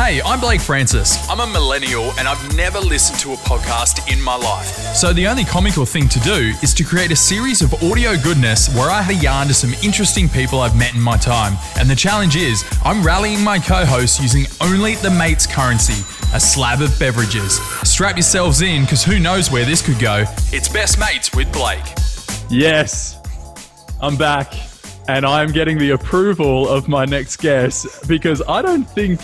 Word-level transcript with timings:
Hey, 0.00 0.22
I'm 0.22 0.40
Blake 0.40 0.62
Francis. 0.62 1.28
I'm 1.28 1.40
a 1.40 1.46
millennial 1.46 2.12
and 2.12 2.26
I've 2.26 2.56
never 2.56 2.80
listened 2.80 3.18
to 3.18 3.34
a 3.34 3.36
podcast 3.36 4.10
in 4.10 4.18
my 4.18 4.34
life. 4.34 4.64
So 4.96 5.12
the 5.12 5.26
only 5.26 5.44
comical 5.44 5.84
thing 5.84 6.08
to 6.08 6.18
do 6.20 6.54
is 6.62 6.72
to 6.74 6.84
create 6.84 7.10
a 7.10 7.16
series 7.16 7.60
of 7.60 7.74
audio 7.84 8.16
goodness 8.16 8.74
where 8.74 8.88
I 8.88 9.02
have 9.02 9.14
a 9.14 9.22
yarn 9.22 9.48
to 9.48 9.54
some 9.54 9.74
interesting 9.84 10.26
people 10.26 10.60
I've 10.60 10.74
met 10.74 10.94
in 10.94 11.02
my 11.02 11.18
time. 11.18 11.58
And 11.76 11.88
the 11.88 11.94
challenge 11.94 12.34
is, 12.34 12.64
I'm 12.82 13.04
rallying 13.04 13.44
my 13.44 13.58
co 13.58 13.84
hosts 13.84 14.18
using 14.22 14.46
only 14.62 14.94
the 14.94 15.10
mate's 15.10 15.46
currency 15.46 16.02
a 16.32 16.40
slab 16.40 16.80
of 16.80 16.98
beverages. 16.98 17.60
Strap 17.86 18.16
yourselves 18.16 18.62
in 18.62 18.84
because 18.84 19.04
who 19.04 19.18
knows 19.18 19.50
where 19.50 19.66
this 19.66 19.82
could 19.82 19.98
go. 19.98 20.24
It's 20.50 20.70
Best 20.70 20.98
Mates 20.98 21.34
with 21.34 21.52
Blake. 21.52 21.84
Yes, 22.48 23.18
I'm 24.00 24.16
back 24.16 24.54
and 25.08 25.26
I'm 25.26 25.52
getting 25.52 25.76
the 25.76 25.90
approval 25.90 26.66
of 26.70 26.88
my 26.88 27.04
next 27.04 27.36
guest 27.36 28.08
because 28.08 28.42
I 28.48 28.62
don't 28.62 28.88
think 28.88 29.20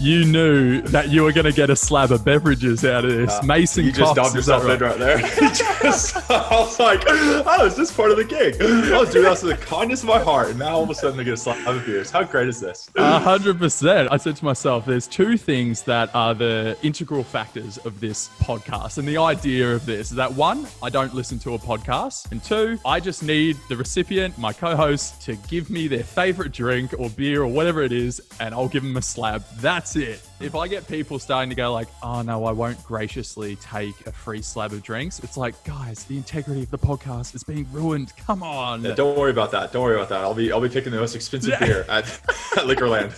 you 0.00 0.24
knew 0.24 0.80
that 0.82 1.08
you 1.08 1.22
were 1.22 1.32
going 1.32 1.44
to 1.44 1.52
get 1.52 1.70
a 1.70 1.76
slab 1.76 2.12
of 2.12 2.24
beverages 2.24 2.84
out 2.84 3.04
of 3.04 3.10
this. 3.12 3.42
Mason 3.42 3.84
You 3.84 3.92
just 3.92 4.14
dumped 4.14 4.34
yourself 4.34 4.64
in 4.64 4.78
right 4.78 4.98
there. 4.98 5.18
Just- 5.82 6.16
I 6.30 6.60
was 6.60 6.78
like, 6.78 7.02
oh, 7.06 7.64
is 7.64 7.76
this 7.76 7.90
part 7.92 8.10
of 8.10 8.16
the 8.16 8.24
gig? 8.24 8.56
Oh, 8.60 8.96
I 8.96 9.00
was 9.00 9.10
doing 9.10 9.24
that 9.24 9.42
with 9.42 9.58
the 9.58 9.66
kindness 9.66 10.02
of 10.02 10.08
my 10.08 10.18
heart, 10.18 10.50
and 10.50 10.58
now 10.58 10.76
all 10.76 10.82
of 10.82 10.90
a 10.90 10.94
sudden 10.94 11.18
I 11.18 11.22
get 11.22 11.34
a 11.34 11.36
slab 11.36 11.66
of 11.66 11.84
beers. 11.86 12.10
How 12.10 12.22
great 12.24 12.48
is 12.48 12.60
this? 12.60 12.90
A 12.96 13.18
hundred 13.18 13.58
percent. 13.58 14.08
I 14.10 14.16
said 14.16 14.36
to 14.36 14.44
myself, 14.44 14.84
there's 14.86 15.06
two 15.06 15.36
things 15.36 15.82
that 15.82 16.14
are 16.14 16.34
the 16.34 16.76
integral 16.82 17.24
factors 17.24 17.78
of 17.78 18.00
this 18.00 18.28
podcast. 18.40 18.98
And 18.98 19.08
the 19.08 19.18
idea 19.18 19.74
of 19.74 19.86
this 19.86 20.10
is 20.10 20.16
that 20.16 20.32
one, 20.32 20.66
I 20.82 20.90
don't 20.90 21.14
listen 21.14 21.38
to 21.40 21.54
a 21.54 21.58
podcast. 21.58 22.30
And 22.30 22.42
two, 22.42 22.78
I 22.84 23.00
just 23.00 23.22
need 23.22 23.56
the 23.68 23.76
recipient, 23.76 24.36
my 24.38 24.52
co-host, 24.52 25.22
to 25.22 25.36
give 25.48 25.70
me 25.70 25.88
their 25.88 26.04
favorite 26.04 26.52
drink 26.52 26.94
or 26.98 27.08
beer 27.10 27.42
or 27.42 27.48
whatever 27.48 27.82
it 27.82 27.92
is, 27.92 28.20
and 28.40 28.54
I'll 28.54 28.68
give 28.68 28.82
them 28.82 28.96
a 28.96 29.02
slab. 29.02 29.44
That's 29.56 29.87
it. 29.96 30.20
If 30.40 30.54
I 30.54 30.68
get 30.68 30.86
people 30.86 31.18
starting 31.18 31.50
to 31.50 31.56
go 31.56 31.72
like, 31.72 31.88
oh 32.02 32.22
no, 32.22 32.44
I 32.44 32.52
won't 32.52 32.82
graciously 32.84 33.56
take 33.56 34.06
a 34.06 34.12
free 34.12 34.40
slab 34.42 34.72
of 34.72 34.82
drinks, 34.82 35.18
it's 35.20 35.36
like, 35.36 35.62
guys, 35.64 36.04
the 36.04 36.16
integrity 36.16 36.62
of 36.62 36.70
the 36.70 36.78
podcast 36.78 37.34
is 37.34 37.42
being 37.42 37.66
ruined. 37.72 38.12
Come 38.16 38.42
on. 38.42 38.82
Yeah, 38.84 38.94
don't 38.94 39.18
worry 39.18 39.30
about 39.30 39.50
that. 39.52 39.72
Don't 39.72 39.82
worry 39.82 39.96
about 39.96 40.08
that. 40.10 40.20
I'll 40.20 40.34
be 40.34 40.52
I'll 40.52 40.60
be 40.60 40.68
picking 40.68 40.92
the 40.92 40.98
most 41.00 41.14
expensive 41.14 41.50
Yeah. 41.50 41.58
beer 41.66 41.86
at, 41.88 42.04
at 42.56 42.64
Liquorland. 42.66 43.12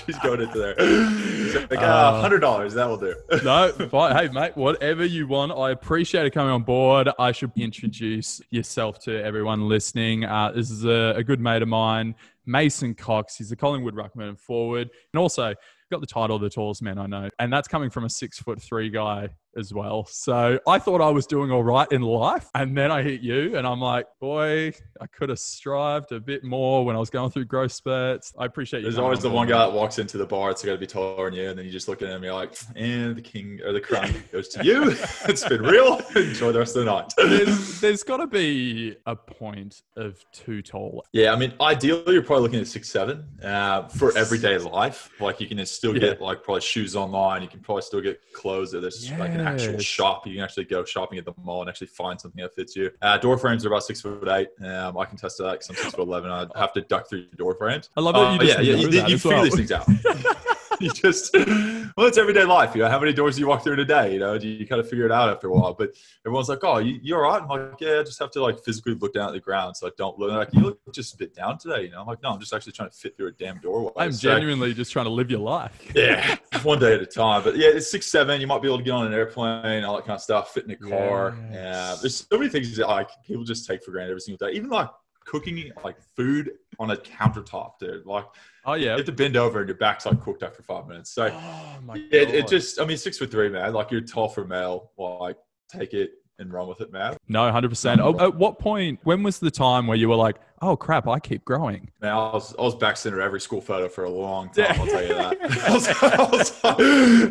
She's 0.06 0.18
going 0.18 0.40
into 0.40 0.58
there. 0.58 0.74
She's 0.78 1.54
like, 1.70 1.78
uh, 1.80 2.20
hundred 2.20 2.40
dollars. 2.40 2.74
That 2.74 2.88
will 2.88 2.96
do. 2.98 3.14
no, 3.44 3.70
fine. 3.90 4.16
Hey, 4.16 4.28
mate, 4.32 4.56
whatever 4.56 5.04
you 5.04 5.26
want. 5.26 5.52
I 5.52 5.70
appreciate 5.70 6.26
it 6.26 6.30
coming 6.30 6.52
on 6.52 6.62
board. 6.62 7.08
I 7.18 7.32
should 7.32 7.52
introduce 7.56 8.40
yourself 8.50 8.98
to 9.04 9.22
everyone 9.22 9.68
listening. 9.68 10.24
Uh, 10.24 10.52
this 10.52 10.70
is 10.70 10.84
a, 10.84 11.14
a 11.16 11.22
good 11.24 11.40
mate 11.40 11.62
of 11.62 11.68
mine, 11.68 12.14
Mason 12.44 12.94
Cox. 12.94 13.36
He's 13.36 13.52
a 13.52 13.56
Collingwood 13.56 13.94
ruckman 13.94 14.28
and 14.28 14.40
forward, 14.40 14.90
and 15.12 15.20
also 15.20 15.54
got 15.90 16.00
the 16.00 16.06
title 16.06 16.36
of 16.36 16.42
the 16.42 16.50
tallest 16.50 16.82
man 16.82 16.98
I 16.98 17.06
know, 17.06 17.28
and 17.38 17.52
that's 17.52 17.68
coming 17.68 17.90
from 17.90 18.04
a 18.04 18.10
six 18.10 18.38
foot 18.38 18.60
three 18.60 18.90
guy 18.90 19.28
as 19.56 19.72
well. 19.72 20.04
So 20.06 20.58
I 20.66 20.78
thought 20.78 21.00
I 21.00 21.10
was 21.10 21.26
doing 21.26 21.50
all 21.50 21.62
right 21.64 21.90
in 21.90 22.02
life, 22.02 22.48
and 22.54 22.76
then 22.76 22.90
I 22.90 23.02
hit 23.02 23.20
you, 23.20 23.56
and 23.56 23.66
I'm 23.66 23.80
like, 23.80 24.06
boy, 24.20 24.72
I 25.00 25.06
could 25.06 25.28
have 25.30 25.38
strived 25.38 26.12
a 26.12 26.20
bit 26.20 26.44
more 26.44 26.84
when 26.84 26.96
I 26.96 26.98
was 26.98 27.10
going 27.10 27.30
through 27.30 27.46
growth 27.46 27.72
spurts. 27.72 28.32
I 28.38 28.44
appreciate 28.44 28.80
you. 28.80 28.84
There's 28.84 28.98
always 28.98 29.20
the 29.20 29.30
one 29.30 29.48
guy 29.48 29.58
that 29.58 29.72
walks 29.72 29.98
into 29.98 30.18
the 30.18 30.26
bar. 30.26 30.50
It's 30.50 30.64
got 30.64 30.72
to 30.72 30.78
be 30.78 30.86
taller 30.86 31.30
than 31.30 31.38
you, 31.38 31.48
and 31.50 31.58
then 31.58 31.64
you 31.66 31.72
just 31.72 31.88
look 31.88 32.02
at 32.02 32.08
him. 32.08 32.16
and 32.16 32.24
You're 32.24 32.34
like, 32.34 32.56
and 32.74 33.16
the 33.16 33.22
king 33.22 33.60
or 33.64 33.72
the 33.72 33.80
crown 33.80 34.12
goes 34.32 34.48
to 34.48 34.64
you. 34.64 34.90
it's 35.28 35.46
been 35.48 35.62
real. 35.62 36.00
Enjoy 36.14 36.52
the 36.52 36.58
rest 36.58 36.76
of 36.76 36.84
the 36.84 36.90
night. 36.92 37.12
there's, 37.16 37.80
there's 37.80 38.02
got 38.02 38.18
to 38.18 38.26
be 38.26 38.96
a 39.06 39.16
point 39.16 39.82
of 39.96 40.24
too 40.32 40.62
tall. 40.62 41.04
Yeah, 41.12 41.32
I 41.32 41.36
mean, 41.36 41.52
ideally, 41.60 42.14
you're 42.14 42.22
probably 42.22 42.42
looking 42.42 42.60
at 42.60 42.66
six 42.66 42.88
seven 42.90 43.24
uh, 43.42 43.88
for 43.88 44.16
everyday 44.16 44.58
life. 44.58 45.10
Like 45.20 45.40
you 45.40 45.46
can 45.46 45.64
still 45.66 45.94
Yeah. 45.94 46.00
get 46.00 46.20
like 46.20 46.42
probably 46.42 46.60
shoes 46.60 46.94
online. 46.96 47.42
You 47.42 47.48
can 47.48 47.60
probably 47.60 47.82
still 47.82 48.00
get 48.00 48.20
clothes. 48.32 48.74
Or 48.74 48.80
there's 48.80 49.10
like 49.12 49.30
an 49.34 49.45
actual 49.46 49.78
shop. 49.78 50.26
You 50.26 50.34
can 50.34 50.42
actually 50.44 50.64
go 50.64 50.84
shopping 50.84 51.18
at 51.18 51.24
the 51.24 51.32
mall 51.42 51.60
and 51.60 51.68
actually 51.70 51.88
find 51.88 52.20
something 52.20 52.42
that 52.42 52.54
fits 52.54 52.76
you. 52.76 52.90
Uh, 53.02 53.18
door 53.18 53.38
frames 53.38 53.64
are 53.64 53.68
about 53.68 53.84
six 53.84 54.00
foot 54.00 54.28
eight. 54.28 54.48
Um, 54.64 54.98
I 54.98 55.04
can 55.04 55.16
test 55.16 55.38
that 55.38 55.52
because 55.52 55.68
I'm 55.70 55.76
six 55.76 55.90
foot 55.90 56.00
eleven. 56.00 56.30
I 56.30 56.46
have 56.56 56.72
to 56.74 56.80
duck 56.82 57.08
through 57.08 57.26
the 57.30 57.36
door 57.36 57.54
frames. 57.54 57.90
I 57.96 58.00
love 58.00 58.14
that 58.14 58.32
you 58.32 58.38
Uh, 58.50 58.54
just 58.54 58.62
yeah, 58.62 58.74
yeah. 58.74 59.02
You, 59.02 59.08
you 59.08 59.18
figure 59.18 59.36
well. 59.36 59.44
these 59.44 59.54
things 59.56 59.72
out. 59.72 59.86
you 60.80 60.90
just 60.90 61.34
well, 61.34 62.06
it's 62.06 62.18
everyday 62.18 62.44
life. 62.44 62.74
You 62.74 62.82
know, 62.82 62.90
how 62.90 63.00
many 63.00 63.12
doors 63.12 63.36
do 63.36 63.40
you 63.40 63.46
walk 63.46 63.62
through 63.62 63.74
in 63.74 63.80
a 63.80 63.84
day? 63.84 64.12
You 64.12 64.18
know, 64.18 64.34
you, 64.34 64.50
you 64.50 64.66
kind 64.66 64.80
of 64.80 64.88
figure 64.88 65.06
it 65.06 65.12
out 65.12 65.30
after 65.30 65.48
a 65.48 65.52
while. 65.52 65.72
But 65.72 65.94
everyone's 66.26 66.48
like, 66.48 66.62
"Oh, 66.62 66.78
you, 66.78 66.98
you're 67.02 67.24
all 67.24 67.32
right." 67.32 67.42
I'm 67.42 67.48
like, 67.48 67.80
"Yeah, 67.80 68.00
I 68.00 68.02
just 68.02 68.18
have 68.18 68.30
to 68.32 68.42
like 68.42 68.62
physically 68.62 68.94
look 68.94 69.14
down 69.14 69.28
at 69.28 69.32
the 69.32 69.40
ground, 69.40 69.76
so 69.76 69.86
I 69.86 69.90
don't 69.96 70.18
look 70.18 70.30
like 70.32 70.48
you 70.52 70.60
look 70.60 70.80
just 70.92 71.14
a 71.14 71.16
bit 71.16 71.34
down 71.34 71.58
today." 71.58 71.84
You 71.84 71.90
know, 71.90 72.00
I'm 72.00 72.06
like, 72.06 72.22
"No, 72.22 72.30
I'm 72.30 72.40
just 72.40 72.52
actually 72.52 72.72
trying 72.72 72.90
to 72.90 72.96
fit 72.96 73.16
through 73.16 73.28
a 73.28 73.32
damn 73.32 73.58
doorway." 73.58 73.92
I'm 73.96 74.12
So, 74.12 74.28
genuinely 74.28 74.74
just 74.74 74.92
trying 74.92 75.06
to 75.06 75.10
live 75.10 75.30
your 75.30 75.40
life. 75.40 75.72
yeah, 75.94 76.36
one 76.62 76.78
day 76.78 76.94
at 76.94 77.00
a 77.00 77.06
time. 77.06 77.42
But 77.42 77.56
yeah, 77.56 77.68
it's 77.68 77.90
six 77.90 78.06
seven. 78.06 78.40
You 78.40 78.46
might 78.46 78.60
be 78.60 78.68
able 78.68 78.78
to 78.78 78.84
get 78.84 78.92
on 78.92 79.06
an 79.06 79.14
airplane, 79.14 79.84
all 79.84 79.96
that 79.96 80.04
kind 80.04 80.16
of 80.16 80.22
stuff, 80.22 80.52
fit 80.52 80.64
in 80.64 80.72
a 80.72 80.76
car. 80.76 81.36
Yes. 81.50 81.54
Yeah, 81.54 81.96
there's 82.02 82.26
so 82.30 82.38
many 82.38 82.50
things 82.50 82.76
that 82.76 82.88
like 82.88 83.08
people 83.26 83.44
just 83.44 83.66
take 83.66 83.82
for 83.82 83.92
granted 83.92 84.10
every 84.10 84.20
single 84.20 84.46
day. 84.46 84.54
Even 84.54 84.70
like 84.70 84.90
cooking 85.26 85.72
like 85.84 85.96
food 86.16 86.52
on 86.78 86.90
a 86.90 86.96
countertop, 86.96 87.78
dude. 87.78 88.06
Like 88.06 88.26
Oh 88.68 88.74
yeah, 88.74 88.90
you 88.92 88.96
have 88.96 89.06
to 89.06 89.12
bend 89.12 89.36
over 89.36 89.60
and 89.60 89.68
your 89.68 89.76
back's 89.78 90.06
like 90.06 90.20
cooked 90.20 90.42
after 90.42 90.62
five 90.62 90.88
minutes. 90.88 91.10
So 91.10 91.26
Oh 91.32 91.78
my 91.84 91.94
god. 91.94 92.08
it, 92.12 92.34
it 92.34 92.48
just, 92.48 92.80
I 92.80 92.84
mean, 92.84 92.96
six 92.96 93.16
foot 93.18 93.30
three, 93.30 93.48
man. 93.48 93.72
Like 93.72 93.90
you're 93.92 94.00
tall 94.00 94.28
for 94.28 94.42
a 94.42 94.46
male. 94.48 94.90
Like 94.98 95.36
take 95.72 95.94
it 95.94 96.10
and 96.38 96.52
run 96.52 96.68
with 96.68 96.80
it, 96.82 96.92
man. 96.92 97.16
no, 97.28 97.50
hundred 97.50 97.70
percent. 97.70 98.00
Oh, 98.00 98.18
At 98.18 98.34
what 98.36 98.58
point? 98.58 98.98
When 99.04 99.22
was 99.22 99.38
the 99.38 99.50
time 99.50 99.86
where 99.86 99.96
you 99.96 100.08
were 100.08 100.16
like, 100.16 100.36
"Oh 100.60 100.76
crap, 100.76 101.08
I 101.08 101.18
keep 101.18 101.44
growing"? 101.46 101.90
Man, 102.02 102.12
I 102.12 102.16
was, 102.32 102.54
I 102.58 102.62
was 102.62 102.74
back 102.74 102.98
center 102.98 103.22
every 103.22 103.40
school 103.40 103.62
photo 103.62 103.88
for 103.88 104.04
a 104.04 104.10
long 104.10 104.50
time. 104.50 104.66
Yeah. 104.66 104.76
I'll 104.78 104.86
tell 104.86 105.02
you 105.02 105.14
that. 105.14 105.38
I 105.68 105.72
was, 105.72 105.88
I 106.02 106.30
was 106.30 106.64
like, 106.64 106.78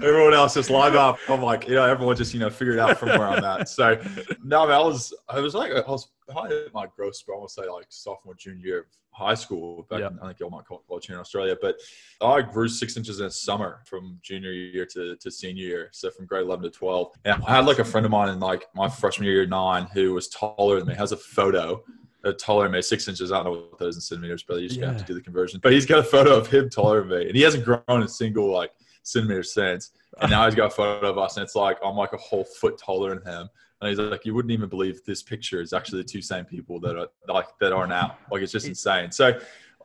everyone 0.04 0.34
else 0.34 0.56
just 0.56 0.72
live 0.72 0.96
up. 0.96 1.20
I'm 1.30 1.42
like, 1.44 1.68
you 1.68 1.76
know, 1.76 1.86
everyone 1.86 2.16
just 2.16 2.34
you 2.34 2.40
know 2.40 2.50
figured 2.50 2.78
it 2.78 2.80
out 2.80 2.98
from 2.98 3.10
where 3.10 3.28
I'm 3.28 3.44
at. 3.44 3.70
So 3.70 4.02
no, 4.44 4.66
man, 4.66 4.76
I 4.76 4.80
was, 4.80 5.14
I 5.30 5.40
was 5.40 5.54
like, 5.54 5.72
I 5.72 5.82
was 5.88 6.08
I 6.36 6.48
hit 6.48 6.74
my 6.74 6.88
growth 6.96 7.16
spurt. 7.16 7.36
I 7.36 7.38
want 7.40 7.50
to 7.50 7.54
say 7.62 7.70
like 7.70 7.86
sophomore, 7.90 8.34
junior 8.36 8.66
year 8.66 8.88
high 9.16 9.34
school. 9.34 9.84
Back 9.90 10.02
Yeah. 10.02 10.08
in, 10.08 10.20
I 10.22 10.28
think 10.28 10.40
you 10.40 10.46
all 10.46 10.52
might 10.52 10.66
call 10.66 10.84
college 10.88 11.08
here 11.08 11.16
in 11.16 11.22
Australia, 11.22 11.56
but 11.62 11.76
I 12.22 12.42
grew 12.42 12.68
six 12.68 12.98
inches 12.98 13.20
in 13.20 13.28
a 13.28 13.32
summer 13.32 13.82
from 13.86 14.20
junior 14.22 14.52
year 14.52 14.86
to, 14.88 15.16
to 15.16 15.32
senior 15.32 15.64
year. 15.66 15.90
So 15.94 16.12
from 16.12 16.26
grade 16.26 16.44
11 16.44 16.64
to 16.64 16.70
12. 16.70 17.12
And 17.26 17.42
I 17.48 17.56
had 17.56 17.66
like 17.66 17.80
a 17.80 17.86
friend 17.86 18.06
of 18.06 18.12
mine 18.12 18.30
in 18.30 18.40
like 18.40 18.66
my 18.76 18.90
freshman 18.90 19.26
year, 19.26 19.36
year 19.36 19.46
nine, 19.48 19.88
who 19.94 20.14
was 20.14 20.28
taller 20.28 20.80
than 20.80 20.90
me, 20.90 20.96
has 20.96 21.12
a 21.14 21.18
photo. 21.18 21.84
uh, 22.26 22.34
Taller 22.40 22.64
than 22.64 22.72
me, 22.74 22.82
six 22.82 23.08
inches. 23.08 23.32
I 23.32 23.44
don't 23.44 23.46
know 23.54 23.68
what 23.78 23.88
is 23.88 23.96
in 23.96 24.02
centimeters, 24.02 24.44
but 24.44 24.60
you 24.60 24.68
just 24.68 24.80
gonna 24.80 24.92
have 24.94 25.02
to 25.02 25.08
do 25.08 25.14
the 25.14 25.22
conversion. 25.22 25.60
But 25.62 25.74
he's 25.74 25.86
got 25.86 26.00
a 26.00 26.04
photo 26.04 26.36
of 26.36 26.48
him 26.48 26.70
taller 26.70 27.02
than 27.02 27.10
me, 27.10 27.28
and 27.28 27.36
he 27.36 27.42
hasn't 27.44 27.64
grown 27.64 28.02
a 28.04 28.08
single 28.08 28.52
like 28.52 28.72
centimeter 29.04 29.44
since. 29.44 29.92
And 30.20 30.32
now 30.32 30.46
he's 30.46 30.56
got 30.56 30.68
a 30.68 30.76
photo 30.76 31.08
of 31.08 31.18
us, 31.20 31.38
and 31.38 31.44
it's 31.44 31.56
like 31.56 31.78
I'm 31.86 31.96
like 31.96 32.14
a 32.14 32.18
whole 32.18 32.44
foot 32.44 32.78
taller 32.80 33.14
than 33.16 33.24
him. 33.32 33.48
And 33.82 33.90
he's 33.90 34.00
like, 34.00 34.26
you 34.26 34.34
wouldn't 34.34 34.52
even 34.52 34.70
believe 34.70 35.04
this 35.06 35.22
picture 35.22 35.62
is 35.62 35.74
actually 35.74 36.02
the 36.02 36.08
two 36.08 36.22
same 36.22 36.46
people 36.46 36.80
that 36.80 36.98
are 36.98 37.08
like 37.28 37.48
that 37.60 37.74
are 37.74 37.86
now. 37.88 38.18
Like 38.32 38.42
it's 38.42 38.52
just 38.52 38.68
insane. 38.68 39.12
So 39.12 39.38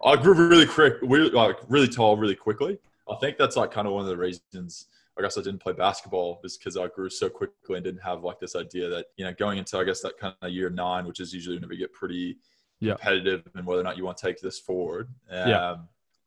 I 0.04 0.16
grew 0.16 0.32
really 0.34 0.66
quick, 0.66 0.94
really 1.02 1.30
like 1.30 1.56
really 1.68 1.88
tall, 1.88 2.16
really 2.16 2.36
quickly. 2.36 2.78
I 3.10 3.16
think 3.16 3.36
that's 3.36 3.56
like 3.56 3.72
kind 3.72 3.86
of 3.88 3.92
one 3.94 4.02
of 4.02 4.08
the 4.08 4.16
reasons. 4.16 4.86
I 5.18 5.22
guess 5.22 5.36
I 5.36 5.42
didn't 5.42 5.58
play 5.60 5.72
basketball 5.72 6.40
is 6.44 6.56
because 6.56 6.76
I 6.76 6.86
grew 6.86 7.10
so 7.10 7.28
quickly 7.28 7.74
and 7.74 7.84
didn't 7.84 8.00
have 8.02 8.22
like 8.22 8.38
this 8.38 8.54
idea 8.54 8.88
that 8.88 9.06
you 9.16 9.24
know 9.24 9.32
going 9.34 9.58
into 9.58 9.76
I 9.76 9.84
guess 9.84 10.00
that 10.02 10.16
kind 10.18 10.34
of 10.40 10.50
year 10.50 10.70
nine, 10.70 11.04
which 11.06 11.18
is 11.20 11.34
usually 11.34 11.58
when 11.58 11.68
we 11.68 11.76
get 11.76 11.92
pretty 11.92 12.38
Yeah. 12.78 12.92
competitive 12.94 13.42
and 13.56 13.66
whether 13.66 13.80
or 13.80 13.84
not 13.84 13.96
you 13.98 14.04
want 14.04 14.16
to 14.18 14.26
take 14.26 14.40
this 14.40 14.58
forward. 14.58 15.08
Um, 15.30 15.48
Yeah. 15.48 15.76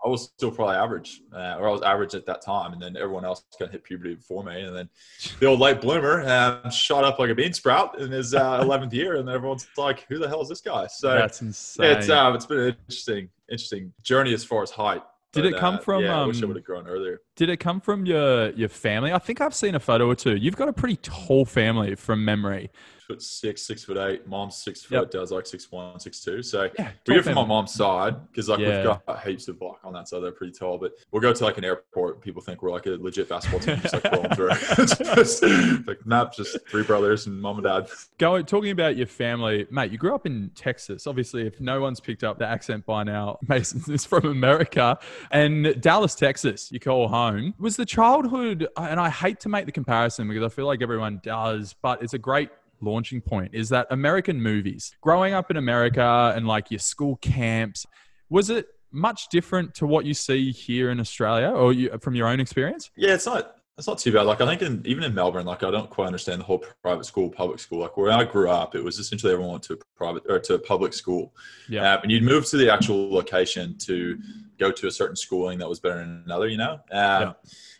I 0.03 0.09
was 0.09 0.31
still 0.35 0.51
probably 0.51 0.75
average, 0.75 1.21
uh, 1.33 1.55
or 1.57 1.69
I 1.69 1.71
was 1.71 1.81
average 1.81 2.13
at 2.13 2.25
that 2.25 2.41
time, 2.41 2.73
and 2.73 2.81
then 2.81 2.97
everyone 2.97 3.23
else 3.23 3.45
kind 3.57 3.69
of 3.69 3.71
hit 3.71 3.83
puberty 3.83 4.15
before 4.15 4.43
me, 4.43 4.61
and 4.61 4.75
then 4.75 4.89
the 5.39 5.45
old 5.45 5.59
late 5.59 5.79
bloomer 5.79 6.21
um, 6.27 6.69
shot 6.71 7.03
up 7.03 7.19
like 7.19 7.29
a 7.29 7.35
bean 7.35 7.53
sprout 7.53 7.99
in 7.99 8.11
his 8.11 8.33
uh, 8.33 8.59
11th 8.63 8.93
year, 8.93 9.15
and 9.15 9.29
everyone's 9.29 9.67
like, 9.77 10.05
"Who 10.09 10.19
the 10.19 10.27
hell 10.27 10.41
is 10.41 10.49
this 10.49 10.61
guy?" 10.61 10.87
So 10.87 11.15
That's 11.15 11.41
insane. 11.41 11.97
it's 11.97 12.09
um, 12.09 12.35
it's 12.35 12.45
been 12.45 12.59
an 12.59 12.67
interesting, 12.67 13.29
interesting 13.49 13.93
journey 14.01 14.33
as 14.33 14.43
far 14.43 14.61
as 14.61 14.71
height. 14.71 15.01
Did 15.33 15.45
it 15.45 15.57
come 15.57 15.75
uh, 15.75 15.79
from, 15.79 16.03
Yeah, 16.03 16.21
I 16.21 16.25
wish 16.27 16.41
I 16.41 16.43
um, 16.43 16.49
would 16.49 16.57
have 16.57 16.65
grown 16.65 16.87
earlier. 16.87 17.21
Did 17.35 17.49
it 17.49 17.57
come 17.57 17.81
from 17.81 18.05
your 18.05 18.51
your 18.51 18.69
family? 18.69 19.11
I 19.11 19.19
think 19.19 19.41
I've 19.41 19.55
seen 19.55 19.73
a 19.73 19.79
photo 19.79 20.07
or 20.07 20.15
two. 20.15 20.35
You've 20.35 20.55
got 20.55 20.67
a 20.67 20.73
pretty 20.73 20.97
tall 20.97 21.45
family 21.45 21.95
from 21.95 22.23
memory. 22.23 22.69
Foot 23.07 23.21
six, 23.21 23.61
six 23.63 23.83
foot 23.83 23.97
eight. 23.97 24.25
Mom's 24.27 24.55
six 24.55 24.83
foot. 24.83 24.95
Yep. 24.95 25.11
Dad's 25.11 25.31
like 25.31 25.45
six 25.45 25.71
one, 25.71 25.99
six 25.99 26.21
two. 26.21 26.41
So 26.41 26.69
Yeah, 26.79 26.91
we 27.07 27.15
get 27.15 27.23
from 27.25 27.35
my 27.35 27.45
mom's 27.45 27.73
side 27.73 28.15
because 28.31 28.47
like 28.49 28.59
Yeah. 28.59 28.75
we've 28.87 28.99
got 29.05 29.23
heaps 29.25 29.47
of 29.49 29.59
block 29.59 29.79
on 29.83 29.91
that 29.93 30.07
side. 30.07 30.21
They're 30.23 30.31
pretty 30.31 30.53
tall, 30.53 30.77
but 30.77 30.93
we'll 31.11 31.21
go 31.21 31.33
to 31.33 31.43
like 31.43 31.57
an 31.57 31.65
airport. 31.65 32.21
People 32.21 32.41
think 32.41 32.61
we're 32.61 32.71
like 32.71 32.85
a 32.85 32.91
legit 32.91 33.27
basketball 33.27 33.59
team, 33.59 33.79
just 33.81 33.93
like 33.93 34.11
rolling 34.11 34.29
through. 34.31 34.49
just 35.15 35.43
like 35.87 36.05
not 36.05 36.33
just 36.35 36.57
three 36.69 36.83
brothers 36.83 37.27
and 37.27 37.41
mom 37.41 37.57
and 37.57 37.65
dad. 37.65 37.87
Going 38.17 38.45
talking 38.45 38.71
about 38.71 38.95
your 38.95 39.07
family, 39.07 39.67
mate. 39.69 39.91
You 39.91 39.97
grew 39.97 40.15
up 40.15 40.25
in 40.25 40.51
Texas. 40.55 41.05
Obviously, 41.05 41.45
if 41.45 41.59
no 41.59 41.81
one's 41.81 41.99
picked 41.99 42.23
up 42.23 42.39
the 42.39 42.47
accent 42.47 42.85
by 42.85 43.03
now, 43.03 43.37
Mason 43.47 43.93
is 43.93 44.05
from 44.05 44.25
America 44.25 44.97
and 45.31 45.79
Dallas, 45.81 46.15
Texas. 46.15 46.71
You 46.71 46.79
call 46.79 47.07
home. 47.09 47.53
Was 47.59 47.75
the 47.75 47.85
childhood? 47.85 48.67
And 48.77 48.99
I 48.99 49.09
hate 49.09 49.39
to 49.41 49.49
make 49.49 49.65
the 49.65 49.71
comparison 49.71 50.27
because 50.27 50.43
I 50.43 50.49
feel 50.49 50.65
like 50.67 50.81
everyone 50.81 51.19
does, 51.23 51.75
but 51.81 52.01
it's 52.01 52.13
a 52.13 52.17
great 52.19 52.49
launching 52.83 53.21
point. 53.21 53.53
Is 53.53 53.69
that 53.69 53.87
American 53.89 54.41
movies? 54.41 54.95
Growing 55.01 55.33
up 55.33 55.49
in 55.49 55.57
America 55.57 56.33
and 56.35 56.47
like 56.47 56.71
your 56.71 56.79
school 56.79 57.15
camps, 57.17 57.85
was 58.29 58.49
it 58.49 58.67
much 58.91 59.29
different 59.29 59.73
to 59.75 59.87
what 59.87 60.05
you 60.05 60.13
see 60.13 60.51
here 60.51 60.91
in 60.91 60.99
Australia, 60.99 61.49
or 61.49 61.73
you, 61.73 61.89
from 61.99 62.15
your 62.15 62.27
own 62.27 62.39
experience? 62.39 62.91
Yeah, 62.95 63.13
it's 63.13 63.25
not. 63.25 63.55
It's 63.75 63.87
not 63.87 63.97
too 63.97 64.11
bad. 64.11 64.27
Like 64.27 64.39
I 64.39 64.45
think 64.45 64.61
in, 64.61 64.83
even 64.85 65.03
in 65.03 65.15
Melbourne, 65.15 65.47
like 65.47 65.63
I 65.63 65.71
don't 65.71 65.89
quite 65.89 66.05
understand 66.05 66.39
the 66.39 66.45
whole 66.45 66.63
private 66.83 67.05
school, 67.05 67.27
public 67.27 67.59
school. 67.59 67.79
Like 67.79 67.97
where 67.97 68.11
I 68.11 68.23
grew 68.23 68.47
up, 68.47 68.75
it 68.75 68.83
was 68.83 68.99
essentially 68.99 69.33
everyone 69.33 69.53
went 69.53 69.63
to 69.63 69.73
a 69.73 69.77
private 69.95 70.21
or 70.29 70.39
to 70.41 70.53
a 70.53 70.59
public 70.59 70.93
school. 70.93 71.33
Yeah. 71.67 71.95
Uh, 71.95 72.01
and 72.03 72.11
you'd 72.11 72.21
move 72.21 72.45
to 72.51 72.57
the 72.57 72.71
actual 72.71 73.11
location 73.11 73.75
to 73.79 74.19
go 74.59 74.71
to 74.71 74.85
a 74.85 74.91
certain 74.91 75.15
schooling 75.15 75.57
that 75.57 75.67
was 75.67 75.79
better 75.79 75.97
than 75.97 76.21
another. 76.23 76.47
You 76.47 76.57
know. 76.57 76.73
Um, 76.73 76.79
Yeah. 76.91 77.33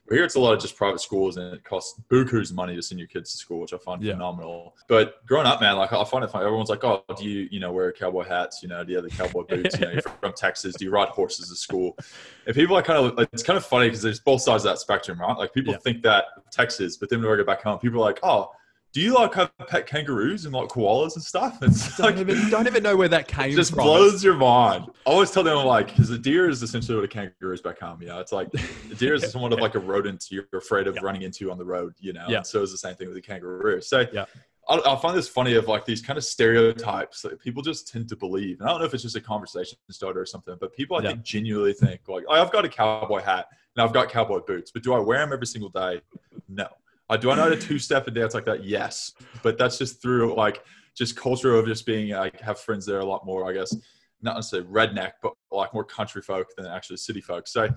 But 0.07 0.15
here 0.15 0.25
it's 0.25 0.35
a 0.35 0.39
lot 0.39 0.53
of 0.53 0.59
just 0.61 0.75
private 0.75 0.99
schools, 0.99 1.37
and 1.37 1.53
it 1.53 1.63
costs 1.63 1.99
buku's 2.09 2.51
money 2.51 2.75
to 2.75 2.81
send 2.81 2.99
your 2.99 3.07
kids 3.07 3.31
to 3.31 3.37
school, 3.37 3.59
which 3.61 3.73
I 3.73 3.77
find 3.77 4.03
Yeah. 4.03 4.13
phenomenal. 4.13 4.75
But 4.89 5.25
growing 5.25 5.47
up, 5.47 5.61
man, 5.61 5.77
like 5.77 5.93
I 5.93 6.03
find 6.03 6.23
it 6.25 6.29
funny. 6.29 6.43
Everyone's 6.45 6.69
like, 6.69 6.83
"Oh, 6.83 7.03
do 7.17 7.23
you, 7.23 7.47
you 7.51 7.59
know, 7.61 7.71
wear 7.71 7.91
cowboy 7.93 8.23
hats? 8.25 8.61
You 8.61 8.67
know, 8.69 8.83
do 8.83 8.91
you 8.91 8.97
have 8.97 9.05
the 9.05 9.11
cowboy 9.11 9.43
boots? 9.49 9.79
You 9.79 9.85
know, 9.85 9.91
you're 9.93 10.01
from 10.01 10.33
Texas. 10.35 10.75
Do 10.75 10.83
you 10.85 10.91
ride 10.91 11.07
horses 11.09 11.47
to 11.49 11.55
school?" 11.55 11.97
And 12.45 12.53
people 12.53 12.75
are 12.77 12.81
kind 12.81 12.99
of, 13.19 13.27
it's 13.31 13.43
kind 13.43 13.55
of 13.55 13.65
funny 13.65 13.87
because 13.87 14.01
there's 14.01 14.19
both 14.19 14.41
sides 14.41 14.65
of 14.65 14.71
that 14.71 14.79
spectrum, 14.79 15.21
right? 15.21 15.37
Like 15.37 15.53
people 15.53 15.71
Yeah. 15.71 15.79
think 15.79 16.03
that 16.03 16.25
Texas, 16.51 16.97
but 16.97 17.09
then 17.09 17.21
when 17.21 17.31
we 17.31 17.37
go 17.37 17.45
back 17.45 17.61
home, 17.63 17.79
people 17.79 17.99
are 18.01 18.05
like, 18.05 18.19
"Oh, 18.23 18.51
do 18.93 19.01
you 19.01 19.13
like 19.15 19.33
have 19.33 19.51
pet 19.67 19.87
kangaroos 19.87 20.45
and 20.45 20.53
like 20.53 20.69
koalas 20.69 21.15
and 21.15 21.23
stuff?" 21.23 21.57
It's 21.61 21.97
Don't 21.97 22.15
like 22.15 22.17
even, 22.17 22.49
don't 22.49 22.67
even 22.67 22.83
know 22.83 22.95
where 22.95 23.07
that 23.09 23.27
came 23.37 23.51
just 23.55 23.73
from. 23.73 23.83
blows 23.83 24.23
your 24.23 24.35
mind. 24.35 24.85
I 25.05 25.09
always 25.09 25.31
tell 25.31 25.43
them 25.43 25.65
like, 25.65 25.87
because 25.87 26.09
a 26.11 26.17
deer 26.17 26.47
is 26.49 26.61
essentially 26.63 26.95
what 26.95 27.03
a 27.03 27.07
kangaroo 27.07 27.53
is 27.53 27.61
back 27.61 27.79
home. 27.79 28.01
You 28.01 28.07
know, 28.09 28.19
it's 28.19 28.31
like 28.31 28.51
the 28.51 28.95
deer 28.97 29.15
is 29.15 29.29
somewhat 29.31 29.51
of 29.53 29.59
like 29.59 29.75
a 29.75 29.79
rodent 29.79 30.27
you're 30.29 30.45
afraid 30.53 30.87
of 30.87 30.95
Yeah. 30.95 31.01
running 31.03 31.23
into 31.23 31.51
on 31.51 31.57
the 31.57 31.65
road. 31.65 31.93
You 31.99 32.13
know, 32.13 32.25
Yeah. 32.29 32.37
and 32.37 32.47
so 32.47 32.61
it's 32.61 32.71
the 32.71 32.77
same 32.77 32.95
thing 32.95 33.07
with 33.07 33.17
a 33.17 33.21
kangaroo. 33.21 33.81
So 33.81 34.05
Yeah. 34.13 34.25
I, 34.69 34.79
I 34.85 34.95
find 34.95 35.17
this 35.17 35.27
funny 35.27 35.55
of 35.55 35.67
like 35.67 35.83
these 35.85 36.01
kind 36.01 36.17
of 36.17 36.23
stereotypes 36.23 37.21
that 37.23 37.37
people 37.41 37.61
just 37.63 37.87
tend 37.91 38.07
to 38.09 38.15
believe. 38.15 38.59
And 38.61 38.69
I 38.69 38.71
don't 38.71 38.79
know 38.79 38.85
if 38.85 38.93
it's 38.93 39.03
just 39.03 39.15
a 39.17 39.21
conversation 39.21 39.77
starter 39.89 40.21
or 40.21 40.25
something, 40.25 40.55
but 40.61 40.73
people 40.73 40.95
I 40.97 41.01
Yeah. 41.01 41.09
think 41.09 41.23
genuinely 41.23 41.73
think 41.73 42.01
like, 42.07 42.23
oh, 42.29 42.33
I've 42.33 42.51
got 42.51 42.63
a 42.63 42.69
cowboy 42.69 43.21
hat 43.21 43.47
and 43.75 43.83
I've 43.83 43.91
got 43.91 44.07
cowboy 44.09 44.39
boots, 44.39 44.71
but 44.71 44.83
do 44.83 44.93
I 44.93 44.99
wear 44.99 45.17
them 45.19 45.33
every 45.33 45.47
single 45.47 45.69
day? 45.69 45.99
No. 46.47 46.67
Uh, 47.09 47.17
do 47.17 47.29
I 47.31 47.35
know 47.35 47.43
how 47.43 47.49
to 47.49 47.59
two 47.59 47.79
step 47.79 48.07
and 48.07 48.15
dance 48.15 48.33
like 48.33 48.45
that? 48.45 48.63
Yes. 48.63 49.13
But 49.41 49.57
that's 49.57 49.77
just 49.77 50.01
through 50.01 50.35
like 50.35 50.63
just 50.95 51.15
culture 51.17 51.55
of 51.55 51.65
just 51.65 51.85
being 51.85 52.09
like 52.11 52.39
have 52.39 52.59
friends 52.59 52.85
there 52.85 52.99
a 52.99 53.05
lot 53.05 53.25
more, 53.25 53.49
I 53.49 53.53
guess, 53.53 53.75
not 54.21 54.35
necessarily 54.35 54.67
redneck, 54.69 55.13
but 55.21 55.33
like 55.51 55.73
more 55.73 55.83
country 55.83 56.21
folk 56.21 56.47
than 56.55 56.65
actually 56.65 56.97
city 56.97 57.19
folk. 57.21 57.47
So 57.47 57.67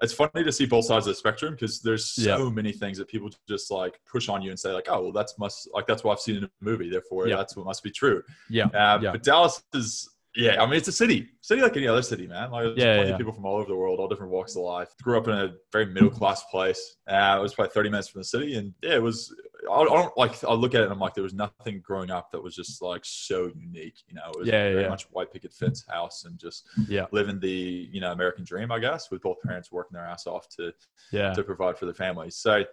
it's 0.00 0.12
funny 0.12 0.44
to 0.44 0.52
see 0.52 0.64
both 0.64 0.84
sides 0.84 1.06
of 1.08 1.10
the 1.10 1.16
spectrum 1.16 1.54
because 1.54 1.80
there's 1.80 2.06
so 2.10 2.44
Yeah. 2.44 2.50
many 2.50 2.70
things 2.72 2.98
that 2.98 3.08
people 3.08 3.30
just 3.48 3.70
like 3.70 3.98
push 4.10 4.28
on 4.28 4.42
you 4.42 4.50
and 4.50 4.58
say 4.58 4.72
like, 4.72 4.86
oh, 4.88 5.02
well, 5.02 5.12
that's 5.12 5.36
must 5.38 5.68
like 5.74 5.86
that's 5.88 6.04
what 6.04 6.12
I've 6.12 6.20
seen 6.20 6.36
in 6.36 6.44
a 6.44 6.50
movie, 6.60 6.88
therefore 6.88 7.26
Yeah. 7.26 7.36
that's 7.36 7.56
what 7.56 7.66
must 7.66 7.82
be 7.82 7.90
true. 7.90 8.22
Yeah. 8.48 8.64
Um, 8.66 9.02
Yeah. 9.02 9.10
But 9.12 9.24
Dallas 9.24 9.60
is, 9.74 10.08
yeah, 10.38 10.62
I 10.62 10.66
mean, 10.66 10.76
it's 10.76 10.86
a 10.88 10.92
city, 10.92 11.28
city 11.40 11.60
like 11.60 11.76
any 11.76 11.88
other 11.88 12.00
city, 12.02 12.26
man. 12.28 12.50
Like, 12.52 12.68
Yeah, 12.76 12.94
plenty 12.96 13.08
yeah. 13.08 13.14
of 13.14 13.18
people 13.18 13.32
from 13.32 13.44
all 13.44 13.56
over 13.56 13.66
the 13.68 13.74
world, 13.76 13.98
all 13.98 14.06
different 14.08 14.30
walks 14.32 14.54
of 14.54 14.62
life. 14.62 14.88
Grew 15.02 15.18
up 15.18 15.26
in 15.26 15.34
a 15.34 15.52
very 15.72 15.86
middle 15.86 16.10
class 16.10 16.44
place. 16.44 16.96
Uh, 17.10 17.36
it 17.38 17.42
was 17.42 17.54
probably 17.54 17.72
30 17.72 17.90
minutes 17.90 18.08
from 18.08 18.20
the 18.20 18.24
city, 18.24 18.54
and 18.56 18.72
yeah, 18.82 18.94
it 18.94 19.02
was. 19.02 19.34
I 19.68 19.74
I 19.74 19.84
don't 19.84 20.16
like. 20.16 20.42
I 20.44 20.52
look 20.54 20.74
at 20.74 20.80
it 20.82 20.84
and 20.84 20.92
I'm 20.92 21.00
like, 21.00 21.14
there 21.14 21.24
was 21.24 21.34
nothing 21.34 21.80
growing 21.84 22.10
up 22.12 22.30
that 22.30 22.40
was 22.40 22.54
just 22.54 22.80
like 22.80 23.02
so 23.04 23.50
unique. 23.56 23.96
You 24.06 24.14
know, 24.14 24.22
it 24.32 24.38
was 24.38 24.46
Yeah, 24.46 24.70
very 24.70 24.82
yeah. 24.82 24.88
much 24.88 25.04
white 25.10 25.32
picket 25.32 25.52
fence 25.52 25.84
house 25.88 26.24
and 26.24 26.38
just 26.38 26.68
Yeah. 26.88 27.06
living 27.10 27.40
the 27.40 27.88
you 27.92 28.00
know 28.00 28.12
American 28.12 28.44
dream, 28.44 28.70
I 28.70 28.78
guess, 28.78 29.10
with 29.10 29.20
both 29.20 29.40
parents 29.42 29.72
working 29.72 29.96
their 29.96 30.06
ass 30.06 30.28
off 30.28 30.48
to 30.56 30.72
Yeah. 31.10 31.34
to 31.34 31.42
provide 31.42 31.76
for 31.76 31.86
the 31.86 31.92
families. 31.94 32.36
So, 32.36 32.64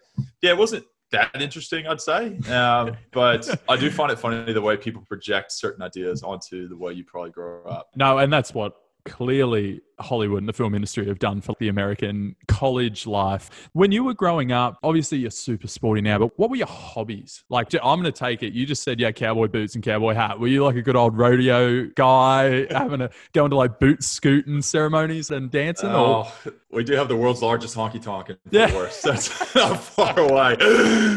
yeah, 0.43 0.51
it 0.51 0.57
wasn't 0.57 0.85
that 1.15 1.41
interesting, 1.41 1.87
I'd 1.87 2.01
say. 2.01 2.37
Um, 2.49 2.95
but 3.11 3.61
I 3.67 3.77
do 3.77 3.89
find 3.89 4.11
it 4.11 4.19
funny 4.19 4.51
the 4.53 4.61
way 4.61 4.77
people 4.77 5.01
project 5.01 5.51
certain 5.51 5.81
ideas 5.83 6.23
onto 6.23 6.67
the 6.67 6.77
way 6.77 6.93
you 6.93 7.03
probably 7.03 7.31
grow 7.31 7.63
up. 7.63 7.89
No, 7.95 8.19
and 8.19 8.31
that's 8.31 8.53
what 8.53 8.84
clearly 9.05 9.81
Hollywood 9.99 10.39
and 10.39 10.49
the 10.49 10.53
film 10.53 10.75
industry 10.75 11.07
have 11.07 11.19
done 11.19 11.39
for 11.39 11.55
the 11.59 11.69
American 11.69 12.35
college 12.47 13.07
life. 13.07 13.69
When 13.73 13.91
you 13.91 14.03
were 14.03 14.13
growing 14.13 14.51
up, 14.51 14.77
obviously 14.83 15.19
you're 15.19 15.31
super 15.31 15.67
sporty 15.67 16.01
now, 16.01 16.19
but 16.19 16.37
what 16.37 16.49
were 16.49 16.55
your 16.55 16.67
hobbies? 16.67 17.43
Like, 17.49 17.73
I'm 17.75 18.01
going 18.01 18.11
to 18.11 18.11
take 18.11 18.43
it. 18.43 18.53
You 18.53 18.65
just 18.65 18.83
said, 18.83 18.99
yeah, 18.99 19.11
cowboy 19.11 19.47
boots 19.47 19.75
and 19.75 19.83
cowboy 19.83 20.13
hat. 20.13 20.39
Were 20.39 20.47
you 20.47 20.65
like 20.65 20.75
a 20.75 20.81
good 20.81 20.95
old 20.95 21.17
rodeo 21.17 21.85
guy, 21.95 22.65
having 22.73 23.01
a 23.01 23.09
going 23.33 23.51
to 23.51 23.55
like 23.55 23.79
boot 23.79 24.03
scooting 24.03 24.61
ceremonies 24.61 25.29
and 25.31 25.49
dancing? 25.49 25.89
or 25.89 26.27
Oh, 26.27 26.51
we 26.71 26.83
do 26.83 26.93
have 26.93 27.07
the 27.07 27.15
world's 27.15 27.41
largest 27.41 27.75
honky 27.75 28.01
tonk 28.01 28.29
in 28.29 28.35
Fort 28.35 28.53
Yeah. 28.53 29.11
That's 29.11 29.55
not 29.55 29.81
far 29.81 30.19
away. 30.19 30.55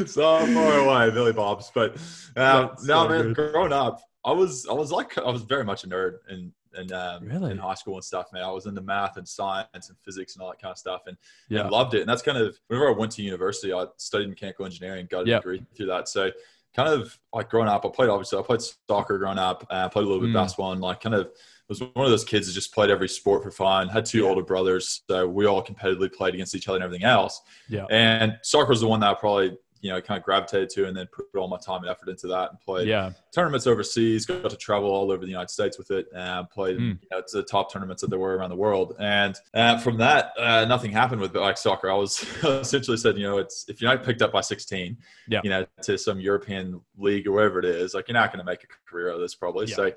So 0.06 0.46
far 0.46 0.79
away, 0.79 1.11
Billy 1.11 1.32
Bob's. 1.32 1.70
But 1.75 1.96
um, 2.37 2.70
no, 2.85 3.05
so 3.05 3.08
man, 3.08 3.32
good. 3.32 3.52
growing 3.52 3.73
up, 3.73 4.00
I 4.25 4.32
was 4.32 4.67
I 4.69 4.75
was 4.75 4.93
like 4.93 5.17
I 5.17 5.31
was 5.31 5.43
very 5.43 5.64
much 5.64 5.85
a 5.85 5.88
nerd 5.88 6.19
in 6.29 6.52
in, 6.78 6.92
um, 6.92 7.25
Really? 7.25 7.50
in 7.52 7.58
high 7.58 7.75
school 7.75 7.94
and 7.94 8.04
stuff, 8.04 8.32
man. 8.32 8.42
I 8.42 8.50
was 8.50 8.66
into 8.66 8.80
math 8.80 9.16
and 9.16 9.28
science 9.28 9.88
and 9.88 9.96
physics 10.04 10.34
and 10.34 10.42
all 10.42 10.50
that 10.50 10.60
kind 10.60 10.72
of 10.72 10.78
stuff, 10.78 11.02
and, 11.06 11.16
Yeah. 11.48 11.62
and 11.62 11.70
loved 11.70 11.94
it. 11.94 12.00
And 12.00 12.08
that's 12.08 12.22
kind 12.22 12.38
of 12.38 12.58
whenever 12.69 12.88
I 12.88 12.92
went 12.92 13.12
to 13.12 13.22
university, 13.22 13.72
I 13.72 13.86
studied 13.96 14.28
mechanical 14.28 14.64
engineering, 14.64 15.06
got 15.10 15.25
a 15.26 15.28
Yeah. 15.28 15.36
degree 15.38 15.64
through 15.76 15.86
that. 15.86 16.08
So 16.08 16.30
kind 16.75 16.88
of 16.88 17.19
like 17.32 17.50
growing 17.50 17.69
up, 17.69 17.84
I 17.84 17.88
played 17.88 18.08
obviously 18.10 18.38
I 18.38 18.42
played 18.42 18.60
soccer 18.62 19.19
growing 19.19 19.38
up, 19.38 19.66
uh, 19.70 19.84
I 19.86 19.88
played 19.88 20.04
a 20.04 20.06
little 20.06 20.20
bit 20.20 20.28
Mm. 20.28 20.36
of 20.36 20.42
basketball, 20.44 20.72
and 20.72 20.80
like 20.80 21.00
kind 21.00 21.14
of 21.14 21.30
was 21.69 21.80
one 21.82 21.90
of 21.96 22.10
those 22.10 22.25
kids 22.25 22.46
that 22.46 22.54
just 22.54 22.72
played 22.72 22.88
every 22.88 23.08
sport 23.08 23.42
for 23.42 23.50
fun. 23.50 23.88
Had 23.88 24.06
two 24.06 24.22
Yeah. 24.22 24.28
older 24.28 24.42
brothers, 24.42 25.02
so 25.08 25.26
we 25.28 25.44
all 25.46 25.62
competitively 25.62 26.10
played 26.10 26.32
against 26.34 26.54
each 26.54 26.66
other 26.69 26.76
and 26.76 26.84
everything 26.84 27.04
else. 27.04 27.42
Yeah. 27.69 27.84
And 27.90 28.38
soccer 28.42 28.70
was 28.70 28.80
the 28.80 28.88
one 28.88 29.00
that 29.00 29.10
I 29.10 29.14
probably 29.14 29.58
you 29.80 29.90
know 29.90 30.00
kind 30.00 30.19
of 30.19 30.25
gravitated 30.25 30.70
to, 30.70 30.86
and 30.86 30.96
then 30.96 31.06
put 31.12 31.26
all 31.36 31.48
my 31.48 31.58
time 31.58 31.82
and 31.82 31.90
effort 31.90 32.08
into 32.08 32.26
that, 32.28 32.50
and 32.50 32.60
played 32.60 32.88
yeah. 32.88 33.10
tournaments 33.32 33.66
overseas. 33.66 34.26
Got 34.26 34.50
to 34.50 34.56
travel 34.56 34.90
all 34.90 35.10
over 35.10 35.25
the 35.25 35.30
United 35.30 35.50
States 35.50 35.78
with 35.78 35.90
it, 35.90 36.06
and 36.14 36.48
played 36.50 36.78
Mm. 36.78 36.98
you 37.00 37.08
know, 37.10 37.22
to 37.26 37.36
the 37.38 37.42
top 37.42 37.72
tournaments 37.72 38.02
that 38.02 38.10
there 38.10 38.19
were 38.19 38.36
around 38.36 38.50
the 38.50 38.56
world. 38.56 38.94
And 38.98 39.34
uh, 39.54 39.78
from 39.78 39.96
that, 39.98 40.32
uh, 40.38 40.64
nothing 40.66 40.92
happened 40.92 41.20
with 41.20 41.34
like 41.34 41.56
soccer. 41.58 41.90
I 41.90 41.94
was 41.94 42.22
essentially 42.44 42.96
said, 42.96 43.16
you 43.16 43.25
know, 43.25 43.38
it's 43.38 43.64
if 43.69 43.80
you're 43.80 43.90
not 43.92 44.04
picked 44.04 44.22
up 44.22 44.32
by 44.32 44.40
16, 44.40 44.96
Yeah. 45.28 45.40
you 45.42 45.50
know, 45.50 45.66
to 45.82 45.98
some 45.98 46.20
European 46.20 46.80
league 46.96 47.26
or 47.26 47.32
wherever 47.32 47.58
it 47.58 47.64
is, 47.64 47.94
like 47.94 48.08
you're 48.08 48.14
not 48.14 48.32
going 48.32 48.44
to 48.44 48.44
make 48.50 48.64
a 48.64 48.66
career 48.88 49.10
out 49.10 49.16
of 49.16 49.20
this 49.20 49.34
probably. 49.34 49.66
Yeah. 49.66 49.76
So. 49.76 49.92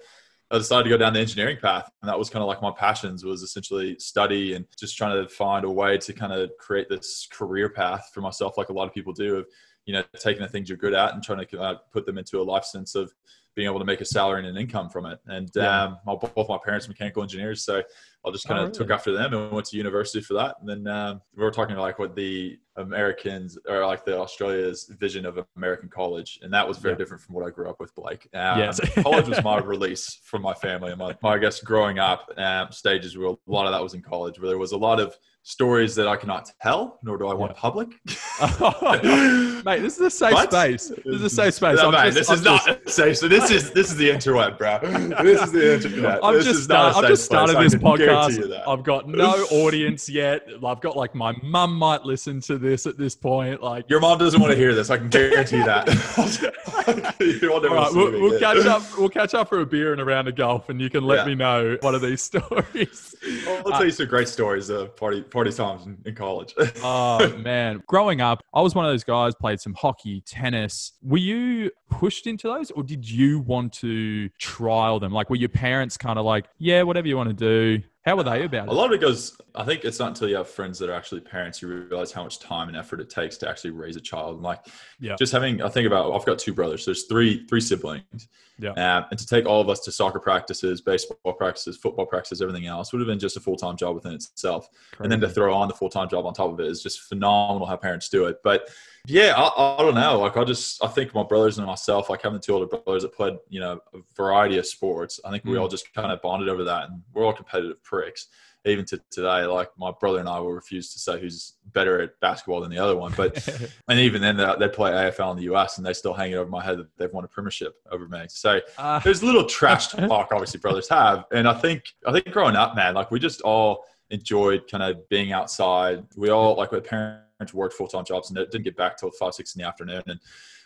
I 0.53 0.57
decided 0.57 0.83
to 0.83 0.89
go 0.89 0.97
down 0.97 1.13
the 1.13 1.21
engineering 1.21 1.55
path, 1.61 1.89
and 2.01 2.09
that 2.09 2.19
was 2.19 2.29
kind 2.29 2.43
of 2.43 2.47
like 2.49 2.61
my 2.61 2.71
passions 2.71 3.23
was 3.23 3.41
essentially 3.41 3.97
study 3.99 4.53
and 4.53 4.65
just 4.77 4.97
trying 4.97 5.23
to 5.23 5.29
find 5.29 5.63
a 5.63 5.69
way 5.69 5.97
to 5.99 6.11
kind 6.11 6.33
of 6.33 6.51
create 6.59 6.89
this 6.89 7.25
career 7.31 7.69
path 7.69 8.11
for 8.13 8.19
myself, 8.19 8.57
like 8.57 8.67
a 8.67 8.73
lot 8.73 8.85
of 8.85 8.93
people 8.93 9.13
do, 9.13 9.37
of 9.37 9.47
you 9.85 9.93
know 9.93 10.03
taking 10.19 10.41
the 10.41 10.47
things 10.47 10.69
you're 10.69 10.77
good 10.77 10.93
at 10.93 11.13
and 11.13 11.23
trying 11.23 11.45
to 11.45 11.59
uh, 11.61 11.75
put 11.91 12.05
them 12.05 12.17
into 12.17 12.39
a 12.39 12.43
life 12.43 12.65
sense 12.65 12.95
of 12.95 13.11
being 13.55 13.67
able 13.67 13.79
to 13.79 13.85
make 13.85 13.99
a 13.99 14.05
salary 14.05 14.39
and 14.39 14.47
an 14.47 14.55
income 14.55 14.89
from 14.89 15.05
it. 15.05 15.19
And 15.27 15.49
Yeah. 15.53 15.83
um, 15.83 15.97
my, 16.05 16.15
both 16.15 16.47
my 16.47 16.57
parents 16.63 16.87
are 16.87 16.89
mechanical 16.89 17.21
engineers, 17.21 17.65
so 17.65 17.83
I 18.25 18.31
just 18.31 18.47
kind 18.47 18.59
Oh, 18.59 18.65
of 18.65 18.71
took 18.71 18.91
after 18.91 19.11
them 19.11 19.33
and 19.33 19.51
went 19.51 19.65
to 19.67 19.77
university 19.77 20.21
for 20.21 20.35
that. 20.35 20.55
And 20.61 20.69
then 20.69 20.87
um, 20.93 21.21
we 21.35 21.43
were 21.43 21.51
talking 21.51 21.75
like 21.75 21.97
what 21.99 22.15
the 22.15 22.59
Americans 22.77 23.57
or 23.67 23.85
like 23.85 24.05
the 24.05 24.17
Australia's 24.17 24.91
vision 24.99 25.25
of 25.25 25.39
American 25.57 25.89
college, 25.89 26.39
and 26.41 26.53
that 26.53 26.67
was 26.67 26.77
very 26.77 26.93
Yeah. 26.93 26.99
different 26.99 27.23
from 27.23 27.35
what 27.35 27.45
I 27.45 27.49
grew 27.49 27.69
up 27.69 27.79
with, 27.79 27.93
Blake. 27.95 28.27
Um, 28.33 28.59
Yes. 28.59 28.79
college 29.03 29.27
was 29.27 29.43
my 29.43 29.57
release 29.59 30.19
from 30.23 30.41
my 30.41 30.53
family 30.53 30.89
and 30.91 30.99
my, 30.99 31.15
my 31.21 31.33
I 31.33 31.37
guess 31.39 31.59
growing 31.61 31.97
up 31.99 32.29
um, 32.37 32.71
stages 32.71 33.17
where 33.17 33.29
a 33.29 33.35
lot 33.47 33.65
of 33.65 33.71
that 33.71 33.81
was 33.81 33.93
in 33.95 34.01
college, 34.01 34.39
where 34.39 34.49
there 34.49 34.57
was 34.59 34.71
a 34.73 34.77
lot 34.77 34.99
of 34.99 35.15
stories 35.43 35.95
that 35.95 36.07
I 36.07 36.15
cannot 36.17 36.51
tell, 36.61 36.99
nor 37.03 37.17
do 37.17 37.27
I 37.27 37.33
want 37.33 37.53
Yeah. 37.55 37.59
public. 37.59 37.89
Mate, 39.65 39.79
this 39.81 39.95
is 39.95 40.01
a 40.01 40.09
safe 40.11 40.37
space. 40.39 40.89
This 40.89 41.15
is 41.15 41.21
a 41.23 41.29
safe 41.29 41.53
space. 41.55 41.77
No, 41.77 41.89
I'm 41.91 42.11
just- 42.11 42.17
this 42.17 42.29
is 42.29 42.45
I'm 42.45 42.53
not 42.53 42.65
just- 42.65 42.89
safe. 42.95 43.17
So 43.17 43.27
this 43.27 43.49
is 43.51 43.71
this 43.71 43.89
is 43.91 43.97
the 43.97 44.09
interweb, 44.09 44.57
bro. 44.57 44.79
This 45.23 45.41
is 45.41 45.51
the 45.51 45.75
internet. 45.75 46.23
I've 46.23 46.35
this 46.35 46.45
just, 46.45 46.59
is 46.61 46.69
not 46.69 46.91
start, 46.93 47.07
just 47.07 47.25
started 47.25 47.57
this 47.57 47.73
I 47.75 47.77
can 47.77 47.85
guarantee 47.97 48.03
you 48.03 48.10
podcast. 48.15 48.67
I've 48.67 48.83
got 48.83 49.07
no 49.07 49.43
audience 49.51 50.09
yet. 50.09 50.47
I've 50.65 50.81
got 50.81 50.95
like 50.95 51.15
my 51.15 51.33
mum 51.43 51.75
might 51.75 52.03
listen 52.05 52.41
to 52.41 52.57
this 52.57 52.85
at 52.85 52.97
this 52.97 53.15
point. 53.15 53.61
Like, 53.61 53.89
Your 53.89 53.99
mom 53.99 54.17
doesn't 54.19 54.39
want 54.39 54.51
to 54.51 54.57
hear 54.57 54.73
this. 54.73 54.89
I 54.89 54.97
can 54.97 55.09
guarantee 55.09 55.57
that. 55.63 55.87
All 56.87 57.61
right, 57.61 57.93
we'll, 57.93 58.11
we'll 58.21 58.39
catch 58.39 58.65
up. 58.65 58.83
We'll 58.97 59.09
catch 59.09 59.33
up 59.33 59.49
for 59.49 59.61
a 59.61 59.65
beer 59.65 59.91
and 59.91 60.01
a 60.01 60.05
round 60.05 60.27
of 60.27 60.35
golf, 60.35 60.69
and 60.69 60.79
you 60.81 60.89
can 60.89 61.03
let 61.03 61.19
Yeah. 61.19 61.25
me 61.25 61.35
know 61.35 61.77
one 61.81 61.95
of 61.95 62.01
these 62.01 62.21
stories. 62.31 63.15
I'll 63.47 63.67
uh, 63.67 63.77
tell 63.77 63.85
you 63.85 63.91
some 63.91 64.07
great 64.07 64.27
stories 64.27 64.69
of 64.69 64.95
party 64.95 65.21
party 65.21 65.51
times 65.51 65.85
in, 65.85 65.97
in 66.05 66.15
college. 66.15 66.53
oh 66.83 67.35
man, 67.37 67.81
growing 67.87 68.21
up, 68.21 68.41
I 68.53 68.61
was 68.61 68.75
one 68.75 68.85
of 68.85 68.91
those 68.91 69.03
guys. 69.03 69.35
Played 69.35 69.59
some 69.59 69.73
hockey, 69.73 70.21
tennis. 70.21 70.93
Were 71.01 71.17
you 71.17 71.71
pushed 71.89 72.27
into 72.27 72.47
those, 72.47 72.71
or 72.71 72.83
did 72.83 73.09
you 73.09 73.39
want 73.39 73.73
to 73.73 74.29
trial 74.39 74.99
them? 74.99 75.11
Like, 75.11 75.29
were 75.29 75.35
your 75.35 75.49
parents 75.49 75.97
kind 75.97 76.17
of 76.17 76.25
like, 76.25 76.45
yeah, 76.57 76.83
whatever 76.83 77.07
you 77.07 77.17
want 77.17 77.29
to 77.29 77.35
do? 77.35 77.83
How 78.03 78.15
were 78.15 78.23
they 78.23 78.43
about 78.45 78.67
it? 78.67 78.71
A 78.71 78.73
lot 78.73 78.87
of 78.87 78.93
it 78.93 79.01
goes. 79.01 79.37
I 79.53 79.63
think 79.63 79.83
it's 79.85 79.99
not 79.99 80.07
until 80.09 80.27
you 80.27 80.35
have 80.37 80.49
friends 80.49 80.79
that 80.79 80.89
are 80.89 80.93
actually 80.93 81.21
parents 81.21 81.61
you 81.61 81.67
realize 81.67 82.11
how 82.11 82.23
much 82.23 82.39
time 82.39 82.67
and 82.67 82.75
effort 82.75 82.99
it 82.99 83.11
takes 83.11 83.37
to 83.37 83.49
actually 83.49 83.69
raise 83.71 83.95
a 83.95 84.01
child. 84.01 84.35
And 84.35 84.43
like, 84.43 84.65
Yeah. 84.99 85.15
just 85.19 85.31
having. 85.31 85.61
I 85.61 85.69
think 85.69 85.85
about. 85.85 86.11
I've 86.11 86.25
got 86.25 86.39
two 86.39 86.53
brothers. 86.53 86.83
There's 86.83 87.03
three 87.03 87.45
three 87.45 87.61
siblings. 87.61 88.27
Yeah. 88.57 88.71
Um, 88.71 89.05
and 89.11 89.19
to 89.19 89.25
take 89.25 89.45
all 89.45 89.61
of 89.61 89.69
us 89.69 89.81
to 89.81 89.91
soccer 89.91 90.19
practices, 90.19 90.81
baseball 90.81 91.33
practices, 91.33 91.77
football 91.77 92.05
practices, 92.07 92.41
everything 92.41 92.65
else 92.65 92.91
would 92.91 92.99
have 93.01 93.07
been 93.07 93.19
just 93.19 93.37
a 93.37 93.39
full 93.39 93.55
time 93.55 93.77
job 93.77 93.93
within 93.93 94.13
itself. 94.13 94.67
And 94.99 95.11
then 95.11 95.21
to 95.21 95.29
throw 95.29 95.53
on 95.53 95.67
the 95.67 95.73
full 95.75 95.89
time 95.89 96.09
job 96.09 96.25
on 96.25 96.33
top 96.33 96.51
of 96.51 96.59
it 96.59 96.67
is 96.67 96.81
just 96.81 97.01
phenomenal 97.01 97.67
how 97.67 97.75
parents 97.77 98.09
do 98.09 98.25
it. 98.25 98.37
But 98.43 98.67
yeah, 99.07 99.33
I, 99.35 99.75
I 99.75 99.81
don't 99.81 99.95
know. 99.95 100.19
Like 100.19 100.37
I 100.37 100.43
just 100.43 100.83
I 100.83 100.87
think 100.87 101.13
my 101.13 101.23
brothers 101.23 101.57
and 101.57 101.67
myself, 101.67 102.09
like 102.09 102.21
having 102.21 102.37
the 102.39 102.43
two 102.43 102.53
older 102.53 102.67
brothers 102.67 103.03
that 103.03 103.13
played, 103.13 103.37
you 103.49 103.59
know, 103.59 103.79
a 103.93 103.99
variety 104.15 104.57
of 104.57 104.65
sports. 104.65 105.19
I 105.25 105.31
think 105.31 105.43
we 105.45 105.53
Mm. 105.53 105.61
all 105.61 105.67
just 105.67 105.93
kind 105.93 106.11
of 106.11 106.21
bonded 106.21 106.49
over 106.49 106.63
that, 106.65 106.89
and 106.89 107.01
we're 107.13 107.25
all 107.25 107.33
competitive 107.33 107.81
pricks. 107.83 108.27
even 108.63 108.85
to 108.85 109.01
today, 109.09 109.43
like 109.45 109.69
my 109.79 109.91
brother 109.99 110.19
and 110.19 110.29
I 110.29 110.39
will 110.39 110.51
refuse 110.53 110.93
to 110.93 110.99
say 110.99 111.19
who's 111.19 111.53
better 111.73 111.99
at 111.99 112.19
basketball 112.19 112.61
than 112.61 112.69
the 112.69 112.77
other 112.77 112.95
one. 112.95 113.11
But 113.17 113.33
and 113.87 113.99
even 113.99 114.21
then, 114.21 114.37
they 114.37 114.67
play 114.69 114.91
AFL 114.91 115.31
in 115.31 115.37
the 115.37 115.51
US, 115.55 115.77
and 115.77 115.85
they 115.85 115.93
still 115.93 116.13
hang 116.13 116.31
it 116.31 116.35
over 116.35 116.47
my 116.47 116.63
head 116.63 116.77
that 116.77 116.95
they've 116.97 117.11
won 117.11 117.23
a 117.23 117.27
premiership 117.27 117.73
over 117.91 118.07
me. 118.07 118.25
So 118.29 118.59
uh, 118.77 118.99
there's 118.99 119.23
little 119.23 119.45
trash 119.45 119.87
talk, 120.09 120.29
obviously, 120.31 120.59
brothers 120.59 120.87
have, 120.89 121.25
and 121.31 121.47
I 121.47 121.53
think 121.55 121.85
I 122.05 122.11
think 122.11 122.29
growing 122.29 122.55
up, 122.55 122.75
man, 122.75 122.93
like 122.93 123.09
we 123.09 123.19
just 123.19 123.41
all 123.41 123.83
enjoyed 124.11 124.69
kind 124.69 124.83
of 124.83 125.09
being 125.09 125.31
outside. 125.31 126.05
We 126.15 126.29
all 126.29 126.55
like 126.55 126.71
with 126.71 126.83
parents 126.85 127.23
worked 127.53 127.73
full 127.73 127.87
time 127.87 128.05
jobs 128.05 128.29
and 128.29 128.37
didn't 128.37 128.63
get 128.63 128.75
back 128.75 128.97
till 128.97 129.11
five 129.11 129.33
six 129.33 129.55
in 129.55 129.61
the 129.61 129.67
afternoon, 129.67 130.03
and 130.07 130.19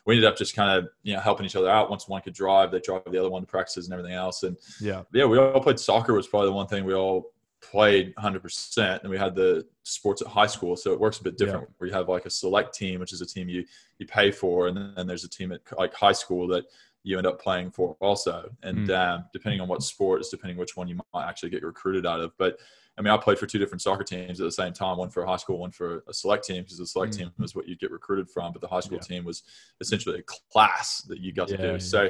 we 0.06 0.16
ended 0.16 0.30
up 0.30 0.38
just 0.38 0.56
kind 0.56 0.78
of 0.78 0.90
you 1.04 1.14
know 1.14 1.20
helping 1.20 1.46
each 1.46 1.56
other 1.56 1.70
out. 1.70 1.90
Once 1.90 2.08
one 2.08 2.22
could 2.22 2.34
drive, 2.34 2.72
they 2.72 2.80
drive 2.80 3.02
the 3.10 3.20
other 3.20 3.30
one 3.30 3.42
to 3.42 3.48
practices 3.48 3.86
and 3.86 3.94
everything 3.94 4.16
else. 4.16 4.44
And 4.44 4.58
yeah, 4.80 5.04
yeah, 5.14 5.26
we 5.26 5.38
all 5.38 5.62
played 5.62 5.80
soccer 5.80 6.14
was 6.14 6.28
probably 6.28 6.50
the 6.50 6.54
one 6.54 6.68
thing 6.68 6.86
we 6.86 6.94
all 6.94 7.32
played 7.62 8.14
100% 8.16 9.02
and 9.02 9.10
we 9.10 9.18
had 9.18 9.34
the 9.34 9.66
sports 9.84 10.22
at 10.22 10.28
high 10.28 10.46
school 10.46 10.76
so 10.76 10.94
it 10.94 11.00
works 11.00 11.20
a 11.20 11.24
bit 11.24 11.38
different 11.38 11.64
yeah. 11.64 11.74
where 11.78 11.88
you 11.88 11.94
have 11.94 12.08
like 12.08 12.26
a 12.26 12.30
select 12.30 12.76
team 12.76 13.00
which 13.00 13.12
is 13.12 13.22
a 13.22 13.26
team 13.26 13.50
you 13.50 13.66
you 13.98 14.06
pay 14.06 14.30
for 14.30 14.68
and 14.68 14.96
then 14.96 15.08
there's 15.08 15.24
a 15.24 15.30
team 15.30 15.52
at 15.52 15.62
like 15.78 15.94
high 15.94 16.12
school 16.12 16.48
that 16.48 16.66
you 17.06 17.18
end 17.18 17.28
up 17.28 17.40
playing 17.40 17.72
for 17.72 17.96
also 18.00 18.50
and 18.64 18.90
mm. 18.90 18.98
um, 18.98 19.26
depending 19.32 19.62
on 19.62 19.68
what 19.68 19.84
sport 19.84 20.22
is 20.22 20.30
depending 20.30 20.58
which 20.58 20.76
one 20.76 20.88
you 20.88 21.00
might 21.14 21.28
actually 21.28 21.50
get 21.50 21.64
recruited 21.64 22.06
out 22.06 22.20
of 22.20 22.36
but 22.38 22.58
I 22.98 23.02
mean, 23.02 23.12
I 23.12 23.18
played 23.18 23.38
for 23.38 23.46
two 23.46 23.60
different 23.60 23.82
soccer 23.82 24.04
teams 24.06 24.40
at 24.40 24.46
the 24.46 24.52
same 24.52 24.72
time, 24.72 24.98
one 24.98 25.10
for 25.10 25.24
a 25.24 25.28
high 25.28 25.36
school, 25.36 25.60
one 25.60 25.72
for 25.72 26.04
a 26.08 26.14
select 26.14 26.46
team, 26.46 26.64
because 26.64 26.78
the 26.78 26.88
select 26.88 27.14
mm. 27.14 27.18
team 27.18 27.32
was 27.38 27.54
what 27.54 27.68
you 27.68 27.76
get 27.76 27.92
recruited 27.92 28.30
from, 28.30 28.54
but 28.54 28.62
the 28.62 28.70
high 28.70 28.80
school 28.80 29.00
yeah. 29.02 29.18
team 29.18 29.26
was 29.26 29.44
essentially 29.82 30.20
a 30.20 30.24
class 30.24 31.02
that 31.10 31.20
you 31.20 31.34
got 31.34 31.50
yeah, 31.50 31.58
to 31.58 31.64
do. 31.64 31.72
Yeah. 31.74 31.78
So 31.80 32.10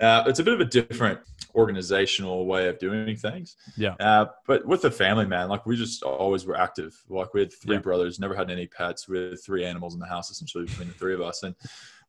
uh, 0.00 0.24
it's 0.26 0.38
a 0.38 0.44
bit 0.44 0.54
of 0.54 0.60
a 0.60 0.64
different 0.64 1.20
organizational 1.54 2.46
way 2.46 2.68
of 2.68 2.78
doing 2.78 3.16
things. 3.16 3.56
Yeah. 3.76 3.94
Uh, 4.00 4.26
but 4.46 4.66
with 4.66 4.82
the 4.82 4.90
family, 4.90 5.26
man, 5.26 5.48
like 5.48 5.66
we 5.66 5.76
just 5.76 6.02
always 6.02 6.44
were 6.46 6.56
active. 6.56 7.00
Like 7.08 7.34
we 7.34 7.40
had 7.40 7.52
three 7.52 7.78
brothers, 7.78 8.18
never 8.18 8.34
had 8.34 8.50
any 8.50 8.66
pets. 8.66 9.08
We 9.08 9.30
had 9.30 9.42
three 9.42 9.64
animals 9.64 9.94
in 9.94 10.00
the 10.00 10.06
house 10.06 10.30
essentially 10.30 10.64
between 10.64 10.88
the 10.88 10.94
three 10.94 11.14
of 11.14 11.20
us. 11.20 11.42
And 11.42 11.54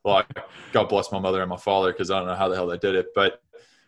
like, 0.04 0.28
God 0.72 0.90
bless 0.90 1.12
my 1.12 1.20
mother 1.20 1.42
and 1.42 1.50
my 1.50 1.58
father 1.58 1.92
because 1.92 2.12
I 2.12 2.20
don't 2.20 2.28
know 2.28 2.36
how 2.36 2.50
the 2.50 2.56
hell 2.56 2.68
they 2.68 2.78
did 2.78 2.96
it. 2.96 3.08
But 3.16 3.42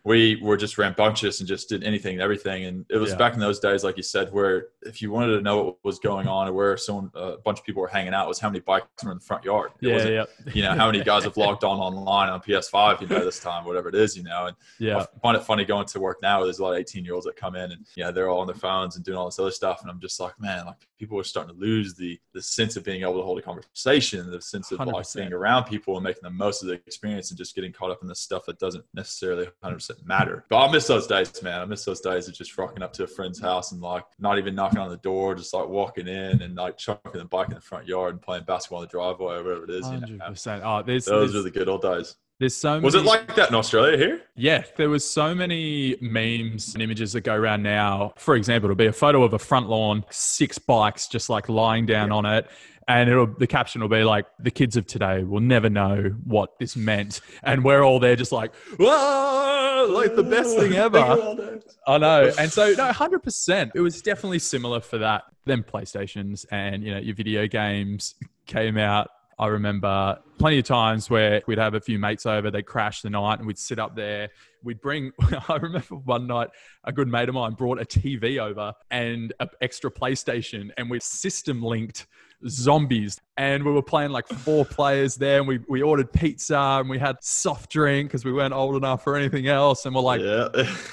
we 0.06 0.36
were 0.36 0.56
just 0.56 0.78
rambunctious 0.78 1.40
and 1.40 1.48
just 1.48 1.68
did 1.68 1.82
anything 1.82 2.12
and 2.12 2.22
everything. 2.22 2.66
And 2.66 2.86
it 2.88 2.96
was 2.96 3.10
yeah. 3.10 3.16
back 3.16 3.34
in 3.34 3.40
those 3.40 3.58
days, 3.58 3.82
like 3.82 3.96
you 3.96 4.04
said, 4.04 4.32
where 4.32 4.68
if 4.82 5.02
you 5.02 5.10
wanted 5.10 5.34
to 5.34 5.40
know 5.40 5.64
what 5.64 5.76
was 5.82 5.98
going 5.98 6.28
on 6.28 6.46
or 6.46 6.52
where 6.52 6.76
someone, 6.76 7.10
a 7.14 7.38
bunch 7.38 7.58
of 7.58 7.64
people 7.64 7.82
were 7.82 7.88
hanging 7.88 8.14
out, 8.14 8.28
was 8.28 8.38
how 8.38 8.48
many 8.48 8.60
bikes 8.60 8.86
were 9.02 9.10
in 9.10 9.18
the 9.18 9.24
front 9.24 9.44
yard. 9.44 9.72
It 9.82 9.88
yeah, 9.88 10.08
yeah. 10.08 10.52
You 10.54 10.62
know, 10.62 10.74
how 10.74 10.86
many 10.86 11.02
guys 11.02 11.24
have 11.24 11.36
logged 11.36 11.64
on 11.64 11.80
online 11.80 12.28
on 12.28 12.40
PS5, 12.40 13.00
you 13.00 13.08
know, 13.08 13.24
this 13.24 13.40
time, 13.40 13.64
whatever 13.64 13.88
it 13.88 13.96
is, 13.96 14.16
you 14.16 14.22
know. 14.22 14.46
And 14.46 14.56
yeah. 14.78 14.98
I 14.98 15.06
find 15.20 15.36
it 15.36 15.42
funny 15.42 15.64
going 15.64 15.86
to 15.86 15.98
work 15.98 16.18
now. 16.22 16.44
There's 16.44 16.60
a 16.60 16.62
lot 16.62 16.74
of 16.74 16.78
18 16.78 17.04
year 17.04 17.14
olds 17.14 17.26
that 17.26 17.34
come 17.34 17.56
in 17.56 17.72
and, 17.72 17.84
you 17.96 18.04
know, 18.04 18.12
they're 18.12 18.28
all 18.28 18.38
on 18.38 18.46
their 18.46 18.54
phones 18.54 18.94
and 18.94 19.04
doing 19.04 19.18
all 19.18 19.26
this 19.26 19.40
other 19.40 19.50
stuff. 19.50 19.82
And 19.82 19.90
I'm 19.90 19.98
just 19.98 20.20
like, 20.20 20.38
man, 20.38 20.66
like 20.66 20.86
people 21.00 21.18
are 21.18 21.24
starting 21.24 21.52
to 21.52 21.60
lose 21.60 21.94
the 21.94 22.18
the 22.32 22.42
sense 22.42 22.76
of 22.76 22.84
being 22.84 23.02
able 23.02 23.14
to 23.14 23.22
hold 23.22 23.38
a 23.38 23.42
conversation, 23.42 24.30
the 24.30 24.40
sense 24.40 24.70
of 24.70 24.78
100%. 24.78 24.92
like 24.92 25.06
being 25.14 25.32
around 25.32 25.64
people 25.64 25.96
and 25.96 26.04
making 26.04 26.22
the 26.22 26.30
most 26.30 26.62
of 26.62 26.68
the 26.68 26.74
experience 26.74 27.30
and 27.30 27.38
just 27.38 27.54
getting 27.54 27.72
caught 27.72 27.90
up 27.90 27.98
in 28.02 28.08
the 28.08 28.14
stuff 28.14 28.44
that 28.46 28.58
doesn't 28.58 28.84
necessarily 28.94 29.48
100% 29.64 29.95
matter. 30.04 30.44
But 30.48 30.66
I 30.66 30.72
miss 30.72 30.86
those 30.86 31.06
days, 31.06 31.42
man. 31.42 31.60
I 31.60 31.64
miss 31.64 31.84
those 31.84 32.00
days 32.00 32.28
of 32.28 32.34
just 32.34 32.56
rocking 32.58 32.82
up 32.82 32.92
to 32.94 33.04
a 33.04 33.06
friend's 33.06 33.40
house 33.40 33.72
and 33.72 33.80
like 33.80 34.04
not 34.18 34.38
even 34.38 34.54
knocking 34.54 34.78
on 34.78 34.90
the 34.90 34.96
door, 34.98 35.34
just 35.34 35.54
like 35.54 35.68
walking 35.68 36.08
in 36.08 36.42
and 36.42 36.56
like 36.56 36.76
chucking 36.76 37.12
the 37.12 37.24
bike 37.24 37.48
in 37.48 37.54
the 37.54 37.60
front 37.60 37.86
yard 37.86 38.14
and 38.14 38.22
playing 38.22 38.44
basketball 38.44 38.80
in 38.80 38.86
the 38.86 38.90
driveway 38.90 39.36
or 39.36 39.44
whatever 39.44 39.64
it 39.64 39.70
is. 39.70 39.86
100%. 39.86 40.08
You 40.08 40.16
know? 40.18 40.62
Oh, 40.64 40.82
there's, 40.82 41.04
those 41.04 41.32
there's, 41.32 41.40
are 41.40 41.44
the 41.44 41.50
good 41.50 41.68
old 41.68 41.82
days. 41.82 42.16
There's 42.38 42.54
so 42.54 42.74
many, 42.74 42.84
was 42.84 42.94
it 42.94 43.04
like 43.04 43.34
that 43.36 43.48
in 43.48 43.54
Australia 43.54 43.96
here? 43.96 44.20
Yeah, 44.34 44.64
there 44.76 44.90
was 44.90 45.08
so 45.08 45.34
many 45.34 45.96
memes 46.02 46.74
and 46.74 46.82
images 46.82 47.14
that 47.14 47.22
go 47.22 47.34
around 47.34 47.62
now. 47.62 48.12
For 48.16 48.36
example, 48.36 48.66
it'll 48.66 48.76
be 48.76 48.86
a 48.86 48.92
photo 48.92 49.22
of 49.22 49.32
a 49.32 49.38
front 49.38 49.70
lawn, 49.70 50.04
six 50.10 50.58
bikes 50.58 51.08
just 51.08 51.30
like 51.30 51.48
lying 51.48 51.86
down 51.86 52.08
yeah. 52.08 52.14
on 52.14 52.26
it, 52.26 52.46
and 52.88 53.08
it'll 53.08 53.26
the 53.26 53.46
caption 53.46 53.80
will 53.80 53.88
be 53.88 54.04
like, 54.04 54.26
"The 54.38 54.50
kids 54.50 54.76
of 54.76 54.86
today 54.86 55.22
will 55.22 55.40
never 55.40 55.70
know 55.70 56.14
what 56.24 56.58
this 56.58 56.76
meant," 56.76 57.22
and 57.42 57.64
we're 57.64 57.82
all 57.82 58.00
there 58.00 58.16
just 58.16 58.32
like, 58.32 58.54
"Whoa!" 58.78 59.86
Like 59.88 60.14
the 60.14 60.22
best 60.22 60.58
thing 60.58 60.72
ever. 60.74 61.60
I 61.86 61.98
know, 61.98 62.32
and 62.38 62.52
so 62.52 62.74
no, 62.76 62.92
hundred 62.92 63.22
percent. 63.22 63.72
It 63.74 63.80
was 63.80 64.02
definitely 64.02 64.40
similar 64.40 64.80
for 64.80 64.98
that. 64.98 65.24
Then 65.46 65.62
PlayStations 65.62 66.44
and 66.50 66.84
you 66.84 66.92
know 66.92 67.00
your 67.00 67.14
video 67.14 67.46
games 67.46 68.14
came 68.46 68.76
out 68.76 69.08
I 69.38 69.48
remember 69.48 70.18
plenty 70.38 70.58
of 70.58 70.64
times 70.64 71.10
where 71.10 71.42
we'd 71.46 71.58
have 71.58 71.74
a 71.74 71.80
few 71.80 71.98
mates 71.98 72.24
over, 72.24 72.50
they'd 72.50 72.64
crash 72.64 73.02
the 73.02 73.10
night, 73.10 73.38
and 73.38 73.46
we'd 73.46 73.58
sit 73.58 73.78
up 73.78 73.94
there. 73.94 74.30
We'd 74.62 74.80
bring, 74.80 75.12
I 75.48 75.56
remember 75.56 75.96
one 75.96 76.26
night, 76.26 76.48
a 76.84 76.92
good 76.92 77.08
mate 77.08 77.28
of 77.28 77.34
mine 77.34 77.52
brought 77.52 77.80
a 77.80 77.84
TV 77.84 78.38
over 78.38 78.72
and 78.90 79.34
an 79.40 79.48
extra 79.60 79.90
PlayStation, 79.90 80.70
and 80.78 80.88
we 80.88 81.00
system 81.00 81.62
linked 81.62 82.06
zombies. 82.48 83.20
And 83.38 83.64
we 83.64 83.70
were 83.70 83.82
playing 83.82 84.12
like 84.12 84.26
four 84.26 84.64
players 84.64 85.14
there 85.14 85.38
and 85.40 85.46
we, 85.48 85.60
we 85.68 85.82
ordered 85.82 86.10
pizza 86.10 86.56
and 86.56 86.88
we 86.88 86.98
had 86.98 87.16
soft 87.20 87.70
drink 87.70 88.08
because 88.08 88.24
we 88.24 88.32
weren't 88.32 88.54
old 88.54 88.76
enough 88.76 89.04
for 89.04 89.14
anything 89.14 89.46
else. 89.46 89.84
And 89.84 89.94
we're 89.94 90.00
like 90.00 90.22
yeah. 90.22 90.48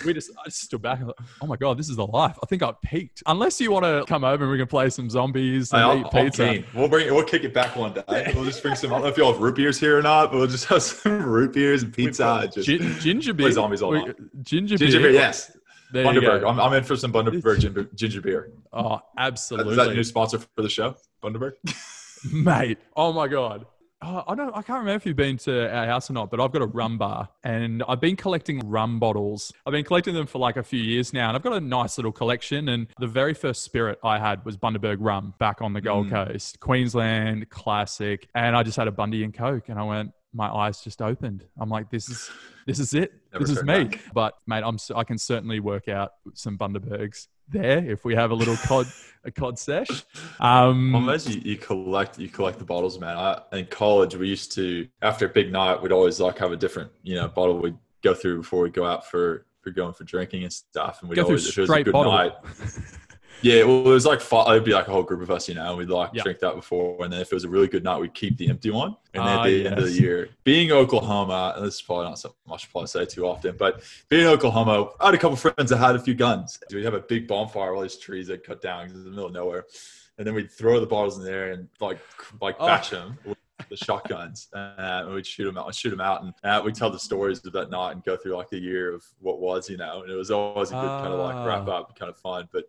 we 0.06 0.14
just 0.14 0.32
I 0.38 0.46
just 0.46 0.64
stood 0.64 0.82
back 0.82 1.00
and 1.00 1.08
like, 1.08 1.16
oh 1.42 1.48
my 1.48 1.56
god 1.56 1.78
this 1.78 1.90
is 1.90 1.96
the 1.96 2.06
life. 2.06 2.38
I 2.44 2.46
think 2.46 2.62
i've 2.64 2.82
peaked. 2.82 3.24
Unless 3.28 3.62
you 3.62 3.72
want 3.72 3.86
to 3.86 4.04
come 4.08 4.26
over 4.26 4.44
and 4.44 4.52
we 4.52 4.58
can 4.58 4.68
play 4.68 4.90
some 4.90 5.10
zombies 5.10 5.72
and 5.72 5.82
I'll, 5.82 6.00
eat 6.00 6.12
pizza. 6.12 6.64
we'll 6.74 6.90
bring 6.90 7.14
we'll 7.14 7.24
kick 7.24 7.46
it 7.46 7.54
back 7.54 7.76
one 7.76 7.94
day. 7.94 8.04
We'll 8.34 8.46
just 8.46 8.62
bring 8.62 8.76
some 8.76 8.92
i 8.92 8.96
don't 8.96 9.04
know 9.04 9.10
if 9.10 9.18
y'all 9.18 9.32
have 9.32 9.42
root 9.42 9.56
beers 9.56 9.80
here 9.80 9.98
or 9.98 10.02
not 10.02 10.32
but 10.32 10.38
we'll 10.38 10.48
just 10.48 10.66
have 10.66 10.82
some 10.82 11.24
root 11.24 11.54
beers 11.54 11.84
and 11.84 11.94
pizza. 11.94 12.50
just 12.54 12.68
ginger 12.68 13.34
beer. 13.34 13.52
zombies 13.52 13.82
all 13.82 13.92
we, 13.92 14.04
ginger, 14.42 14.78
ginger 14.78 15.00
beer, 15.00 15.12
beer 15.12 15.12
yes 15.12 15.56
there 15.94 16.06
Bundaberg. 16.06 16.50
I'm, 16.50 16.60
I'm, 16.60 16.74
in 16.74 16.84
for 16.84 16.98
some 16.98 17.14
Bundaberg 17.14 17.60
ginger, 17.60 17.84
ginger 17.96 18.22
beer. 18.22 18.52
Oh, 18.74 19.00
absolutely. 19.18 19.72
Is 19.72 19.78
that 19.78 19.90
a 19.90 19.94
new 19.94 20.04
sponsor 20.04 20.40
for 20.40 20.62
the 20.62 20.70
show, 20.70 20.96
Bundaberg? 21.24 21.54
mate. 22.32 22.80
Oh 22.96 23.14
my 23.14 23.28
god. 23.28 23.66
Oh, 24.06 24.22
I 24.28 24.36
don't. 24.36 24.50
I 24.50 24.62
can't 24.62 24.80
remember 24.80 24.98
if 24.98 25.06
you've 25.06 25.16
been 25.16 25.38
to 25.40 25.74
our 25.74 25.86
house 25.86 26.10
or 26.10 26.14
not, 26.14 26.30
but 26.30 26.42
I've 26.42 26.52
got 26.52 26.62
a 26.62 26.66
rum 26.66 26.98
bar, 26.98 27.30
and 27.46 27.82
I've 27.88 28.02
been 28.02 28.18
collecting 28.18 28.60
rum 28.68 29.00
bottles. 29.00 29.54
I've 29.66 29.72
been 29.72 29.86
collecting 29.86 30.14
them 30.14 30.28
for 30.28 30.40
like 30.40 30.58
a 30.58 30.64
few 30.64 30.82
years 30.82 31.14
now, 31.14 31.30
and 31.30 31.38
I've 31.38 31.44
got 31.44 31.54
a 31.54 31.62
nice 31.62 31.98
little 31.98 32.12
collection. 32.12 32.68
And 32.68 32.88
the 33.00 33.08
very 33.08 33.34
first 33.34 33.64
spirit 33.64 34.00
I 34.04 34.20
had 34.20 34.44
was 34.44 34.58
Bundaberg 34.58 34.98
rum 35.00 35.34
back 35.40 35.62
on 35.62 35.72
the 35.72 35.80
Gold 35.80 36.08
mm. 36.08 36.28
Coast, 36.28 36.60
Queensland 36.60 37.50
classic. 37.50 38.28
And 38.36 38.58
I 38.58 38.64
just 38.64 38.76
had 38.76 38.90
a 38.90 38.92
Bundy 38.92 39.24
and 39.24 39.34
Coke, 39.34 39.70
and 39.70 39.80
I 39.80 39.84
went, 39.84 40.12
my 40.34 40.50
eyes 40.50 40.82
just 40.82 41.02
opened. 41.02 41.46
I'm 41.60 41.70
like, 41.70 41.90
this 41.90 42.10
is 42.10 42.30
this 42.66 42.80
is 42.80 42.94
it. 42.94 43.14
Never 43.34 43.46
this 43.46 43.58
is 43.58 43.64
me. 43.64 43.86
Back. 43.86 44.00
But 44.14 44.36
mate, 44.48 44.64
I'm 44.66 44.78
I 44.96 45.04
can 45.04 45.18
certainly 45.18 45.60
work 45.60 45.88
out 45.88 46.14
some 46.34 46.58
Bundabergs 46.58 47.28
there 47.50 47.80
if 47.90 48.06
we 48.06 48.16
have 48.16 48.32
a 48.32 48.34
little 48.34 48.56
cod 48.58 48.88
a 49.24 49.32
cod 49.32 49.60
sesh. 49.60 50.06
Um, 50.40 50.94
well, 50.94 51.10
as 51.12 51.28
you, 51.28 51.42
you 51.44 51.58
collect 51.58 52.20
you 52.20 52.30
collect 52.30 52.60
the 52.60 52.66
bottles, 52.66 53.00
man. 53.00 53.18
I, 53.18 53.42
in 53.54 53.66
college, 53.68 54.16
we 54.16 54.28
used 54.28 54.52
to 54.54 54.88
after 55.02 55.26
a 55.26 55.30
big 55.30 55.52
night, 55.52 55.82
we'd 55.82 55.92
always 55.92 56.20
like 56.20 56.38
have 56.40 56.52
a 56.52 56.58
different 56.58 56.92
you 57.04 57.16
know 57.16 57.28
bottle 57.28 57.60
we'd 57.60 57.78
go 58.04 58.14
through 58.14 58.38
before 58.38 58.64
we 58.64 58.70
go 58.70 58.86
out 58.86 59.10
for 59.10 59.46
for 59.62 59.72
going 59.72 59.94
for 59.94 60.04
drinking 60.04 60.44
and 60.44 60.52
stuff. 60.52 61.02
And 61.02 61.10
we'd 61.10 61.20
always 61.20 61.48
if 61.48 61.58
it 61.58 61.62
was 61.62 61.70
a 61.70 61.84
good 61.84 61.94
bottle. 61.94 62.12
night. 62.12 62.34
Yeah, 63.44 63.64
well, 63.64 63.80
it 63.80 63.90
was 63.90 64.06
like 64.06 64.22
five, 64.22 64.48
it'd 64.50 64.64
be 64.64 64.74
like 64.74 64.88
a 64.88 64.92
whole 64.92 65.04
group 65.04 65.22
of 65.22 65.30
us, 65.30 65.50
you 65.50 65.56
know, 65.56 65.70
and 65.70 65.78
we'd 65.78 65.90
like 65.90 66.12
yep. 66.14 66.24
drink 66.24 66.40
that 66.40 66.56
before. 66.56 67.04
And 67.04 67.12
then 67.12 67.22
if 67.22 67.32
it 67.32 67.36
was 67.36 67.44
a 67.44 67.50
really 67.50 67.68
good 67.68 67.84
night, 67.84 68.00
we'd 68.00 68.14
keep 68.14 68.38
the 68.38 68.50
empty 68.50 68.72
one. 68.72 68.96
And 69.14 69.24
then 69.24 69.34
at 69.34 69.40
ah, 69.40 69.44
the 69.44 69.52
yes. 69.52 69.72
end 69.72 69.80
of 69.80 69.86
the 69.86 70.02
year, 70.02 70.30
being 70.44 70.72
Oklahoma, 70.72 71.54
and 71.56 71.66
this 71.66 71.76
is 71.76 71.82
probably 71.82 72.06
not 72.06 72.20
so 72.20 72.34
much 72.48 72.72
probably 72.72 72.88
say 72.88 73.06
too 73.06 73.28
often, 73.28 73.56
but 73.58 73.84
being 74.10 74.26
Oklahoma, 74.26 74.90
I 75.00 75.06
had 75.06 75.14
a 75.14 75.18
couple 75.18 75.36
friends 75.36 75.70
that 75.70 75.78
had 75.78 75.96
a 75.96 76.00
few 76.00 76.16
guns. 76.16 76.60
We'd 76.72 76.86
have 76.86 76.94
a 76.94 77.02
big 77.02 77.28
bonfire, 77.28 77.76
all 77.76 77.82
these 77.82 77.98
trees 77.98 78.28
that 78.28 78.44
cut 78.44 78.62
down 78.62 78.88
in 78.88 79.04
the 79.04 79.10
middle 79.10 79.26
of 79.26 79.34
nowhere. 79.34 79.66
And 80.18 80.26
then 80.26 80.36
we'd 80.36 80.52
throw 80.52 80.80
the 80.80 80.86
bottles 80.86 81.18
in 81.18 81.26
there 81.26 81.52
and 81.52 81.68
like 81.80 82.00
like 82.40 82.56
oh. 82.60 82.68
bash 82.68 82.92
them 82.92 83.18
the 83.70 83.78
shotguns 83.78 84.50
uh, 84.54 85.04
and 85.06 85.14
we'd 85.14 85.26
shoot 85.26 85.46
them 85.46 85.58
out, 85.58 85.74
shoot 85.74 85.90
them 85.90 86.02
out, 86.02 86.24
and 86.24 86.34
uh, 86.44 86.62
we'd 86.64 86.76
tell 86.76 86.90
the 86.90 87.00
stories 87.00 87.44
of 87.46 87.54
that 87.54 87.70
night 87.70 87.92
and 87.92 88.04
go 88.04 88.16
through 88.16 88.36
like 88.36 88.50
the 88.50 88.60
year 88.60 88.94
of 88.94 89.04
what 89.20 89.40
was, 89.40 89.70
you 89.70 89.78
know. 89.78 90.02
And 90.02 90.12
it 90.12 90.16
was 90.16 90.32
always 90.32 90.70
a 90.70 90.74
good 90.74 90.80
uh, 90.80 91.02
kind 91.02 91.14
of 91.14 91.20
like 91.20 91.46
wrap 91.46 91.68
ah. 91.68 91.80
up, 91.80 91.98
kind 91.98 92.10
of 92.10 92.18
fun. 92.18 92.48
But 92.52 92.66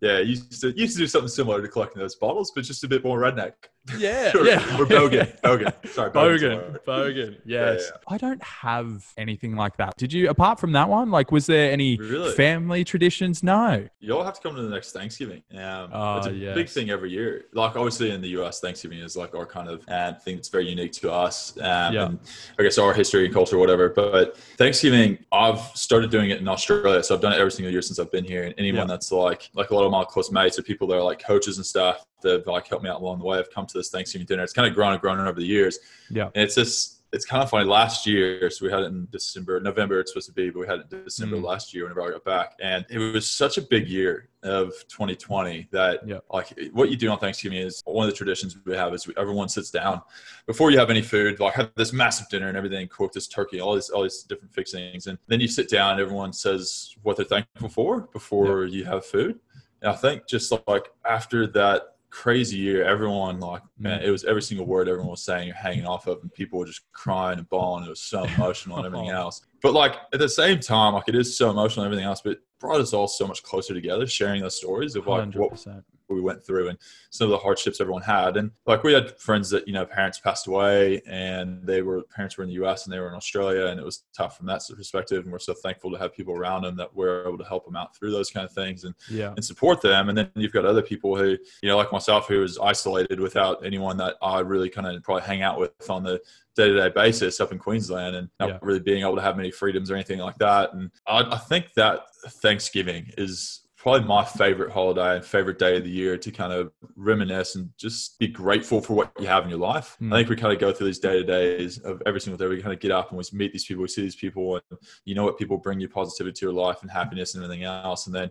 yeah, 0.00 0.18
used 0.18 0.60
to 0.60 0.78
used 0.78 0.94
to 0.94 1.02
do 1.02 1.06
something 1.06 1.28
similar 1.28 1.62
to 1.62 1.68
collecting 1.68 2.00
those 2.00 2.16
bottles, 2.16 2.52
but 2.54 2.64
just 2.64 2.84
a 2.84 2.88
bit 2.88 3.04
more 3.04 3.20
redneck. 3.20 3.52
Yeah, 3.98 4.32
or, 4.36 4.44
yeah. 4.44 4.80
Or 4.80 4.86
bogan, 4.86 5.40
bogan. 5.40 5.72
Sorry, 5.88 6.10
bogan, 6.10 6.78
bogan. 6.84 7.38
Yes, 7.44 7.82
yeah, 7.84 7.90
yeah. 7.94 7.96
I 8.08 8.18
don't 8.18 8.42
have 8.42 9.06
anything 9.16 9.54
like 9.54 9.76
that. 9.76 9.96
Did 9.96 10.12
you? 10.12 10.28
Apart 10.28 10.58
from 10.58 10.72
that 10.72 10.88
one, 10.88 11.10
like, 11.10 11.30
was 11.30 11.46
there 11.46 11.70
any 11.70 11.96
really? 11.96 12.32
family 12.32 12.84
traditions? 12.84 13.42
No. 13.42 13.86
You 14.00 14.16
all 14.16 14.24
have 14.24 14.34
to 14.34 14.40
come 14.40 14.56
to 14.56 14.62
the 14.62 14.68
next 14.68 14.92
Thanksgiving. 14.92 15.42
Um, 15.54 15.90
oh, 15.92 16.18
it's 16.18 16.26
a 16.26 16.32
yes. 16.32 16.54
big 16.54 16.68
thing 16.68 16.90
every 16.90 17.10
year. 17.10 17.44
Like, 17.52 17.76
obviously, 17.76 18.10
in 18.10 18.20
the 18.20 18.28
US, 18.40 18.60
Thanksgiving 18.60 18.98
is 18.98 19.16
like 19.16 19.34
our 19.34 19.46
kind 19.46 19.68
of 19.68 19.84
uh, 19.88 20.14
thing 20.14 20.36
that's 20.36 20.48
very 20.48 20.68
unique 20.68 20.92
to 20.92 21.12
us. 21.12 21.56
Um, 21.58 21.94
yeah. 21.94 22.06
And 22.06 22.18
I 22.58 22.62
guess 22.62 22.78
our 22.78 22.92
history 22.92 23.24
and 23.24 23.34
culture, 23.34 23.58
whatever. 23.58 23.88
But 23.88 24.36
Thanksgiving, 24.58 25.18
I've 25.32 25.60
started 25.74 26.10
doing 26.10 26.30
it 26.30 26.40
in 26.40 26.48
Australia, 26.48 27.02
so 27.02 27.14
I've 27.14 27.20
done 27.20 27.32
it 27.32 27.38
every 27.38 27.52
single 27.52 27.72
year 27.72 27.82
since 27.82 27.98
I've 27.98 28.10
been 28.10 28.24
here. 28.24 28.44
And 28.44 28.54
anyone 28.58 28.82
yeah. 28.82 28.94
that's 28.94 29.12
like, 29.12 29.50
like 29.54 29.70
a 29.70 29.74
lot 29.74 29.84
of 29.84 29.92
my 29.92 30.04
close 30.04 30.30
mates 30.30 30.58
or 30.58 30.62
people 30.62 30.88
that 30.88 30.96
are 30.96 31.02
like 31.02 31.22
coaches 31.22 31.56
and 31.58 31.66
stuff 31.66 32.06
that 32.22 32.32
have 32.32 32.46
like 32.46 32.66
helped 32.68 32.84
me 32.84 32.90
out 32.90 33.00
along 33.00 33.18
the 33.18 33.24
way 33.24 33.38
I've 33.38 33.50
come 33.50 33.66
to 33.66 33.78
this 33.78 33.90
Thanksgiving 33.90 34.26
dinner. 34.26 34.42
It's 34.42 34.52
kind 34.52 34.68
of 34.68 34.74
grown 34.74 34.92
and 34.92 35.00
grown 35.00 35.20
over 35.20 35.38
the 35.38 35.46
years. 35.46 35.78
Yeah. 36.10 36.24
And 36.34 36.44
it's 36.44 36.54
just 36.54 36.94
it's 37.12 37.24
kind 37.24 37.42
of 37.42 37.48
funny. 37.48 37.64
Last 37.64 38.04
year, 38.04 38.50
so 38.50 38.66
we 38.66 38.70
had 38.70 38.80
it 38.82 38.86
in 38.86 39.06
December, 39.10 39.60
November. 39.60 40.00
It's 40.00 40.10
supposed 40.10 40.26
to 40.26 40.32
be, 40.34 40.50
but 40.50 40.58
we 40.58 40.66
had 40.66 40.80
it 40.80 40.86
in 40.92 41.04
December 41.04 41.36
Mm. 41.36 41.44
last 41.44 41.72
year. 41.72 41.84
Whenever 41.84 42.02
I 42.02 42.10
got 42.10 42.24
back, 42.24 42.54
and 42.60 42.84
it 42.90 42.98
was 42.98 43.30
such 43.30 43.58
a 43.58 43.62
big 43.62 43.86
year 43.88 44.28
of 44.42 44.72
2020 44.88 45.68
that 45.70 46.06
Yeah. 46.06 46.18
like 46.32 46.48
what 46.72 46.90
you 46.90 46.96
do 46.96 47.08
on 47.08 47.18
Thanksgiving 47.18 47.58
is 47.58 47.80
one 47.86 48.06
of 48.06 48.10
the 48.12 48.16
traditions 48.16 48.56
we 48.64 48.74
have 48.76 48.92
is 48.92 49.08
everyone 49.16 49.48
sits 49.48 49.70
down 49.70 50.02
before 50.46 50.70
you 50.72 50.78
have 50.78 50.90
any 50.90 51.00
food. 51.00 51.38
Like 51.38 51.54
have 51.54 51.70
this 51.76 51.92
massive 51.92 52.28
dinner 52.28 52.48
and 52.48 52.56
everything, 52.56 52.88
cook 52.88 53.12
this 53.12 53.28
turkey, 53.28 53.60
all 53.60 53.74
these 53.76 53.88
all 53.88 54.02
these 54.02 54.24
different 54.24 54.52
fixings, 54.52 55.06
and 55.06 55.16
then 55.28 55.40
you 55.40 55.48
sit 55.48 55.68
down. 55.70 55.92
and 55.92 56.00
Everyone 56.00 56.32
says 56.32 56.96
what 57.02 57.16
they're 57.16 57.24
thankful 57.24 57.68
for 57.68 58.08
before 58.12 58.64
you 58.64 58.84
have 58.84 59.06
food. 59.06 59.38
And 59.80 59.90
I 59.90 59.94
think 59.94 60.26
just 60.26 60.52
like 60.66 60.90
after 61.08 61.46
that 61.48 61.95
crazy 62.16 62.56
year, 62.56 62.82
everyone 62.82 63.38
like 63.40 63.60
man, 63.78 64.00
mm. 64.00 64.04
it 64.04 64.10
was 64.10 64.24
every 64.24 64.40
single 64.40 64.66
word 64.66 64.88
everyone 64.88 65.10
was 65.10 65.22
saying, 65.22 65.48
you're 65.48 65.56
hanging 65.56 65.86
off 65.86 66.06
of, 66.06 66.18
and 66.22 66.32
people 66.32 66.58
were 66.58 66.64
just 66.64 66.80
crying 66.92 67.38
and 67.38 67.48
bawling. 67.50 67.84
It 67.84 67.90
was 67.90 68.00
so 68.00 68.24
emotional 68.24 68.78
and 68.78 68.86
everything 68.86 69.10
oh. 69.12 69.16
else. 69.16 69.44
But 69.62 69.72
like 69.74 69.96
at 70.12 70.18
the 70.20 70.28
same 70.28 70.60
time, 70.60 70.94
like 70.94 71.08
it 71.08 71.14
is 71.14 71.36
so 71.36 71.50
emotional 71.50 71.84
and 71.84 71.92
everything 71.92 72.06
else, 72.08 72.20
but 72.22 72.32
it 72.32 72.40
brought 72.60 72.80
us 72.80 72.92
all 72.92 73.08
so 73.08 73.26
much 73.26 73.42
closer 73.42 73.74
together, 73.74 74.06
sharing 74.06 74.42
those 74.42 74.56
stories 74.56 74.96
of 74.96 75.06
like 75.06 75.34
what 75.34 75.52
100%. 75.52 75.82
we 76.08 76.20
went 76.20 76.44
through 76.44 76.68
and 76.68 76.78
some 77.10 77.26
of 77.26 77.30
the 77.32 77.38
hardships 77.38 77.80
everyone 77.80 78.02
had. 78.02 78.36
And 78.36 78.50
like 78.66 78.82
we 78.84 78.92
had 78.92 79.18
friends 79.18 79.50
that, 79.50 79.66
you 79.66 79.74
know, 79.74 79.84
parents 79.84 80.18
passed 80.20 80.46
away 80.46 81.02
and 81.06 81.66
they 81.66 81.82
were 81.82 82.02
parents 82.14 82.36
were 82.38 82.44
in 82.44 82.48
the 82.50 82.64
US 82.64 82.84
and 82.86 82.92
they 82.92 82.98
were 83.00 83.08
in 83.08 83.14
Australia 83.14 83.66
and 83.66 83.80
it 83.80 83.84
was 83.84 84.04
tough 84.16 84.36
from 84.36 84.46
that 84.46 84.62
perspective. 84.74 85.24
And 85.24 85.32
we're 85.32 85.38
so 85.38 85.54
thankful 85.54 85.90
to 85.90 85.98
have 85.98 86.14
people 86.14 86.34
around 86.34 86.62
them 86.62 86.76
that 86.76 86.94
we're 86.94 87.26
able 87.26 87.38
to 87.38 87.44
help 87.44 87.64
them 87.66 87.76
out 87.76 87.94
through 87.96 88.12
those 88.12 88.30
kind 88.30 88.44
of 88.46 88.52
things 88.52 88.84
and, 88.84 88.94
Yeah. 89.10 89.32
and 89.36 89.44
support 89.44 89.82
them. 89.82 90.08
And 90.08 90.16
then 90.16 90.30
you've 90.34 90.52
got 90.52 90.64
other 90.64 90.82
people 90.82 91.16
who, 91.16 91.36
you 91.62 91.68
know, 91.68 91.76
like 91.76 91.92
myself, 91.92 92.28
who 92.28 92.40
was 92.40 92.58
isolated 92.58 93.20
without 93.20 93.64
anyone 93.66 93.96
that 93.98 94.14
I 94.22 94.40
really 94.40 94.70
kind 94.70 94.86
of 94.86 95.02
probably 95.02 95.24
hang 95.24 95.42
out 95.42 95.58
with 95.58 95.72
on 95.90 96.04
the 96.04 96.20
day 96.56 96.68
to 96.68 96.74
day 96.74 96.88
basis 96.88 97.40
up 97.40 97.52
in 97.52 97.58
Queensland 97.58 98.16
and 98.16 98.28
not 98.40 98.48
Yeah. 98.48 98.58
really 98.62 98.80
being 98.80 99.02
able 99.02 99.16
to 99.16 99.22
have 99.22 99.36
many 99.36 99.50
freedoms 99.50 99.90
or 99.90 99.94
anything 99.94 100.18
like 100.18 100.38
that. 100.38 100.72
And 100.72 100.90
I, 101.06 101.20
I 101.34 101.38
think 101.38 101.74
that 101.74 102.00
Thanksgiving 102.26 103.10
is 103.16 103.62
probably 103.76 104.08
my 104.08 104.24
favorite 104.24 104.72
holiday 104.72 105.16
and 105.16 105.24
favorite 105.24 105.60
day 105.60 105.76
of 105.76 105.84
the 105.84 105.90
year 105.90 106.16
to 106.18 106.32
kind 106.32 106.52
of 106.52 106.72
reminisce 106.96 107.54
and 107.54 107.70
just 107.78 108.18
be 108.18 108.26
grateful 108.26 108.80
for 108.80 108.94
what 108.94 109.12
you 109.20 109.28
have 109.28 109.44
in 109.44 109.50
your 109.50 109.60
life. 109.60 109.96
Mm. 110.02 110.12
I 110.12 110.18
think 110.18 110.28
we 110.28 110.34
kind 110.34 110.52
of 110.52 110.58
go 110.58 110.72
through 110.72 110.88
these 110.88 110.98
day 110.98 111.18
to 111.18 111.24
days 111.24 111.78
of 111.78 112.02
every 112.04 112.20
single 112.20 112.36
day. 112.36 112.52
We 112.52 112.60
kind 112.60 112.74
of 112.74 112.80
get 112.80 112.90
up 112.90 113.10
and 113.10 113.18
we 113.18 113.24
meet 113.32 113.52
these 113.52 113.64
people, 113.64 113.82
we 113.82 113.88
see 113.88 114.02
these 114.02 114.16
people, 114.16 114.56
and 114.56 114.78
you 115.04 115.14
know 115.14 115.22
what 115.24 115.38
people 115.38 115.56
bring 115.58 115.78
you 115.78 115.88
positivity 115.88 116.34
to 116.40 116.46
your 116.46 116.52
life 116.52 116.78
and 116.82 116.90
happiness 116.90 117.34
and 117.34 117.44
everything 117.44 117.64
else. 117.64 118.06
And 118.06 118.14
then 118.16 118.30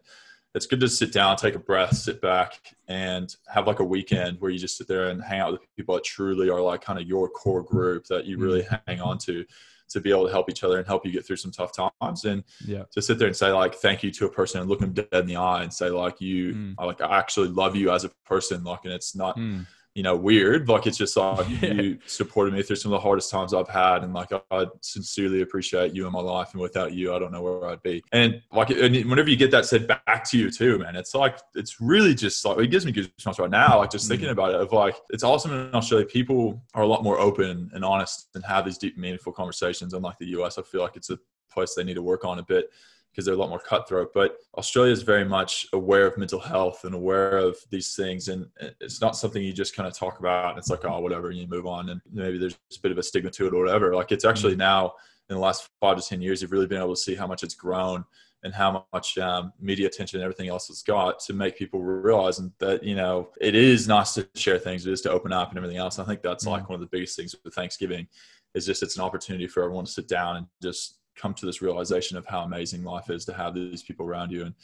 it's 0.56 0.66
good 0.66 0.80
to 0.80 0.88
sit 0.88 1.12
down, 1.12 1.36
take 1.36 1.56
a 1.56 1.60
breath, 1.60 1.96
sit 1.96 2.22
back, 2.22 2.76
and 2.88 3.36
have 3.54 3.68
like 3.68 3.80
a 3.80 3.84
weekend 3.84 4.40
where 4.40 4.50
you 4.50 4.58
just 4.58 4.78
sit 4.78 4.88
there 4.88 5.10
and 5.10 5.22
hang 5.22 5.42
out 5.42 5.52
with 5.52 5.62
people 5.76 5.94
that 5.96 6.04
truly 6.06 6.50
are 6.50 6.62
like 6.62 6.82
kind 6.82 6.98
of 6.98 7.06
your 7.08 7.30
core 7.30 7.62
group 7.62 8.06
that 8.08 8.26
you 8.26 8.38
really 8.38 8.66
hang 8.88 9.02
on 9.02 9.18
to 9.20 9.46
to 9.88 10.00
be 10.00 10.10
able 10.10 10.26
to 10.26 10.32
help 10.32 10.50
each 10.50 10.64
other 10.64 10.78
and 10.80 10.88
help 10.88 11.06
you 11.06 11.12
get 11.12 11.24
through 11.26 11.36
some 11.36 11.52
tough 11.52 11.72
times. 12.02 12.26
And 12.26 12.44
Yeah. 12.66 12.84
to 12.92 13.02
sit 13.02 13.20
there 13.20 13.28
and 13.28 13.36
say 13.36 13.52
like 13.52 13.76
thank 13.76 14.02
you 14.02 14.10
to 14.12 14.26
a 14.26 14.30
person 14.30 14.60
and 14.62 14.68
look 14.70 14.80
them 14.80 14.94
dead 14.94 15.08
in 15.12 15.28
the 15.28 15.36
eye 15.36 15.62
and 15.64 15.72
say 15.72 15.90
like 15.90 16.20
you 16.22 16.54
Mm. 16.56 16.76
Like 16.80 17.02
I 17.02 17.20
actually 17.20 17.50
love 17.50 17.76
you 17.76 17.92
as 17.92 18.04
a 18.04 18.10
person 18.26 18.64
like 18.64 18.86
and 18.86 18.94
it's 18.94 19.14
not 19.16 19.38
Mm. 19.38 19.68
You 19.96 20.04
know 20.04 20.16
weird. 20.16 20.68
Like 20.68 20.86
it's 20.88 20.98
just 20.98 21.16
like 21.18 21.48
Yeah. 21.62 21.74
you 21.74 21.98
supported 22.06 22.54
me 22.54 22.62
through 22.62 22.76
some 22.76 22.92
of 22.92 22.98
the 22.98 23.02
hardest 23.02 23.32
times 23.32 23.54
I've 23.54 23.70
had 23.70 24.04
and 24.04 24.14
like 24.14 24.30
I 24.52 24.66
sincerely 24.82 25.42
appreciate 25.42 25.94
you 25.96 26.06
in 26.06 26.12
my 26.12 26.20
life 26.20 26.50
and 26.52 26.62
without 26.62 26.92
you 26.94 27.16
I 27.16 27.20
don't 27.20 27.32
know 27.32 27.42
where 27.42 27.66
I'd 27.70 27.82
be. 27.82 28.04
And 28.12 28.42
like 28.52 28.70
and 28.72 28.94
whenever 29.10 29.30
you 29.30 29.38
get 29.38 29.52
that 29.52 29.66
said 29.66 29.88
back 29.88 30.24
to 30.30 30.38
you 30.38 30.52
too 30.52 30.78
man 30.80 30.96
it's 30.98 31.16
like 31.16 31.40
it's 31.56 31.80
really 31.80 32.14
just 32.14 32.44
like 32.46 32.58
it 32.60 32.68
gives 32.68 32.86
me 32.86 32.92
goosebumps 32.92 33.40
right 33.40 33.50
now 33.50 33.78
like 33.80 33.90
just 33.90 34.06
Mm. 34.06 34.10
thinking 34.10 34.30
about 34.30 34.50
it 34.54 34.60
of 34.60 34.72
like 34.74 34.96
it's 35.12 35.24
awesome 35.24 35.52
in 35.54 35.74
Australia. 35.74 36.06
People 36.06 36.62
are 36.74 36.84
a 36.84 36.88
lot 36.88 37.02
more 37.04 37.18
open 37.18 37.72
and 37.74 37.86
honest 37.86 38.28
and 38.36 38.44
have 38.46 38.66
these 38.66 38.78
deep 38.78 38.98
meaningful 38.98 39.32
conversations 39.32 39.94
unlike 39.94 40.18
the 40.20 40.28
US 40.38 40.58
I 40.58 40.62
feel 40.64 40.82
like 40.82 40.98
it's 40.98 41.10
a 41.10 41.18
place 41.50 41.74
they 41.74 41.86
need 41.86 41.94
to 41.94 42.02
work 42.02 42.26
on 42.26 42.40
a 42.40 42.44
bit 42.44 42.70
because 43.16 43.26
they're 43.26 43.34
a 43.34 43.38
lot 43.38 43.50
more 43.50 43.60
cutthroat. 43.60 44.12
But 44.14 44.36
Australia 44.58 44.92
is 44.92 45.02
very 45.02 45.24
much 45.24 45.68
aware 45.72 46.06
of 46.06 46.18
mental 46.18 46.40
health 46.40 46.84
and 46.84 46.94
aware 46.94 47.38
of 47.38 47.58
these 47.70 47.96
things, 47.96 48.28
and 48.28 48.46
it's 48.82 49.00
not 49.00 49.16
something 49.16 49.42
you 49.42 49.54
just 49.54 49.76
kind 49.76 49.88
of 49.88 49.98
talk 49.98 50.20
about. 50.20 50.50
And 50.50 50.58
it's 50.58 50.70
like, 50.70 50.84
oh, 50.84 51.00
whatever, 51.00 51.30
and 51.30 51.38
you 51.38 51.48
move 51.48 51.66
on, 51.66 51.90
and 51.90 52.02
maybe 52.12 52.38
there's 52.38 52.54
a 52.54 52.80
bit 52.82 52.92
of 52.92 52.98
a 52.98 53.04
stigma 53.04 53.32
to 53.32 53.48
it 53.48 53.54
or 53.54 53.64
whatever. 53.64 53.96
Like 53.96 54.12
it's 54.12 54.26
actually 54.26 54.58
now 54.58 54.94
in 55.30 55.36
the 55.36 55.42
last 55.42 55.70
five 55.80 55.98
to 55.98 56.08
ten 56.08 56.22
years, 56.22 56.42
you've 56.42 56.52
really 56.52 56.68
been 56.68 56.82
able 56.82 56.94
to 56.94 57.02
see 57.02 57.16
how 57.16 57.26
much 57.26 57.42
it's 57.42 57.56
grown 57.56 58.04
and 58.44 58.54
how 58.54 58.86
much 58.94 59.18
um, 59.18 59.54
media 59.60 59.88
attention 59.88 60.20
and 60.20 60.24
everything 60.24 60.50
else 60.50 60.70
it's 60.70 60.84
got 60.84 61.20
to 61.20 61.34
make 61.34 61.58
people 61.58 61.82
realize 61.82 62.40
that 62.60 62.84
you 62.84 62.96
know 62.96 63.30
it 63.42 63.56
is 63.56 63.88
nice 63.88 64.14
to 64.14 64.28
share 64.36 64.60
things, 64.60 64.86
it 64.86 64.92
is 64.92 65.02
to 65.02 65.12
open 65.12 65.32
up 65.32 65.50
and 65.50 65.58
everything 65.58 65.78
else. 65.78 66.00
I 66.00 66.04
think 66.04 66.22
that's 66.22 66.46
like 66.46 66.70
one 66.70 66.76
of 66.76 66.82
the 66.82 66.88
biggest 66.88 67.16
things 67.16 67.34
with 67.44 67.56
Thanksgiving 67.56 68.08
is 68.54 68.66
just 68.66 68.84
it's 68.84 68.98
an 68.98 69.04
opportunity 69.04 69.48
for 69.48 69.64
everyone 69.64 69.86
to 69.86 69.92
sit 69.92 70.08
down 70.08 70.38
and 70.38 70.48
just 70.62 71.00
come 71.16 71.34
to 71.36 71.46
this 71.46 71.62
realization 71.62 72.18
of 72.18 72.26
how 72.26 72.42
amazing 72.42 72.84
life 72.84 73.10
is 73.10 73.26
to 73.26 73.34
have 73.34 73.54
these 73.54 73.84
people 73.84 74.06
around 74.06 74.32
you 74.32 74.46
and 74.46 74.56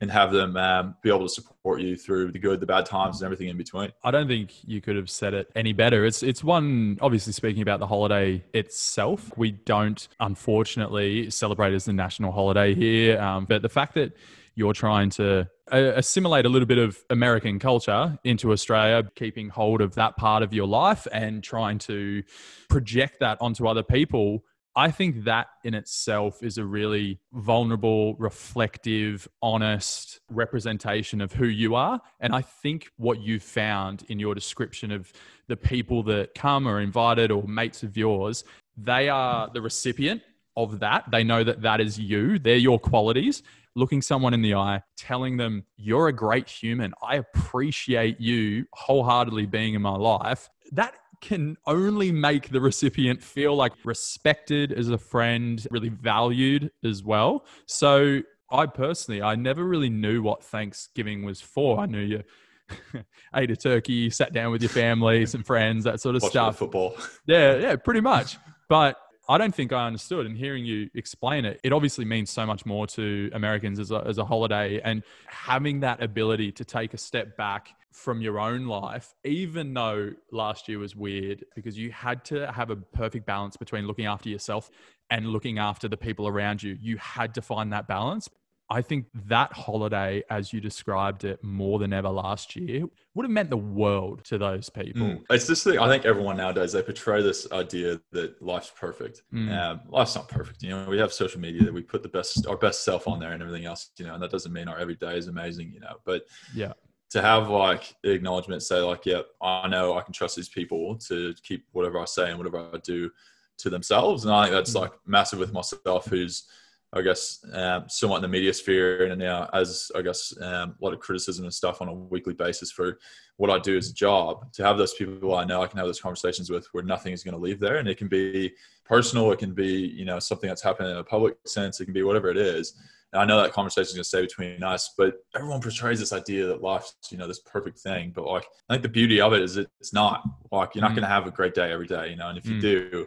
and 0.00 0.10
have 0.10 0.30
them 0.30 0.56
um, 0.56 0.94
be 1.02 1.08
able 1.08 1.22
to 1.22 1.28
support 1.28 1.80
you 1.80 1.96
through 1.96 2.30
the 2.30 2.38
good, 2.38 2.60
the 2.60 2.66
bad 2.66 2.84
times, 2.84 3.20
and 3.20 3.24
everything 3.24 3.48
in 3.48 3.56
between. 3.56 3.90
I 4.04 4.10
don't 4.10 4.28
think 4.28 4.52
you 4.66 4.82
could 4.82 4.96
have 4.96 5.08
said 5.08 5.32
it 5.32 5.50
any 5.56 5.72
better. 5.72 6.04
It's 6.04 6.22
it's 6.22 6.44
one 6.44 6.98
obviously 7.00 7.32
speaking 7.32 7.62
about 7.62 7.80
the 7.80 7.86
holiday 7.86 8.44
itself. 8.52 9.32
We 9.36 9.52
don't 9.52 10.06
unfortunately 10.20 11.30
celebrate 11.30 11.72
as 11.72 11.86
the 11.86 11.94
national 11.94 12.32
holiday 12.32 12.74
here, 12.74 13.18
um, 13.20 13.46
but 13.46 13.62
the 13.62 13.68
fact 13.68 13.94
that 13.94 14.14
you're 14.54 14.72
trying 14.72 15.10
to 15.10 15.48
uh, 15.70 15.92
assimilate 15.96 16.46
a 16.46 16.48
little 16.48 16.66
bit 16.66 16.78
of 16.78 16.98
American 17.10 17.58
culture 17.58 18.18
into 18.24 18.52
Australia, 18.52 19.08
keeping 19.14 19.48
hold 19.50 19.80
of 19.80 19.94
that 19.94 20.16
part 20.16 20.42
of 20.42 20.52
your 20.52 20.66
life 20.66 21.06
and 21.12 21.42
trying 21.42 21.78
to 21.78 22.22
project 22.68 23.20
that 23.20 23.38
onto 23.40 23.66
other 23.66 23.82
people. 23.82 24.44
I 24.78 24.90
think 24.90 25.24
that 25.24 25.46
in 25.64 25.72
itself 25.72 26.42
is 26.42 26.58
a 26.58 26.64
really 26.64 27.18
vulnerable, 27.32 28.14
reflective, 28.16 29.26
honest 29.40 30.20
representation 30.30 31.22
of 31.22 31.32
who 31.32 31.46
you 31.46 31.74
are. 31.74 31.98
And 32.20 32.34
I 32.34 32.42
think 32.42 32.90
what 32.98 33.22
you 33.22 33.40
found 33.40 34.04
in 34.10 34.18
your 34.18 34.34
description 34.34 34.92
of 34.92 35.10
the 35.48 35.56
people 35.56 36.02
that 36.04 36.34
come 36.34 36.68
or 36.68 36.80
invited 36.82 37.30
or 37.30 37.42
mates 37.44 37.82
of 37.82 37.96
yours, 37.96 38.44
they 38.76 39.08
are 39.08 39.48
the 39.50 39.62
recipient 39.62 40.20
of 40.58 40.78
that. 40.80 41.04
They 41.10 41.24
know 41.24 41.42
that 41.42 41.62
that 41.62 41.80
is 41.80 41.98
you, 41.98 42.38
they're 42.38 42.56
your 42.56 42.78
qualities. 42.78 43.42
Looking 43.76 44.00
someone 44.00 44.32
in 44.32 44.40
the 44.40 44.54
eye, 44.54 44.82
telling 44.96 45.36
them, 45.36 45.64
You're 45.76 46.08
a 46.08 46.12
great 46.12 46.48
human. 46.48 46.94
I 47.02 47.16
appreciate 47.16 48.20
you 48.20 48.66
wholeheartedly 48.72 49.46
being 49.46 49.74
in 49.74 49.82
my 49.82 49.96
life. 49.96 50.48
That 50.72 50.94
can 51.20 51.56
only 51.66 52.12
make 52.12 52.50
the 52.50 52.60
recipient 52.60 53.22
feel 53.22 53.54
like 53.54 53.72
respected 53.84 54.72
as 54.72 54.88
a 54.88 54.98
friend, 54.98 55.66
really 55.70 55.88
valued 55.88 56.70
as 56.84 57.02
well. 57.02 57.46
So, 57.66 58.22
I 58.50 58.66
personally, 58.66 59.22
I 59.22 59.34
never 59.34 59.64
really 59.64 59.90
knew 59.90 60.22
what 60.22 60.44
Thanksgiving 60.44 61.24
was 61.24 61.40
for. 61.40 61.80
I 61.80 61.86
knew 61.86 62.00
you 62.00 62.22
ate 63.34 63.50
a 63.50 63.56
turkey, 63.56 64.10
sat 64.10 64.32
down 64.32 64.52
with 64.52 64.62
your 64.62 64.68
family, 64.68 65.26
some 65.26 65.42
friends, 65.42 65.84
that 65.84 66.00
sort 66.00 66.16
of 66.16 66.22
Watching 66.22 66.32
stuff. 66.32 66.58
football. 66.58 66.96
Yeah, 67.26 67.56
yeah, 67.56 67.76
pretty 67.84 68.00
much. 68.00 68.38
But 68.68 68.96
I 69.28 69.38
don't 69.38 69.54
think 69.54 69.72
I 69.72 69.86
understood. 69.86 70.26
And 70.26 70.36
hearing 70.36 70.64
you 70.64 70.88
explain 70.94 71.44
it, 71.44 71.60
it 71.64 71.72
obviously 71.72 72.04
means 72.04 72.30
so 72.30 72.46
much 72.46 72.64
more 72.64 72.86
to 72.88 73.30
Americans 73.32 73.80
as 73.80 73.90
a, 73.90 74.04
as 74.06 74.18
a 74.18 74.24
holiday. 74.24 74.80
And 74.82 75.02
having 75.26 75.80
that 75.80 76.02
ability 76.02 76.52
to 76.52 76.64
take 76.64 76.94
a 76.94 76.98
step 76.98 77.36
back 77.36 77.70
from 77.96 78.20
your 78.20 78.38
own 78.38 78.66
life, 78.66 79.14
even 79.24 79.72
though 79.72 80.12
last 80.30 80.68
year 80.68 80.78
was 80.78 80.94
weird, 80.94 81.44
because 81.54 81.78
you 81.78 81.90
had 81.90 82.24
to 82.26 82.52
have 82.52 82.70
a 82.70 82.76
perfect 82.76 83.26
balance 83.26 83.56
between 83.56 83.86
looking 83.86 84.04
after 84.04 84.28
yourself 84.28 84.70
and 85.08 85.26
looking 85.26 85.58
after 85.58 85.88
the 85.88 85.96
people 85.96 86.28
around 86.28 86.62
you. 86.62 86.76
You 86.78 86.98
had 86.98 87.34
to 87.34 87.42
find 87.42 87.72
that 87.72 87.88
balance. 87.88 88.28
I 88.68 88.82
think 88.82 89.06
that 89.28 89.52
holiday, 89.52 90.24
as 90.28 90.52
you 90.52 90.60
described 90.60 91.24
it 91.24 91.42
more 91.42 91.78
than 91.78 91.92
ever 91.92 92.08
last 92.08 92.56
year, 92.56 92.84
would 93.14 93.24
have 93.24 93.30
meant 93.30 93.48
the 93.48 93.56
world 93.56 94.24
to 94.24 94.38
those 94.38 94.68
people. 94.68 95.02
Mm. 95.02 95.22
It's 95.30 95.46
this 95.46 95.62
thing. 95.62 95.78
I 95.78 95.88
think 95.88 96.04
everyone 96.04 96.36
nowadays 96.36 96.72
they 96.72 96.82
portray 96.82 97.22
this 97.22 97.50
idea 97.52 98.00
that 98.12 98.42
life's 98.42 98.72
perfect. 98.76 99.22
Mm. 99.32 99.56
Um, 99.56 99.80
life's 99.88 100.16
not 100.16 100.28
perfect. 100.28 100.62
You 100.62 100.70
know, 100.70 100.86
we 100.88 100.98
have 100.98 101.12
social 101.12 101.40
media 101.40 101.62
that 101.62 101.72
we 101.72 101.80
put 101.80 102.02
the 102.02 102.08
best, 102.08 102.46
our 102.46 102.56
best 102.56 102.84
self 102.84 103.06
on 103.06 103.20
there, 103.20 103.32
and 103.32 103.40
everything 103.40 103.66
else. 103.66 103.90
You 103.98 104.06
know, 104.06 104.14
and 104.14 104.22
that 104.22 104.32
doesn't 104.32 104.52
mean 104.52 104.66
our 104.68 104.78
everyday 104.78 105.16
is 105.16 105.28
amazing. 105.28 105.70
You 105.72 105.80
know, 105.80 105.96
but 106.04 106.24
Yeah. 106.52 106.72
To 107.16 107.22
have 107.22 107.48
like 107.48 107.96
the 108.02 108.10
acknowledgement, 108.10 108.62
say 108.62 108.80
like, 108.80 109.06
yeah, 109.06 109.22
I 109.40 109.68
know 109.68 109.96
I 109.96 110.02
can 110.02 110.12
trust 110.12 110.36
these 110.36 110.50
people 110.50 110.96
to 111.08 111.34
keep 111.42 111.64
whatever 111.72 111.98
I 111.98 112.04
say 112.04 112.28
and 112.28 112.36
whatever 112.38 112.58
I 112.72 112.78
do 112.78 113.10
to 113.58 113.70
themselves, 113.70 114.24
and 114.24 114.34
I 114.34 114.44
think 114.44 114.54
that's 114.54 114.74
Mm. 114.74 114.82
like 114.82 114.92
massive 115.06 115.38
with 115.38 115.52
myself, 115.52 116.06
who's 116.06 116.44
I 116.92 117.02
guess 117.02 117.44
um, 117.52 117.84
somewhat 117.88 118.16
in 118.16 118.22
the 118.22 118.28
media 118.28 118.52
sphere, 118.54 119.06
and 119.06 119.18
now 119.18 119.48
as 119.52 119.90
I 119.96 120.02
guess 120.02 120.32
um, 120.40 120.76
a 120.80 120.84
lot 120.84 120.94
of 120.94 121.00
criticism 121.00 121.44
and 121.44 121.52
stuff 121.52 121.82
on 121.82 121.88
a 121.88 121.92
weekly 121.92 122.32
basis 122.32 122.70
for 122.70 122.98
what 123.38 123.50
I 123.50 123.58
do 123.58 123.76
as 123.76 123.90
a 123.90 123.94
job. 123.94 124.52
To 124.54 124.64
have 124.64 124.78
those 124.78 124.94
people 124.94 125.34
I 125.34 125.44
know 125.44 125.62
I 125.62 125.66
can 125.66 125.78
have 125.78 125.86
those 125.88 126.00
conversations 126.00 126.48
with, 126.48 126.66
where 126.72 126.84
nothing 126.84 127.12
is 127.12 127.22
going 127.24 127.34
to 127.34 127.40
leave 127.40 127.60
there, 127.60 127.76
and 127.76 127.88
it 127.88 127.98
can 127.98 128.08
be 128.08 128.52
personal, 128.84 129.32
it 129.32 129.38
can 129.38 129.52
be 129.52 129.66
you 129.72 130.04
know 130.04 130.18
something 130.20 130.48
that's 130.48 130.62
happening 130.62 130.92
in 130.92 130.96
a 130.98 131.04
public 131.04 131.36
sense, 131.46 131.80
it 131.80 131.86
can 131.86 131.94
be 131.94 132.02
whatever 132.04 132.30
it 132.30 132.36
is. 132.38 132.74
And 133.12 133.20
I 133.22 133.24
know 133.24 133.40
that 133.42 133.52
conversation 133.52 133.88
is 133.88 133.92
going 133.94 134.02
to 134.02 134.08
stay 134.08 134.20
between 134.22 134.62
us, 134.62 134.94
but 134.96 135.14
everyone 135.34 135.60
portrays 135.60 136.00
this 136.00 136.12
idea 136.12 136.46
that 136.46 136.62
life's 136.62 136.94
you 137.10 137.18
know 137.18 137.26
this 137.28 137.40
perfect 137.40 137.78
thing. 137.80 138.12
But 138.14 138.26
like 138.26 138.44
I 138.70 138.74
think 138.74 138.82
the 138.84 138.88
beauty 138.88 139.20
of 139.20 139.32
it 139.32 139.42
is 139.42 139.56
it's 139.56 139.92
not 139.92 140.22
like 140.52 140.74
you're 140.74 140.82
not 140.82 140.92
Mm. 140.92 140.96
going 140.96 141.02
to 141.02 141.08
have 141.08 141.26
a 141.26 141.30
great 141.32 141.54
day 141.54 141.72
every 141.72 141.86
day, 141.88 142.10
you 142.10 142.16
know. 142.16 142.28
And 142.28 142.38
if 142.38 142.46
you 142.46 142.54
Mm. 142.56 142.60
do, 142.60 143.06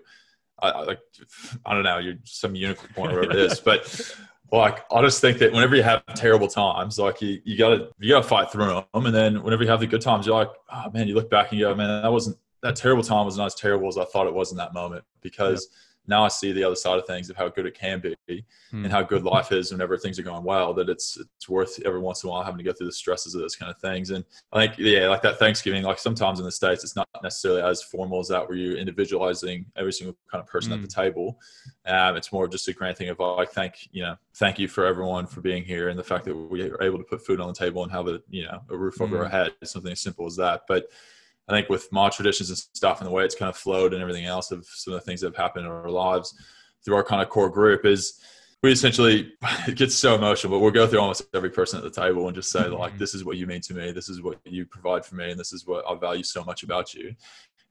I, 0.61 0.81
like 0.81 0.99
I 1.65 1.73
don't 1.73 1.83
know, 1.83 1.97
you're 1.97 2.15
some 2.23 2.55
unicorn 2.55 3.11
or 3.11 3.19
whatever 3.19 3.23
it 3.23 3.35
is, 3.35 3.59
but 3.59 4.13
like 4.51 4.85
I 4.91 5.01
just 5.01 5.21
think 5.21 5.37
that 5.39 5.51
whenever 5.51 5.75
you 5.75 5.83
have 5.83 6.03
terrible 6.15 6.47
times, 6.47 6.97
like 6.97 7.21
you, 7.21 7.41
you 7.43 7.57
gotta 7.57 7.89
you 7.99 8.09
gotta 8.09 8.27
fight 8.27 8.51
through 8.51 8.67
them, 8.67 9.05
and 9.05 9.13
then 9.13 9.43
whenever 9.43 9.63
you 9.63 9.69
have 9.69 9.79
the 9.79 9.87
good 9.87 10.01
times, 10.01 10.25
you're 10.25 10.35
like, 10.35 10.51
oh 10.71 10.89
man, 10.91 11.07
you 11.07 11.15
look 11.15 11.29
back 11.29 11.51
and 11.51 11.59
you 11.59 11.65
go, 11.65 11.75
man, 11.75 12.01
that 12.01 12.11
wasn't 12.11 12.37
that 12.61 12.75
terrible 12.75 13.03
time 13.03 13.25
was 13.25 13.37
not 13.37 13.45
as 13.45 13.55
terrible 13.55 13.87
as 13.87 13.97
I 13.97 14.05
thought 14.05 14.27
it 14.27 14.33
was 14.33 14.51
in 14.51 14.57
that 14.57 14.73
moment 14.73 15.03
because. 15.21 15.67
Yep 15.69 15.85
now 16.09 16.25
I 16.25 16.27
see 16.27 16.51
the 16.51 16.63
other 16.63 16.75
side 16.75 16.97
of 16.97 17.05
things 17.05 17.29
of 17.29 17.37
how 17.37 17.47
good 17.47 17.67
it 17.67 17.77
can 17.77 18.01
be 18.01 18.15
mm. 18.27 18.83
and 18.83 18.91
how 18.91 19.03
good 19.03 19.23
life 19.23 19.51
is 19.51 19.71
whenever 19.71 19.95
things 19.95 20.17
are 20.17 20.23
going 20.23 20.43
well. 20.43 20.73
That 20.73 20.89
it's 20.89 21.17
it's 21.17 21.47
worth 21.47 21.79
every 21.85 21.99
once 21.99 22.23
in 22.23 22.29
a 22.29 22.31
while 22.31 22.43
having 22.43 22.57
to 22.57 22.63
go 22.63 22.73
through 22.73 22.87
the 22.87 22.93
stresses 22.93 23.35
of 23.35 23.41
those 23.41 23.55
kind 23.55 23.71
of 23.71 23.79
things. 23.79 24.09
And 24.09 24.25
I 24.51 24.67
think 24.67 24.79
yeah, 24.79 25.07
like 25.07 25.21
that 25.21 25.37
Thanksgiving, 25.37 25.83
like 25.83 25.99
sometimes 25.99 26.39
in 26.39 26.45
the 26.45 26.51
states, 26.51 26.83
it's 26.83 26.95
not 26.95 27.07
necessarily 27.21 27.61
as 27.61 27.83
formal 27.83 28.19
as 28.19 28.27
that, 28.29 28.49
where 28.49 28.57
you're 28.57 28.77
individualizing 28.77 29.65
every 29.75 29.93
single 29.93 30.17
kind 30.31 30.41
of 30.41 30.47
person 30.47 30.71
mm. 30.71 30.75
at 30.75 30.81
the 30.81 30.93
hmm. 30.93 31.01
table. 31.01 31.39
Um, 31.85 32.17
it's 32.17 32.33
more 32.33 32.45
of 32.45 32.51
just 32.51 32.67
a 32.67 32.73
grand 32.73 32.97
thing 32.97 33.09
of 33.09 33.19
like 33.19 33.51
thank 33.51 33.87
you 33.91 34.01
know 34.01 34.15
thank 34.35 34.57
you 34.57 34.67
for 34.67 34.85
everyone 34.85 35.27
for 35.27 35.41
being 35.41 35.63
here 35.63 35.89
and 35.89 35.99
the 35.99 36.03
fact 36.03 36.25
that 36.25 36.35
we 36.35 36.63
are 36.63 36.81
able 36.81 36.97
to 36.97 37.03
put 37.03 37.25
food 37.25 37.39
on 37.39 37.47
the 37.47 37.53
table 37.53 37.83
and 37.83 37.91
have 37.91 38.07
a 38.07 38.19
you 38.29 38.45
know 38.45 38.61
a 38.69 38.75
roof 38.75 38.99
over 38.99 39.17
mm. 39.17 39.19
our 39.21 39.29
head. 39.29 39.53
Something 39.63 39.91
as 39.91 40.01
simple 40.01 40.25
as 40.25 40.35
that, 40.37 40.63
but 40.67 40.85
I 41.49 41.53
think 41.53 41.69
with 41.69 41.91
my 41.91 42.09
traditions 42.09 42.49
and 42.49 42.57
stuff 42.57 42.99
and 42.99 43.07
the 43.07 43.11
way 43.11 43.25
it's 43.25 43.35
kind 43.35 43.49
of 43.49 43.57
flowed 43.57 43.93
and 43.93 44.01
everything 44.01 44.25
else 44.25 44.51
of 44.51 44.65
some 44.67 44.93
of 44.93 44.99
the 44.99 45.05
things 45.05 45.21
that 45.21 45.27
have 45.27 45.35
happened 45.35 45.65
in 45.65 45.71
our 45.71 45.89
lives 45.89 46.35
through 46.85 46.95
our 46.95 47.03
kind 47.03 47.21
of 47.21 47.29
core 47.29 47.49
group 47.49 47.85
is 47.85 48.21
we 48.61 48.71
essentially 48.71 49.33
it 49.67 49.75
gets 49.75 49.95
so 49.95 50.15
emotional, 50.15 50.51
but 50.51 50.59
we'll 50.59 50.71
go 50.71 50.85
through 50.85 50.99
almost 50.99 51.23
every 51.33 51.49
person 51.49 51.77
at 51.77 51.83
the 51.83 52.01
table 52.01 52.27
and 52.27 52.35
just 52.35 52.51
say 52.51 52.61
mm-hmm. 52.61 52.73
like, 52.73 52.97
this 52.97 53.15
is 53.15 53.25
what 53.25 53.37
you 53.37 53.47
mean 53.47 53.61
to 53.61 53.73
me, 53.73 53.91
this 53.91 54.09
is 54.09 54.21
what 54.21 54.39
you 54.45 54.65
provide 54.65 55.05
for 55.05 55.15
me, 55.15 55.31
and 55.31 55.39
this 55.39 55.53
is 55.53 55.65
what 55.65 55.83
I 55.89 55.95
value 55.95 56.23
so 56.23 56.43
much 56.43 56.63
about 56.63 56.93
you, 56.93 57.15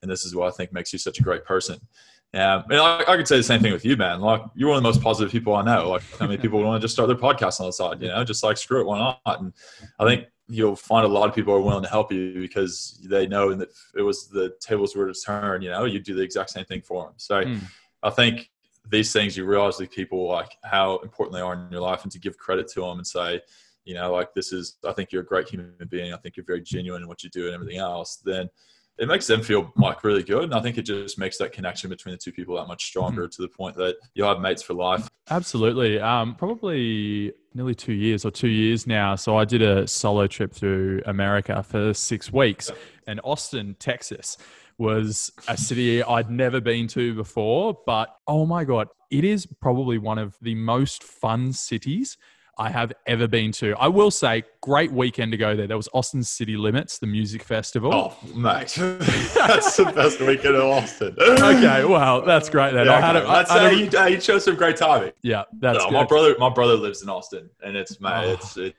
and 0.02 0.10
this 0.10 0.24
is 0.24 0.34
what 0.34 0.48
I 0.48 0.50
think 0.56 0.72
makes 0.72 0.92
you 0.92 0.98
such 0.98 1.20
a 1.20 1.22
great 1.22 1.44
person. 1.44 1.78
Yeah, 2.34 2.62
and 2.68 2.78
I, 2.78 3.04
I, 3.08 3.16
could 3.16 3.26
say 3.26 3.38
the 3.38 3.42
same 3.42 3.60
thing 3.60 3.72
with 3.72 3.86
you, 3.86 3.96
man. 3.96 4.20
Like 4.20 4.42
you're 4.54 4.68
one 4.68 4.76
of 4.76 4.82
the 4.82 4.88
most 4.88 5.00
positive 5.00 5.32
people 5.32 5.54
I 5.54 5.62
know. 5.62 5.88
Like 5.88 6.02
how 6.18 6.26
many 6.26 6.36
people 6.42 6.62
want 6.62 6.78
to 6.78 6.84
just 6.84 6.92
start 6.92 7.08
their 7.08 7.16
podcast 7.16 7.58
on 7.60 7.66
the 7.66 7.72
side, 7.72 8.02
you 8.02 8.08
know, 8.08 8.22
just 8.22 8.42
like 8.42 8.58
screw 8.58 8.82
it, 8.82 8.86
why 8.86 8.98
not? 8.98 9.40
And 9.40 9.54
I 9.98 10.04
think 10.04 10.26
you'll 10.48 10.76
find 10.76 11.04
a 11.04 11.08
lot 11.08 11.28
of 11.28 11.34
people 11.34 11.52
are 11.52 11.61
willing 11.61 11.82
to 11.82 11.88
help 11.88 12.11
you 12.11 12.40
because 12.40 12.98
they 13.04 13.26
know 13.26 13.54
that 13.54 13.68
it 13.94 14.02
was 14.02 14.28
the 14.28 14.56
tables 14.61 14.96
were 14.96 15.12
to 15.12 15.20
turn, 15.20 15.62
you 15.62 15.70
know, 15.70 15.84
you 15.84 16.00
do 16.00 16.14
the 16.14 16.22
exact 16.22 16.50
same 16.50 16.64
thing 16.64 16.80
for 16.80 17.04
them. 17.04 17.12
So 17.16 17.44
mm. 17.44 17.61
I 18.02 18.11
think 18.11 18.50
these 18.88 19.12
things 19.12 19.37
you 19.37 19.44
realize 19.44 19.76
these 19.76 19.88
people 19.88 20.26
like 20.26 20.56
how 20.64 20.98
important 20.98 21.34
they 21.34 21.42
are 21.42 21.52
in 21.52 21.70
your 21.70 21.82
life 21.82 22.02
and 22.04 22.12
to 22.12 22.18
give 22.18 22.38
credit 22.38 22.68
to 22.68 22.80
them 22.80 22.98
and 22.98 23.06
say, 23.06 23.42
you 23.84 23.94
know, 23.94 24.12
like 24.12 24.32
this 24.34 24.52
is, 24.52 24.76
I 24.87 24.92
think 24.92 25.12
you're 25.12 25.22
a 25.22 25.26
great 25.26 25.48
human 25.48 25.74
being. 25.88 26.12
I 26.12 26.16
think 26.16 26.37
you're 26.37 26.46
very 26.46 26.62
genuine 26.62 27.02
in 27.02 27.08
what 27.08 27.22
you 27.22 27.30
do 27.30 27.46
and 27.46 27.54
everything 27.54 27.78
else. 27.78 28.16
Then 28.16 28.48
it 28.98 29.08
makes 29.08 29.26
them 29.26 29.42
feel 29.42 29.72
like 29.76 30.04
really 30.04 30.22
good. 30.22 30.44
And 30.44 30.54
I 30.54 30.61
think 30.61 30.78
it 30.78 30.82
just 30.82 31.18
makes 31.18 31.38
that 31.38 31.52
connection 31.52 31.90
between 31.90 32.12
the 32.12 32.18
two 32.18 32.32
people 32.32 32.56
that 32.56 32.66
much 32.66 32.84
stronger 32.84 33.22
mm-hmm. 33.22 33.30
to 33.30 33.42
the 33.42 33.48
point 33.48 33.76
that 33.76 33.96
you'll 34.14 34.28
have 34.28 34.40
mates 34.40 34.62
for 34.62 34.74
life. 34.74 35.08
Absolutely. 35.30 36.00
Um, 36.00 36.34
probably 36.34 37.32
nearly 37.54 37.74
two 37.74 37.92
years 37.92 38.24
or 38.24 38.30
two 38.30 38.48
years 38.48 38.87
now. 38.87 39.14
So 39.14 39.37
I 39.37 39.44
did 39.44 39.62
a 39.62 39.87
solo 39.87 40.26
trip 40.26 40.52
through 40.52 41.02
America 41.06 41.62
for 41.62 41.94
six 41.94 42.32
weeks 42.32 42.70
and 43.06 43.20
Austin, 43.24 43.74
Texas 43.78 44.37
was 44.76 45.32
a 45.48 45.56
city 45.56 46.02
I'd 46.04 46.30
never 46.30 46.61
been 46.61 46.87
to 46.88 47.14
before, 47.14 47.76
but 47.84 48.14
oh 48.28 48.46
my 48.46 48.62
God, 48.62 48.87
it 49.11 49.24
is 49.24 49.44
probably 49.61 49.98
one 49.98 50.18
of 50.18 50.37
the 50.40 50.54
most 50.54 51.02
fun 51.02 51.52
cities 51.52 52.16
I 52.59 52.71
have 52.71 52.92
ever 53.07 53.29
been 53.29 53.53
to. 53.53 53.75
I 53.79 53.87
will 53.88 54.11
say, 54.11 54.42
great 54.61 54.90
weekend 54.90 55.31
to 55.33 55.38
go 55.38 55.55
there. 55.55 55.68
There 55.68 55.77
was 55.77 55.88
Austin 55.94 56.25
City 56.25 56.57
Limits, 56.57 56.99
the 56.99 57.07
music 57.07 57.42
festival. 57.42 57.94
Oh, 57.94 58.16
mate, 58.35 58.75
that's 58.77 59.77
the 59.77 59.92
best 59.94 60.21
weekend 60.21 60.57
in 60.57 60.61
Austin. 60.61 61.16
okay, 61.21 61.85
well, 61.85 62.23
that's 62.23 62.51
great 62.51 62.75
then. 62.75 62.87
Yeah, 62.87 62.97
I 62.97 63.01
had 63.01 63.16
okay. 63.16 63.25
a, 63.25 63.29
that's 63.29 63.51
I, 63.51 63.71
you, 63.71 63.90
uh, 63.97 64.07
you 64.07 64.18
chose 64.18 64.44
some 64.44 64.57
great 64.57 64.77
timing. 64.77 65.12
Yeah, 65.23 65.44
that's 65.61 65.85
no, 65.85 65.90
my 65.90 66.05
brother. 66.05 66.35
My 66.38 66.51
brother 66.51 66.75
lives 66.75 67.03
in 67.03 67.09
Austin, 67.09 67.49
and 67.62 67.77
it's 67.77 68.01
mate, 68.01 68.25
oh. 68.25 68.33
it's. 68.33 68.57
it's 68.57 68.77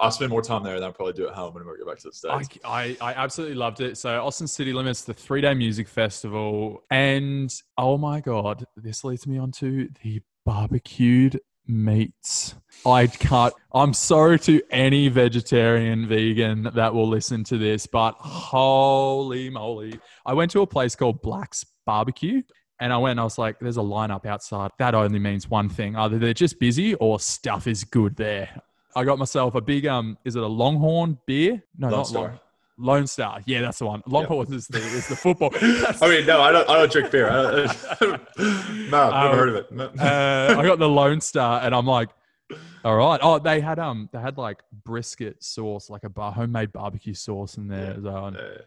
I 0.00 0.08
spend 0.08 0.30
more 0.30 0.42
time 0.42 0.64
there 0.64 0.74
than 0.80 0.88
I 0.88 0.90
probably 0.90 1.12
do 1.12 1.28
at 1.28 1.34
home 1.34 1.54
when 1.54 1.62
I 1.62 1.76
get 1.78 1.86
back 1.86 1.98
to 1.98 2.08
the 2.08 2.12
States. 2.12 2.58
I, 2.64 2.96
I, 3.00 3.12
I 3.12 3.14
absolutely 3.14 3.54
loved 3.54 3.80
it. 3.80 3.96
So, 3.96 4.20
Austin 4.20 4.48
City 4.48 4.72
Limits, 4.72 5.02
the 5.02 5.14
three 5.14 5.40
day 5.40 5.54
music 5.54 5.86
festival. 5.86 6.82
And 6.90 7.54
oh 7.78 7.96
my 7.96 8.20
God, 8.20 8.64
this 8.76 9.04
leads 9.04 9.24
me 9.28 9.38
on 9.38 9.52
to 9.52 9.88
the 10.02 10.20
barbecued 10.44 11.40
meats. 11.66 12.54
I 12.84 13.06
can't. 13.06 13.54
I'm 13.72 13.94
sorry 13.94 14.38
to 14.40 14.60
any 14.70 15.08
vegetarian, 15.08 16.08
vegan 16.08 16.70
that 16.74 16.92
will 16.92 17.08
listen 17.08 17.44
to 17.44 17.58
this, 17.58 17.86
but 17.86 18.14
holy 18.18 19.50
moly. 19.50 20.00
I 20.26 20.34
went 20.34 20.50
to 20.52 20.62
a 20.62 20.66
place 20.66 20.94
called 20.94 21.22
Black's 21.22 21.64
Barbecue 21.86 22.42
and 22.82 22.92
I 22.92 22.98
went 22.98 23.12
and 23.12 23.20
I 23.20 23.24
was 23.24 23.38
like, 23.38 23.60
there's 23.60 23.76
a 23.76 23.80
lineup 23.80 24.26
outside. 24.26 24.72
That 24.78 24.96
only 24.96 25.20
means 25.20 25.48
one 25.48 25.68
thing 25.68 25.94
either 25.94 26.18
they're 26.18 26.34
just 26.34 26.58
busy 26.58 26.94
or 26.96 27.20
stuff 27.20 27.68
is 27.68 27.84
good 27.84 28.16
there. 28.16 28.60
I 28.96 29.04
got 29.04 29.18
myself 29.18 29.54
a 29.54 29.60
big, 29.60 29.86
um, 29.86 30.18
is 30.24 30.34
it 30.34 30.42
a 30.42 30.46
Longhorn 30.46 31.18
beer? 31.24 31.62
No, 31.78 31.88
Lone 31.88 31.96
not 31.98 32.06
Star. 32.08 32.22
Long. 32.22 32.40
Lone 32.82 33.06
Star, 33.06 33.40
yeah, 33.46 33.60
that's 33.60 33.78
the 33.78 33.86
one. 33.86 34.02
Longhorns 34.06 34.50
yep. 34.50 34.58
is 34.58 34.66
the 34.66 34.78
is 34.78 35.08
the 35.08 35.16
football. 35.16 35.50
I 35.60 36.08
mean, 36.08 36.26
no, 36.26 36.40
I 36.40 36.50
don't. 36.50 36.68
I 36.68 36.78
don't 36.78 36.90
drink 36.90 37.10
beer. 37.12 37.30
I 37.30 37.42
don't, 38.00 38.20
no, 38.90 39.10
I've 39.10 39.24
never 39.24 39.28
um, 39.28 39.36
heard 39.36 39.48
of 39.48 39.54
it. 39.56 40.00
uh, 40.00 40.56
I 40.58 40.66
got 40.66 40.78
the 40.78 40.88
Lone 40.88 41.20
Star, 41.20 41.62
and 41.62 41.74
I'm 41.74 41.86
like, 41.86 42.10
all 42.84 42.96
right. 42.96 43.20
Oh, 43.22 43.38
they 43.38 43.60
had 43.60 43.78
um, 43.78 44.08
they 44.12 44.20
had 44.20 44.36
like 44.36 44.62
brisket 44.84 45.42
sauce, 45.42 45.88
like 45.88 46.04
a 46.04 46.08
bar, 46.08 46.32
homemade 46.32 46.72
barbecue 46.72 47.14
sauce 47.14 47.56
in 47.56 47.68
there 47.68 47.94
yeah. 47.94 48.00
well. 48.00 48.34
Yeah. 48.34 48.62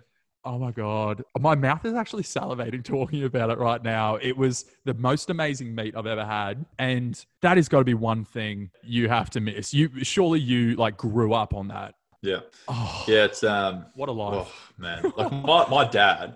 Oh 0.48 0.60
my 0.60 0.72
god, 0.72 1.24
my 1.40 1.56
mouth 1.56 1.84
is 1.86 1.96
actually 1.96 2.22
salivating 2.22 2.84
talking 2.84 3.24
about 3.24 3.50
it 3.50 3.58
right 3.58 3.84
now. 3.84 4.18
It 4.18 4.38
was 4.38 4.66
the 4.86 4.94
most 4.94 5.32
amazing 5.32 5.74
meat 5.74 5.96
I've 5.98 6.06
ever 6.06 6.24
had, 6.24 6.66
and 6.78 7.24
that 7.42 7.58
has 7.58 7.68
got 7.68 7.80
to 7.80 7.84
be 7.84 7.96
one 7.96 8.24
thing 8.24 8.70
you 8.84 9.10
have 9.10 9.32
to 9.32 9.42
miss. 9.42 9.74
You 9.74 10.04
surely 10.04 10.40
you 10.40 10.76
like 10.76 10.98
grew 10.98 11.34
up 11.34 11.56
on 11.56 11.70
that. 11.70 11.96
Yeah. 12.26 12.40
Oh, 12.68 13.04
yeah, 13.08 13.26
it's 13.26 13.44
um 13.44 13.86
what 13.94 14.10
a 14.10 14.12
life. 14.12 14.48
Oh, 14.48 14.82
man. 14.82 15.14
Like 15.16 15.32
my, 15.32 15.68
my 15.70 15.88
dad, 15.88 16.36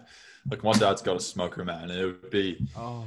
like 0.49 0.63
my 0.63 0.71
dad's 0.73 1.01
got 1.01 1.17
a 1.17 1.19
smoker, 1.19 1.65
man, 1.65 1.89
and 1.89 1.99
it 1.99 2.05
would 2.05 2.29
be 2.29 2.67
oh. 2.77 3.03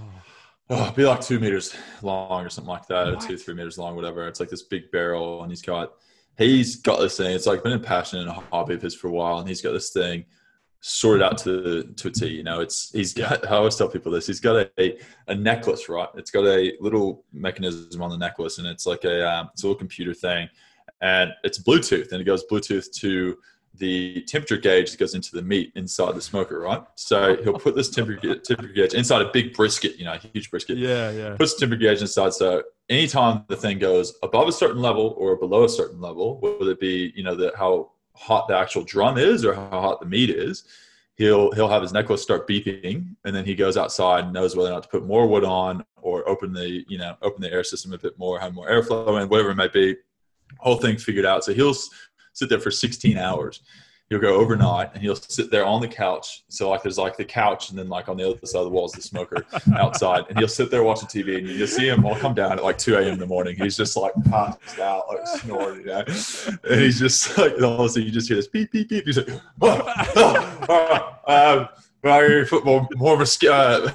oh 0.68 0.82
it'd 0.82 0.96
be 0.96 1.04
like 1.04 1.20
two 1.20 1.38
meters 1.38 1.74
long 2.02 2.44
or 2.44 2.50
something 2.50 2.70
like 2.70 2.86
that, 2.88 3.08
or 3.08 3.16
two, 3.16 3.36
three 3.36 3.54
meters 3.54 3.78
long, 3.78 3.94
whatever. 3.94 4.26
It's 4.26 4.40
like 4.40 4.50
this 4.50 4.62
big 4.62 4.90
barrel, 4.90 5.42
and 5.42 5.52
he's 5.52 5.62
got 5.62 5.92
he's 6.36 6.76
got 6.76 6.98
this 6.98 7.16
thing. 7.16 7.34
It's 7.34 7.46
like 7.46 7.62
been 7.62 7.72
a 7.72 7.78
passion 7.78 8.18
and 8.18 8.28
a 8.28 8.32
hobby 8.32 8.74
of 8.74 8.82
his 8.82 8.94
for 8.94 9.08
a 9.08 9.12
while, 9.12 9.38
and 9.38 9.48
he's 9.48 9.62
got 9.62 9.72
this 9.72 9.90
thing 9.90 10.24
sorted 10.80 11.22
out 11.22 11.38
to 11.38 11.84
to 11.84 12.08
a 12.08 12.10
T. 12.10 12.26
You 12.26 12.42
know, 12.42 12.60
it's 12.60 12.90
he's 12.90 13.14
got. 13.14 13.46
I 13.46 13.56
always 13.56 13.76
tell 13.76 13.88
people 13.88 14.10
this. 14.10 14.26
He's 14.26 14.40
got 14.40 14.68
a, 14.78 14.98
a 15.28 15.34
necklace, 15.36 15.88
right? 15.88 16.08
It's 16.16 16.32
got 16.32 16.46
a 16.46 16.72
little 16.80 17.24
mechanism 17.32 18.02
on 18.02 18.10
the 18.10 18.18
necklace, 18.18 18.58
and 18.58 18.66
it's 18.66 18.86
like 18.86 19.04
a 19.04 19.28
um, 19.30 19.50
it's 19.52 19.62
a 19.62 19.66
little 19.66 19.78
computer 19.78 20.14
thing 20.14 20.48
and 21.02 21.32
it's 21.44 21.58
Bluetooth, 21.58 22.12
and 22.12 22.20
it 22.20 22.24
goes 22.24 22.44
Bluetooth 22.50 22.90
to 23.00 23.36
the 23.74 24.22
temperature 24.22 24.58
gauge 24.58 24.90
that 24.90 25.00
goes 25.00 25.14
into 25.14 25.34
the 25.34 25.42
meat 25.42 25.72
inside 25.74 26.14
the 26.14 26.20
smoker, 26.20 26.60
right? 26.60 26.84
So 26.94 27.36
he'll 27.42 27.58
put 27.58 27.74
this 27.74 27.88
temperature, 27.90 28.36
temperature 28.36 28.72
gauge 28.72 28.94
inside 28.94 29.22
a 29.22 29.30
big 29.32 29.54
brisket, 29.54 29.96
you 29.96 30.04
know, 30.04 30.12
a 30.12 30.18
huge 30.18 30.50
brisket. 30.50 30.78
Yeah, 30.78 31.10
yeah. 31.10 31.36
Puts 31.36 31.54
the 31.54 31.60
temperature 31.60 31.88
gauge 31.88 32.00
inside. 32.02 32.34
So 32.34 32.62
anytime 32.88 33.44
the 33.48 33.56
thing 33.56 33.78
goes 33.78 34.14
above 34.22 34.46
a 34.46 34.52
certain 34.52 34.80
level 34.80 35.14
or 35.16 35.36
below 35.36 35.64
a 35.64 35.68
certain 35.68 36.00
level, 36.00 36.38
whether 36.40 36.70
it 36.70 36.80
be, 36.80 37.12
you 37.16 37.24
know, 37.24 37.34
the, 37.34 37.52
how 37.56 37.92
hot 38.14 38.46
the 38.46 38.56
actual 38.56 38.84
drum 38.84 39.16
is 39.16 39.44
or 39.44 39.54
how 39.54 39.68
hot 39.70 40.00
the 40.00 40.06
meat 40.06 40.30
is, 40.30 40.64
he'll 41.16 41.50
he'll 41.52 41.68
have 41.68 41.82
his 41.82 41.92
necklace 41.92 42.22
start 42.22 42.46
beeping, 42.46 43.16
and 43.24 43.34
then 43.34 43.44
he 43.44 43.54
goes 43.54 43.76
outside 43.76 44.24
and 44.24 44.32
knows 44.32 44.54
whether 44.54 44.68
or 44.68 44.72
not 44.72 44.82
to 44.82 44.88
put 44.88 45.06
more 45.06 45.26
wood 45.26 45.44
on 45.44 45.84
or 45.96 46.28
open 46.28 46.52
the, 46.52 46.84
you 46.88 46.98
know, 46.98 47.16
open 47.22 47.40
the 47.40 47.50
air 47.50 47.64
system 47.64 47.92
a 47.92 47.98
bit 47.98 48.18
more, 48.18 48.38
have 48.38 48.54
more 48.54 48.68
airflow, 48.68 49.20
and 49.20 49.30
whatever 49.30 49.50
it 49.50 49.56
might 49.56 49.72
be 49.72 49.96
whole 50.58 50.76
thing 50.76 50.96
figured 50.96 51.26
out. 51.26 51.44
So 51.44 51.52
he'll 51.52 51.74
sit 52.32 52.48
there 52.48 52.60
for 52.60 52.70
16 52.70 53.18
hours. 53.18 53.60
He'll 54.08 54.20
go 54.20 54.34
overnight 54.34 54.90
and 54.92 55.02
he'll 55.02 55.16
sit 55.16 55.50
there 55.50 55.64
on 55.64 55.80
the 55.80 55.88
couch. 55.88 56.44
So 56.48 56.68
like 56.68 56.82
there's 56.82 56.98
like 56.98 57.16
the 57.16 57.24
couch 57.24 57.70
and 57.70 57.78
then 57.78 57.88
like 57.88 58.10
on 58.10 58.18
the 58.18 58.28
other 58.28 58.46
side 58.46 58.58
of 58.58 58.64
the 58.64 58.70
wall 58.70 58.84
is 58.84 58.92
the 58.92 59.00
smoker 59.00 59.38
outside. 59.76 60.26
And 60.28 60.38
he'll 60.38 60.48
sit 60.48 60.70
there 60.70 60.82
watching 60.82 61.08
TV 61.08 61.38
and 61.38 61.48
you'll 61.48 61.66
see 61.66 61.88
him. 61.88 62.04
I'll 62.04 62.14
come 62.16 62.34
down 62.34 62.52
at 62.52 62.62
like 62.62 62.76
2 62.76 62.96
a.m. 62.96 63.14
in 63.14 63.18
the 63.18 63.26
morning. 63.26 63.56
He's 63.56 63.74
just 63.74 63.96
like 63.96 64.12
passed 64.28 64.78
out, 64.78 65.04
like 65.08 65.26
snoring, 65.26 65.80
you 65.80 65.86
know. 65.86 66.04
And 66.68 66.80
he's 66.80 66.98
just 66.98 67.38
like 67.38 67.54
all 67.62 67.80
of 67.80 67.80
a 67.80 67.88
sudden 67.88 68.04
you 68.04 68.10
just 68.10 68.28
hear 68.28 68.36
this 68.36 68.48
beep 68.48 68.70
beep 68.70 68.90
beep. 68.90 69.06
He's 69.06 69.16
like, 69.16 69.30
oh, 69.62 69.94
oh, 70.16 70.68
oh, 70.68 71.58
um, 71.58 71.68
I 72.04 72.44
put 72.48 72.64
more 72.64 72.86
more 72.96 73.14
uh, 73.14 73.92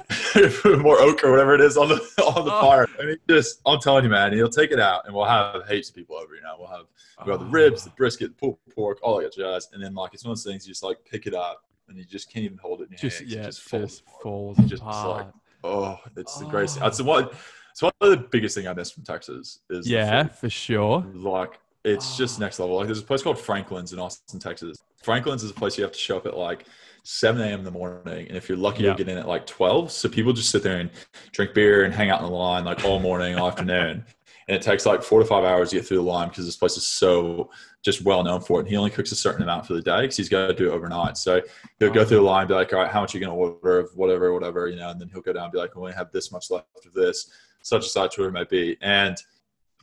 more 0.78 1.00
oak 1.00 1.24
or 1.24 1.30
whatever 1.30 1.54
it 1.54 1.60
is 1.60 1.76
on 1.76 1.88
the 1.88 1.96
on 2.24 2.44
the 2.46 2.54
oh. 2.54 2.60
fire. 2.60 2.86
And 2.98 3.10
he 3.10 3.16
just, 3.28 3.60
I'm 3.66 3.80
telling 3.80 4.04
you, 4.04 4.10
man, 4.10 4.32
he'll 4.32 4.48
take 4.48 4.70
it 4.70 4.80
out, 4.80 5.06
and 5.06 5.14
we'll 5.14 5.26
have 5.26 5.68
heaps 5.68 5.90
of 5.90 5.94
people 5.94 6.16
over. 6.16 6.34
You 6.34 6.42
know, 6.42 6.56
we'll 6.58 6.68
have 6.68 6.86
we'll 7.26 7.38
have 7.38 7.46
the 7.46 7.52
ribs, 7.52 7.84
the 7.84 7.90
brisket, 7.90 8.30
the 8.30 8.34
pulled 8.34 8.58
pork, 8.74 8.98
all 9.02 9.20
that 9.20 9.34
jazz, 9.34 9.68
and 9.72 9.82
then 9.82 9.94
like 9.94 10.14
it's 10.14 10.24
one 10.24 10.32
of 10.32 10.38
those 10.38 10.44
things 10.44 10.66
you 10.66 10.72
just 10.72 10.82
like 10.82 10.98
pick 11.04 11.26
it 11.26 11.34
up, 11.34 11.64
and 11.88 11.98
you 11.98 12.04
just 12.04 12.32
can't 12.32 12.44
even 12.44 12.58
hold 12.58 12.80
it 12.80 12.84
in 12.84 12.92
your 12.92 12.98
just, 12.98 13.18
hands. 13.18 13.34
Yeah, 13.34 13.42
it 13.42 13.46
just 13.46 13.62
falls, 13.62 14.02
falls 14.22 14.56
just 14.66 14.82
like, 14.82 15.26
oh, 15.64 15.98
it's 16.16 16.38
oh. 16.38 16.44
the 16.44 16.50
greatest. 16.50 16.78
It's 16.80 17.02
one. 17.02 17.28
It's 17.72 17.82
one 17.82 17.92
of 18.00 18.10
the 18.10 18.16
biggest 18.16 18.56
thing 18.56 18.66
I 18.66 18.72
miss 18.72 18.90
from 18.90 19.04
Texas. 19.04 19.60
Is 19.70 19.88
yeah, 19.88 20.26
for 20.26 20.48
sure. 20.48 21.04
Like 21.12 21.60
it's 21.84 22.16
just 22.16 22.40
next 22.40 22.58
level. 22.58 22.76
Like 22.76 22.86
there's 22.86 23.00
a 23.00 23.04
place 23.04 23.22
called 23.22 23.38
Franklin's 23.38 23.92
in 23.92 23.98
Austin, 23.98 24.40
Texas. 24.40 24.78
Franklin's 25.02 25.44
is 25.44 25.50
a 25.50 25.54
place 25.54 25.78
you 25.78 25.84
have 25.84 25.92
to 25.92 25.98
show 25.98 26.16
up 26.16 26.26
at 26.26 26.36
like 26.36 26.64
7 27.04 27.40
a.m. 27.40 27.60
in 27.60 27.64
the 27.64 27.70
morning. 27.70 28.26
And 28.28 28.36
if 28.36 28.48
you're 28.48 28.58
lucky, 28.58 28.82
Yeah. 28.82 28.90
you'll 28.90 28.98
get 28.98 29.08
in 29.08 29.18
at 29.18 29.28
like 29.28 29.46
12. 29.46 29.90
So 29.90 30.08
people 30.08 30.32
just 30.32 30.50
sit 30.50 30.62
there 30.62 30.78
and 30.80 30.90
drink 31.32 31.54
beer 31.54 31.84
and 31.84 31.94
hang 31.94 32.10
out 32.10 32.20
in 32.20 32.26
the 32.26 32.32
line 32.32 32.64
like 32.64 32.84
all 32.84 33.00
morning, 33.00 33.36
all 33.38 33.48
afternoon. 33.52 34.04
And 34.48 34.56
it 34.56 34.62
takes 34.62 34.86
like 34.86 35.02
four 35.02 35.20
to 35.20 35.26
five 35.26 35.44
hours 35.44 35.70
to 35.70 35.76
get 35.76 35.86
through 35.86 35.98
the 35.98 36.02
line 36.04 36.28
because 36.28 36.46
this 36.46 36.56
place 36.56 36.76
is 36.78 36.86
so 36.86 37.50
just 37.84 38.02
well 38.02 38.22
known 38.22 38.40
for 38.40 38.56
it. 38.58 38.60
And 38.60 38.68
he 38.68 38.76
only 38.76 38.90
cooks 38.90 39.12
a 39.12 39.16
certain 39.16 39.42
amount 39.42 39.66
for 39.66 39.74
the 39.74 39.82
day 39.82 40.00
because 40.02 40.16
he's 40.16 40.30
got 40.30 40.46
to 40.46 40.54
do 40.54 40.70
it 40.70 40.72
overnight. 40.72 41.18
So 41.18 41.42
he'll 41.78 41.92
go 41.92 42.02
through 42.04 42.18
the 42.18 42.22
line, 42.22 42.46
be 42.46 42.54
like, 42.54 42.72
all 42.72 42.80
right, 42.80 42.90
how 42.90 43.02
much 43.02 43.14
are 43.14 43.18
you 43.18 43.26
going 43.26 43.36
to 43.36 43.38
order 43.38 43.78
of 43.78 43.90
whatever, 43.94 44.32
whatever, 44.32 44.66
you 44.68 44.76
know, 44.76 44.88
and 44.88 44.98
then 45.00 45.08
he'll 45.12 45.20
go 45.20 45.34
down 45.34 45.44
and 45.44 45.52
be 45.52 45.58
like, 45.58 45.74
we 45.74 45.80
only 45.80 45.92
have 45.92 46.10
this 46.12 46.32
much 46.32 46.50
left 46.50 46.66
of 46.86 46.94
this, 46.94 47.30
such 47.62 47.82
and 47.82 47.90
such, 47.90 48.16
whatever 48.18 48.36
it 48.36 48.40
might 48.40 48.48
be. 48.48 48.76
And 48.80 49.16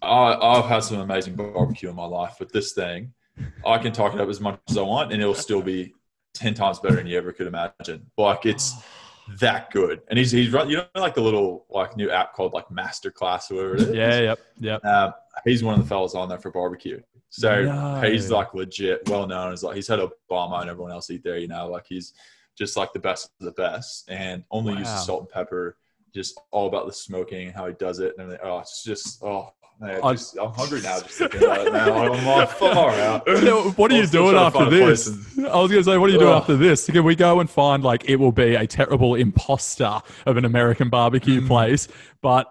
I, 0.02 0.34
I've 0.34 0.66
had 0.66 0.80
some 0.84 1.00
amazing 1.00 1.36
barbecue 1.36 1.90
in 1.90 1.96
my 1.96 2.06
life, 2.06 2.36
but 2.40 2.52
this 2.52 2.74
thing, 2.74 3.14
I 3.66 3.78
can 3.78 3.92
talk 3.92 4.14
it 4.14 4.22
up 4.22 4.30
as 4.30 4.40
much 4.42 4.60
as 4.70 4.78
I 4.78 4.82
want 4.82 5.12
and 5.12 5.22
it'll 5.22 5.36
still 5.36 5.62
be 5.62 5.94
10 6.36 6.54
times 6.54 6.80
better 6.80 6.96
than 6.98 7.08
you 7.08 7.18
ever 7.18 7.32
could 7.32 7.48
imagine. 7.48 8.06
Like 8.18 8.46
it's 8.46 8.74
that 9.40 9.72
good. 9.72 10.02
And 10.10 10.20
he's, 10.20 10.32
he's 10.32 10.52
run, 10.54 10.70
you 10.70 10.78
know, 10.78 10.86
like 10.96 11.16
the 11.16 11.22
little 11.22 11.66
like 11.70 11.98
new 11.98 12.12
app 12.12 12.34
called 12.34 12.54
like 12.54 12.68
Masterclass 12.70 13.50
or 13.50 13.56
whatever 13.56 13.76
it 13.76 13.82
is. 13.82 13.96
Yeah, 13.96 14.20
yep, 14.20 14.40
yep. 14.60 14.86
Um, 14.86 15.14
he's 15.44 15.64
one 15.64 15.74
of 15.74 15.82
the 15.82 15.88
fellas 15.88 16.14
on 16.14 16.30
there 16.30 16.38
for 16.38 16.52
barbecue. 16.52 17.02
So 17.30 17.64
No. 17.66 18.02
he's 18.02 18.30
like 18.30 18.54
legit 18.54 19.10
well 19.10 19.26
known 19.28 19.52
as 19.52 19.64
like 19.64 19.76
he's 19.76 19.88
had 19.88 20.00
Obama 20.00 20.62
and 20.62 20.70
everyone 20.70 20.92
else 20.92 21.10
eat 21.10 21.24
there, 21.24 21.38
you 21.38 21.48
know, 21.48 21.68
like 21.70 21.86
he's 21.88 22.14
just 22.58 22.78
like 22.78 22.94
the 22.94 23.00
best 23.00 23.30
of 23.42 23.46
the 23.46 23.52
best 23.54 24.10
and 24.10 24.44
only 24.52 24.74
Wow. 24.74 24.80
uses 24.80 25.06
salt 25.06 25.22
and 25.22 25.30
pepper, 25.30 25.78
just 26.14 26.40
all 26.52 26.68
about 26.68 26.86
the 26.86 26.94
smoking 26.94 27.48
and 27.48 27.56
how 27.56 27.68
he 27.68 27.74
does 27.74 28.00
it 28.00 28.14
and 28.18 28.22
everything. 28.22 28.46
Oh, 28.48 28.60
it's 28.60 28.84
just 28.84 29.22
oh 29.24 29.50
I- 29.82 30.14
just, 30.14 30.38
I'm 30.40 30.52
hungry 30.52 30.82
now 30.82 31.00
just 31.02 31.16
thinking 31.18 31.44
about 31.44 31.68
it 31.68 31.74
now. 31.74 32.14
I'm 32.14 32.26
like 32.26 32.50
far 32.58 32.92
out. 32.92 33.24
So 33.46 33.72
what 33.72 33.92
are 33.92 33.96
you 33.98 34.08
doing 34.08 34.36
after 34.36 34.60
find 34.60 34.74
a 34.74 34.78
place 34.80 35.06
this? 35.06 35.40
I 35.46 35.60
was 35.62 35.70
going 35.72 35.84
to 35.84 35.84
say, 35.84 35.98
what 35.98 36.10
are 36.10 36.14
you 36.14 36.20
doing 36.20 36.34
after 36.34 36.56
this? 36.56 36.86
Can 36.86 37.04
we 37.04 37.16
go 37.16 37.40
and 37.42 37.50
find 37.50 37.84
like 37.84 38.10
it 38.10 38.16
will 38.16 38.32
be 38.32 38.56
a 38.56 38.66
terrible 38.66 39.16
imposter 39.16 40.00
of 40.26 40.38
an 40.38 40.46
American 40.46 40.90
barbecue 40.90 41.42
Mm. 41.42 41.48
place, 41.48 41.88
but 42.22 42.48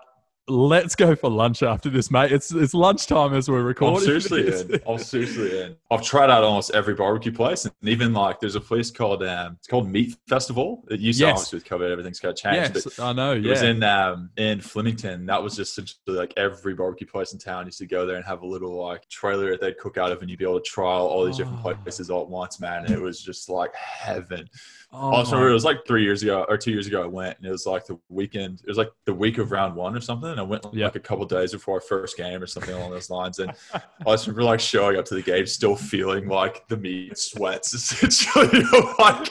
let's 0.48 0.94
go 0.94 1.16
for 1.16 1.30
lunch 1.30 1.62
after 1.62 1.88
this, 1.88 2.10
mate. 2.10 2.30
It's 2.32 2.52
it's 2.52 2.74
lunchtime 2.74 3.34
as 3.34 3.48
we're 3.48 3.62
recording. 3.62 3.96
I'm 3.98 4.04
seriously 4.04 4.46
in. 4.48 4.80
I'm 4.86 4.98
seriously 4.98 5.60
in. 5.60 5.76
I've 5.90 6.02
tried 6.02 6.30
out 6.30 6.44
almost 6.44 6.72
every 6.72 6.94
barbecue 6.94 7.32
place, 7.32 7.64
and 7.64 7.74
even 7.82 8.12
like 8.12 8.40
there's 8.40 8.54
a 8.56 8.60
place 8.60 8.90
called 8.90 9.22
um, 9.22 9.54
it's 9.58 9.66
called 9.68 9.88
Meat 9.88 10.16
Festival. 10.28 10.84
It 10.90 11.00
used 11.00 11.18
to 11.20 11.26
Yes. 11.26 11.32
obviously 11.52 11.56
with 11.58 11.64
COVID, 11.66 11.90
everything's 11.90 12.20
got 12.20 12.36
changed. 12.36 12.74
Yes, 12.74 12.84
but 12.84 12.98
I 13.02 13.12
know. 13.12 13.32
It 13.32 13.44
was 13.46 13.62
in 13.62 13.82
um, 13.82 14.30
in 14.36 14.60
Flemington. 14.60 15.26
That 15.26 15.42
was 15.42 15.56
just 15.56 15.72
essentially 15.78 16.16
like 16.18 16.34
every 16.36 16.74
barbecue 16.74 17.06
place 17.06 17.32
in 17.32 17.38
town 17.38 17.66
used 17.66 17.78
to 17.78 17.86
go 17.86 18.04
there 18.06 18.16
and 18.16 18.24
have 18.24 18.42
a 18.42 18.46
little 18.46 18.74
like 18.84 19.08
trailer 19.08 19.50
that 19.52 19.60
they'd 19.60 19.78
cook 19.78 19.96
out 19.98 20.12
of, 20.12 20.20
and 20.20 20.28
you'd 20.30 20.38
be 20.38 20.44
able 20.44 20.60
to 20.60 20.68
trial 20.68 21.06
all 21.06 21.24
these 21.24 21.36
different 21.38 21.60
Oh. 21.64 21.74
places 21.74 22.10
all 22.10 22.22
at 22.22 22.28
once, 22.28 22.60
man. 22.60 22.84
And 22.84 22.94
it 22.94 23.00
was 23.00 23.20
just 23.22 23.48
like 23.48 23.74
heaven. 23.74 24.48
Oh, 24.92 25.12
also, 25.12 25.32
remember 25.32 25.50
it 25.50 25.54
was 25.54 25.64
like 25.64 25.84
three 25.86 26.04
years 26.04 26.22
ago 26.22 26.44
or 26.48 26.56
two 26.56 26.70
years 26.70 26.86
ago. 26.86 27.02
I 27.02 27.06
went, 27.06 27.36
and 27.38 27.46
it 27.46 27.50
was 27.50 27.66
like 27.66 27.84
the 27.86 27.98
weekend. 28.08 28.60
It 28.60 28.68
was 28.68 28.78
like 28.78 28.90
the 29.06 29.14
week 29.14 29.38
of 29.38 29.50
round 29.50 29.74
one 29.74 29.96
or 29.96 30.00
something. 30.00 30.33
And 30.34 30.40
I 30.40 30.42
went 30.42 30.64
like 30.64 30.74
Yeah. 30.74 30.90
a 30.92 30.98
couple 30.98 31.24
days 31.26 31.52
before 31.52 31.76
our 31.76 31.80
first 31.80 32.16
game 32.16 32.42
or 32.42 32.46
something 32.48 32.74
along 32.74 32.90
those 32.90 33.08
lines. 33.08 33.38
And 33.38 33.52
I 33.72 33.80
just 34.06 34.26
remember 34.26 34.42
like 34.42 34.58
showing 34.58 34.96
up 34.96 35.04
to 35.04 35.14
the 35.14 35.22
game, 35.22 35.46
still 35.46 35.76
feeling 35.76 36.26
like 36.26 36.66
the 36.66 36.76
meat 36.76 37.16
sweats, 37.16 37.72
essentially, 37.74 38.64
like 38.98 39.30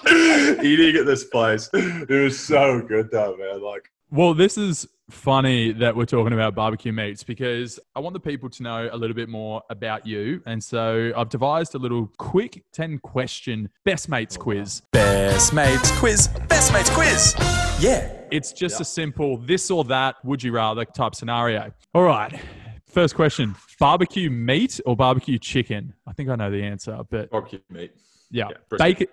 eating 0.64 0.96
at 0.96 1.06
this 1.06 1.26
place. 1.26 1.70
It 1.74 2.10
was 2.10 2.40
so 2.40 2.80
good 2.82 3.12
though, 3.12 3.36
man. 3.38 3.62
Like. 3.62 3.92
Well, 4.12 4.34
this 4.34 4.58
is 4.58 4.88
funny 5.10 5.74
that 5.74 5.94
we're 5.94 6.06
talking 6.06 6.32
about 6.32 6.56
barbecue 6.56 6.94
meats 6.94 7.22
because 7.22 7.82
I 7.98 8.00
want 8.00 8.14
the 8.14 8.20
people 8.22 8.50
to 8.50 8.64
know 8.64 8.90
a 8.90 8.96
little 8.96 9.16
bit 9.16 9.28
more 9.28 9.62
about 9.70 10.08
you. 10.08 10.42
And 10.46 10.64
so 10.64 11.12
I've 11.18 11.28
devised 11.28 11.76
a 11.76 11.80
little 11.80 12.10
quick 12.18 12.64
10 12.72 13.00
question 13.00 13.70
best 13.84 14.08
mates 14.08 14.38
oh, 14.40 14.44
quiz. 14.44 14.84
Best 14.94 15.54
mates 15.54 15.92
quiz. 16.00 16.30
Best 16.48 16.72
mates 16.72 16.90
quiz. 16.92 17.36
Yeah. 17.84 18.10
It's 18.32 18.54
just 18.54 18.80
a 18.80 18.86
simple 18.86 19.38
this 19.38 19.70
or 19.70 19.84
that, 19.86 20.16
would 20.24 20.42
you 20.42 20.54
rather 20.54 20.86
type 20.86 21.16
scenario. 21.16 21.72
All 21.94 22.04
right. 22.04 22.40
First 22.88 23.16
question 23.16 23.56
barbecue 23.80 24.30
meat 24.30 24.80
or 24.86 24.96
barbecue 24.96 25.38
chicken? 25.38 25.94
I 26.08 26.14
think 26.14 26.30
I 26.30 26.36
know 26.36 26.50
the 26.50 26.64
answer, 26.64 27.00
but 27.10 27.30
barbecue 27.30 27.60
meat. 27.70 27.92
yeah. 28.32 28.50
Yeah. 28.50 28.78
Bacon. 28.78 29.08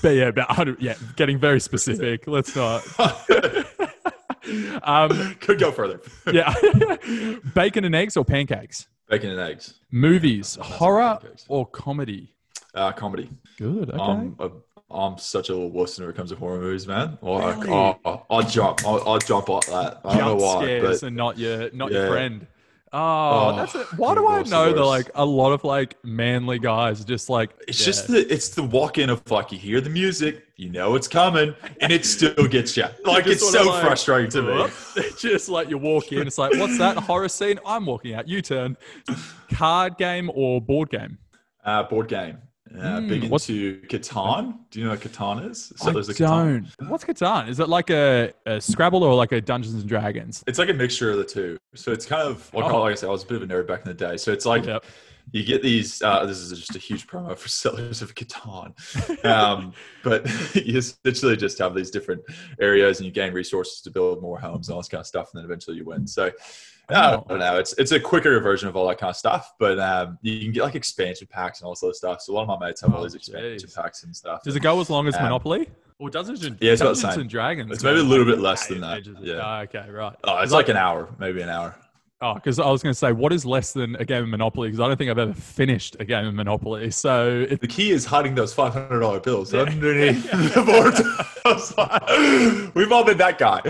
But 0.00 0.10
yeah, 0.10 0.28
about 0.28 0.48
100, 0.48 0.80
yeah, 0.80 0.94
getting 1.16 1.38
very 1.38 1.60
specific. 1.60 2.26
Let's 2.26 2.56
not. 2.56 2.82
um, 4.82 5.34
Could 5.40 5.58
go 5.58 5.70
further. 5.70 6.00
yeah. 6.32 6.54
Bacon 7.54 7.84
and 7.84 7.94
eggs 7.94 8.16
or 8.16 8.24
pancakes? 8.24 8.88
Bacon 9.08 9.30
and 9.30 9.40
eggs. 9.40 9.74
Movies, 9.90 10.56
horror 10.62 11.18
or 11.48 11.66
comedy? 11.66 12.34
Uh, 12.74 12.90
comedy. 12.90 13.28
Good. 13.58 13.90
Okay. 13.90 14.02
I'm 14.02 14.36
a, 14.38 14.50
I'm 14.90 15.18
such 15.18 15.48
a 15.48 15.52
little 15.52 15.70
wuss 15.70 15.98
when 15.98 16.08
it 16.08 16.14
comes 16.14 16.30
to 16.30 16.36
horror 16.36 16.60
movies, 16.60 16.86
man. 16.86 17.18
Like, 17.22 17.56
Really? 17.64 17.72
oh, 17.72 18.26
I'll 18.30 18.42
jump. 18.42 18.86
I'll, 18.86 19.02
I'll 19.08 19.18
jump 19.18 19.48
like 19.48 19.66
that. 19.66 20.00
I 20.04 20.08
don't 20.10 20.18
Jump 20.18 20.38
know 20.40 20.44
why, 20.46 20.62
scares 20.62 21.00
but 21.00 21.06
and 21.08 21.16
not 21.16 21.38
your 21.38 21.70
not 21.72 21.90
your 21.90 22.04
Yeah. 22.04 22.10
friend. 22.10 22.46
Oh, 22.92 22.98
Oh, 23.50 23.56
that's 23.56 23.74
it. 23.74 23.86
Why 23.96 24.14
do 24.14 24.24
I 24.28 24.42
know 24.44 24.72
that 24.72 24.84
like 24.84 25.10
a 25.16 25.24
lot 25.26 25.50
of 25.52 25.64
like 25.64 25.96
manly 26.04 26.60
guys 26.60 27.04
just 27.04 27.28
like 27.28 27.50
it's 27.66 27.80
yeah. 27.80 27.86
just 27.86 28.06
the 28.06 28.32
it's 28.32 28.50
the 28.50 28.62
walk 28.62 28.98
in 28.98 29.10
of 29.10 29.20
like 29.32 29.50
you 29.50 29.58
hear 29.58 29.80
the 29.80 29.90
music, 29.90 30.44
you 30.56 30.70
know 30.70 30.94
it's 30.94 31.08
coming, 31.08 31.56
and 31.80 31.90
it 31.92 32.04
still 32.04 32.46
gets 32.46 32.76
you. 32.76 32.84
Like 33.04 33.24
just 33.24 33.42
it's 33.42 33.50
so 33.50 33.64
like, 33.64 33.84
frustrating 33.84 34.30
to 34.30 34.42
me. 34.42 34.66
It's 34.96 35.20
just 35.22 35.48
like 35.48 35.68
you 35.70 35.76
walk 35.78 36.12
in, 36.12 36.24
it's 36.28 36.38
like, 36.38 36.52
what's 36.56 36.78
that? 36.78 36.96
Horror 36.98 37.28
scene? 37.28 37.58
I'm 37.66 37.84
walking 37.84 38.14
out. 38.14 38.28
You 38.28 38.40
turn. 38.42 38.76
Card 39.52 39.96
game 39.98 40.30
or 40.32 40.60
board 40.60 40.90
game? 40.90 41.18
Uh, 41.64 41.82
board 41.82 42.06
game. 42.06 42.38
Uh, 42.76 43.00
Hmm, 43.00 43.08
big 43.08 43.30
what's- 43.30 43.48
into 43.48 43.80
Catan. 43.88 44.58
Do 44.70 44.80
you 44.80 44.84
know 44.86 44.90
what 44.92 45.00
Catan 45.00 45.48
is? 45.48 45.72
I 45.80 45.84
Settlers 45.84 46.08
of 46.08 46.16
Catan. 46.16 46.66
don't. 46.78 46.88
What's 46.90 47.04
Catan? 47.04 47.48
Is 47.48 47.60
it 47.60 47.68
like 47.68 47.90
a, 47.90 48.32
a 48.46 48.60
Scrabble 48.60 49.02
or 49.04 49.14
like 49.14 49.30
a 49.32 49.40
Dungeons 49.40 49.74
and 49.74 49.86
Dragons? 49.88 50.42
It's 50.46 50.58
like 50.58 50.70
a 50.70 50.74
mixture 50.74 51.10
of 51.12 51.18
the 51.18 51.24
two. 51.24 51.56
So 51.76 51.92
it's 51.92 52.04
kind 52.06 52.22
of 52.22 52.52
like, 52.52 52.64
Oh. 52.64 52.80
like 52.82 52.92
I 52.92 52.94
said, 52.96 53.08
I 53.08 53.12
was 53.12 53.22
a 53.22 53.26
bit 53.26 53.40
of 53.40 53.42
a 53.42 53.46
nerd 53.46 53.68
back 53.68 53.80
in 53.82 53.88
the 53.88 53.94
day. 53.94 54.16
So 54.16 54.32
it's 54.32 54.44
like 54.44 54.66
Yep. 54.66 54.84
you 55.30 55.44
get 55.44 55.62
these. 55.62 56.02
Uh, 56.02 56.26
this 56.26 56.38
is 56.38 56.58
just 56.58 56.74
a 56.74 56.80
huge 56.80 57.06
promo 57.06 57.38
for 57.38 57.48
Settlers 57.62 58.02
of 58.02 58.14
Catan. 58.16 58.74
Um, 59.24 59.72
but 60.02 60.26
you 60.56 60.78
essentially 60.78 61.36
just 61.36 61.58
have 61.58 61.74
these 61.76 61.90
different 61.92 62.22
areas, 62.60 62.98
and 62.98 63.06
you 63.06 63.12
gain 63.12 63.32
resources 63.32 63.80
to 63.82 63.90
build 63.90 64.20
more 64.20 64.38
homes 64.40 64.68
and 64.68 64.74
all 64.74 64.80
this 64.80 64.88
kind 64.88 65.00
of 65.00 65.06
stuff, 65.06 65.30
and 65.32 65.38
then 65.38 65.44
eventually 65.44 65.76
you 65.76 65.84
win. 65.84 66.06
So. 66.08 66.32
I 66.90 67.14
Oh. 67.14 67.24
don't 67.28 67.38
know. 67.38 67.56
It's 67.58 67.72
it's 67.74 67.92
a 67.92 68.00
quicker 68.00 68.38
version 68.40 68.68
of 68.68 68.76
all 68.76 68.86
that 68.88 68.98
kind 68.98 69.10
of 69.10 69.16
stuff, 69.16 69.54
but 69.58 69.78
um, 69.78 70.18
you 70.22 70.40
can 70.40 70.52
get 70.52 70.62
like 70.64 70.74
expansion 70.74 71.26
packs 71.30 71.60
and 71.60 71.66
all 71.66 71.72
this 71.72 71.82
other 71.82 71.94
stuff. 71.94 72.20
So 72.22 72.32
a 72.32 72.34
lot 72.34 72.42
of 72.48 72.60
my 72.60 72.66
mates 72.66 72.80
have 72.82 72.92
all 72.94 73.00
Oh, 73.00 73.02
these 73.04 73.14
expansion 73.14 73.68
jeez. 73.68 73.74
packs 73.74 74.04
and 74.04 74.14
stuff. 74.14 74.42
Does 74.42 74.54
it 74.56 74.60
go 74.60 74.80
as 74.80 74.90
long 74.90 75.06
as 75.08 75.14
Um, 75.16 75.22
Monopoly? 75.22 75.68
Or 75.98 76.10
Dungeons 76.10 76.44
and, 76.44 76.58
Yeah, 76.60 76.72
it's 76.72 76.80
about 76.82 76.96
the 76.96 77.02
Dungeons 77.02 77.14
same. 77.14 77.20
and 77.22 77.30
Dragons? 77.30 77.72
It's 77.72 77.84
maybe 77.84 78.00
a 78.00 78.02
little 78.02 78.24
bit 78.26 78.40
less 78.40 78.66
than 78.66 78.80
that, 78.80 79.06
yeah. 79.20 79.34
Oh, 79.60 79.62
okay, 79.62 79.88
right. 79.88 80.14
Oh, 80.24 80.38
it's 80.38 80.52
like 80.52 80.68
an 80.68 80.76
hour, 80.76 81.08
maybe 81.18 81.40
an 81.40 81.48
hour. 81.48 81.74
Oh, 82.26 82.32
because 82.32 82.58
I 82.58 82.70
was 82.70 82.82
going 82.82 82.94
to 82.94 82.98
say, 82.98 83.12
what 83.12 83.34
is 83.34 83.44
less 83.44 83.74
than 83.74 83.96
a 83.96 84.04
game 84.06 84.22
of 84.22 84.30
Monopoly? 84.30 84.68
Because 84.68 84.80
I 84.80 84.88
don't 84.88 84.96
think 84.96 85.10
I've 85.10 85.18
ever 85.18 85.34
finished 85.34 85.94
a 86.00 86.06
game 86.06 86.24
of 86.26 86.32
Monopoly. 86.32 86.90
So 86.90 87.46
it, 87.50 87.60
The 87.60 87.66
key 87.68 87.90
is 87.90 88.06
hiding 88.06 88.34
those 88.34 88.54
five 88.54 88.72
hundred 88.72 89.00
dollar 89.00 89.20
bills 89.20 89.52
underneath 89.52 90.30
the 90.54 90.62
board. 90.64 90.94
I 91.44 91.52
was 91.52 91.76
like, 91.76 92.74
We've 92.74 92.90
all 92.90 93.04
been 93.04 93.18
that 93.18 93.36
guy. 93.38 93.60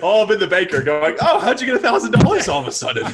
All 0.00 0.26
been 0.28 0.38
the 0.38 0.46
baker 0.46 0.80
going, 0.80 1.16
"Oh, 1.20 1.40
how'd 1.40 1.60
you 1.60 1.66
get 1.66 1.74
a 1.74 1.80
thousand 1.80 2.12
dollars 2.12 2.46
all 2.48 2.60
of 2.60 2.68
a 2.68 2.72
sudden?" 2.72 3.04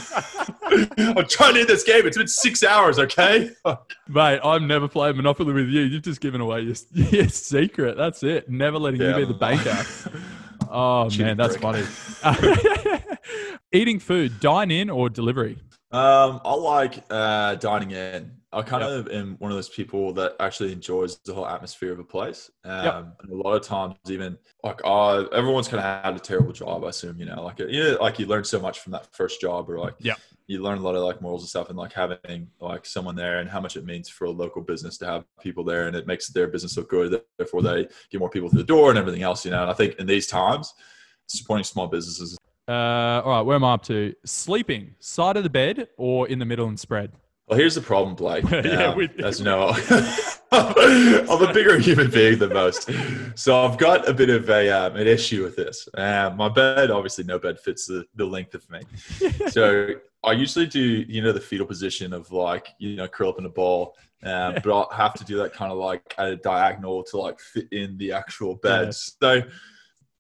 I'm 1.16 1.26
trying 1.28 1.54
to 1.54 1.60
end 1.60 1.68
this 1.70 1.82
game. 1.82 2.06
It's 2.06 2.18
been 2.18 2.28
six 2.28 2.62
hours. 2.62 2.98
Okay. 2.98 3.52
mate, 4.06 4.40
I'm 4.44 4.66
never 4.66 4.86
playing 4.86 5.16
Monopoly 5.16 5.54
with 5.54 5.68
you. 5.68 5.80
You've 5.80 6.02
just 6.02 6.20
given 6.20 6.42
away 6.42 6.60
your, 6.60 6.74
your 6.92 7.28
secret. 7.30 7.96
That's 7.96 8.22
it. 8.22 8.50
Never 8.50 8.76
letting 8.78 9.00
Yeah, 9.00 9.16
you 9.16 9.26
be 9.26 9.32
the 9.32 9.38
banker. 9.38 9.82
Oh 10.68 11.08
Cheating 11.08 11.26
man, 11.26 11.36
that's 11.38 11.56
prick. 11.56 11.86
funny. 12.22 13.00
Eating 13.72 13.98
food, 13.98 14.40
dine 14.40 14.70
in 14.70 14.90
or 14.90 15.08
delivery? 15.08 15.58
Um, 15.92 16.40
I 16.44 16.54
like 16.54 17.04
uh, 17.10 17.56
dining 17.56 17.90
in. 17.92 18.32
I 18.52 18.62
kind 18.62 18.82
of 18.82 19.08
am 19.08 19.36
one 19.38 19.52
of 19.52 19.56
those 19.56 19.68
people 19.68 20.12
that 20.14 20.34
actually 20.40 20.72
enjoys 20.72 21.18
the 21.24 21.32
whole 21.32 21.46
atmosphere 21.46 21.92
of 21.92 22.00
a 22.00 22.04
place. 22.04 22.50
Um, 22.64 22.84
Yep. 22.84 23.16
and 23.22 23.32
a 23.32 23.36
lot 23.36 23.54
of 23.54 23.62
times, 23.62 23.94
even 24.08 24.36
like, 24.64 24.80
oh, 24.84 25.26
everyone's 25.26 25.68
kind 25.68 25.80
of 25.84 26.04
had 26.04 26.16
a 26.16 26.18
terrible 26.18 26.52
job. 26.52 26.84
I 26.84 26.88
assume, 26.88 27.18
you 27.20 27.26
know, 27.26 27.44
like, 27.44 27.60
you 27.60 27.82
know, 27.82 27.98
like 28.00 28.18
you 28.18 28.26
learn 28.26 28.42
so 28.44 28.58
much 28.58 28.80
from 28.80 28.92
that 28.92 29.06
first 29.14 29.40
job, 29.40 29.70
or 29.70 29.78
like, 29.78 29.94
Yep. 30.00 30.18
you 30.48 30.62
learn 30.62 30.78
a 30.78 30.80
lot 30.80 30.96
of 30.96 31.04
like 31.04 31.22
morals 31.22 31.42
and 31.42 31.48
stuff, 31.48 31.68
and 31.68 31.78
like 31.78 31.92
having 31.92 32.48
like 32.60 32.86
someone 32.86 33.14
there, 33.14 33.38
and 33.38 33.48
how 33.48 33.60
much 33.60 33.76
it 33.76 33.84
means 33.84 34.08
for 34.08 34.24
a 34.24 34.30
local 34.30 34.62
business 34.62 34.98
to 34.98 35.06
have 35.06 35.24
people 35.40 35.62
there, 35.62 35.86
and 35.86 35.94
it 35.96 36.08
makes 36.08 36.28
their 36.28 36.48
business 36.48 36.76
look 36.76 36.88
good. 36.90 37.20
Therefore, 37.38 37.62
they 37.62 37.86
get 38.10 38.18
more 38.18 38.30
people 38.30 38.48
through 38.48 38.62
the 38.62 38.64
door 38.64 38.90
and 38.90 38.98
everything 38.98 39.22
else, 39.22 39.44
you 39.44 39.52
know. 39.52 39.62
And 39.62 39.70
I 39.70 39.74
think 39.74 39.94
in 40.00 40.06
these 40.06 40.26
times, 40.26 40.74
supporting 41.28 41.64
small 41.64 41.86
businesses 41.86 42.36
Uh, 42.70 43.20
all 43.24 43.32
right, 43.32 43.40
where 43.42 43.56
am 43.56 43.64
I 43.64 43.74
up 43.74 43.82
to? 43.84 44.14
Sleeping, 44.24 44.94
side 45.00 45.36
of 45.36 45.42
the 45.42 45.50
bed 45.50 45.88
or 45.96 46.28
in 46.28 46.38
the 46.38 46.44
middle 46.44 46.68
and 46.68 46.78
spread? 46.78 47.10
Well, 47.48 47.58
here's 47.58 47.74
the 47.74 47.80
problem, 47.80 48.14
Blake. 48.14 48.44
Yeah, 48.50 48.92
Um, 48.92 49.10
as 49.24 49.40
you 49.40 49.44
know, 49.44 49.70
I'm 50.52 51.42
a 51.42 51.52
bigger 51.52 51.80
human 51.80 52.08
being 52.08 52.38
than 52.38 52.52
most, 52.52 52.88
so 53.34 53.64
I've 53.64 53.76
got 53.76 54.08
a 54.08 54.14
bit 54.14 54.30
of 54.30 54.48
a 54.48 54.70
um, 54.70 54.94
an 54.94 55.08
issue 55.08 55.42
with 55.42 55.56
this. 55.56 55.88
Um, 55.94 56.36
my 56.36 56.48
bed, 56.48 56.92
obviously, 56.92 57.24
no 57.24 57.40
bed 57.40 57.58
fits 57.58 57.86
the, 57.86 58.04
the 58.14 58.24
length 58.24 58.54
of 58.54 58.70
me. 58.70 58.82
So 59.48 59.88
I 60.22 60.32
usually 60.32 60.66
do, 60.66 60.80
you 60.80 61.22
know, 61.22 61.32
the 61.32 61.40
fetal 61.40 61.66
position 61.66 62.12
of 62.12 62.30
like, 62.30 62.68
you 62.78 62.94
know, 62.94 63.08
curl 63.08 63.30
up 63.30 63.38
in 63.40 63.46
a 63.46 63.50
ball, 63.50 63.96
um, 64.22 64.54
but 64.62 64.66
I'll 64.72 64.90
have 64.90 65.14
to 65.14 65.24
do 65.24 65.36
that 65.38 65.52
kind 65.52 65.72
of 65.72 65.78
like 65.78 66.14
at 66.18 66.28
a 66.28 66.36
diagonal 66.36 67.02
to 67.04 67.16
like 67.16 67.40
fit 67.40 67.66
in 67.72 67.98
the 67.98 68.12
actual 68.12 68.54
bed. 68.54 68.86
Yeah. 68.86 68.90
So 68.92 69.42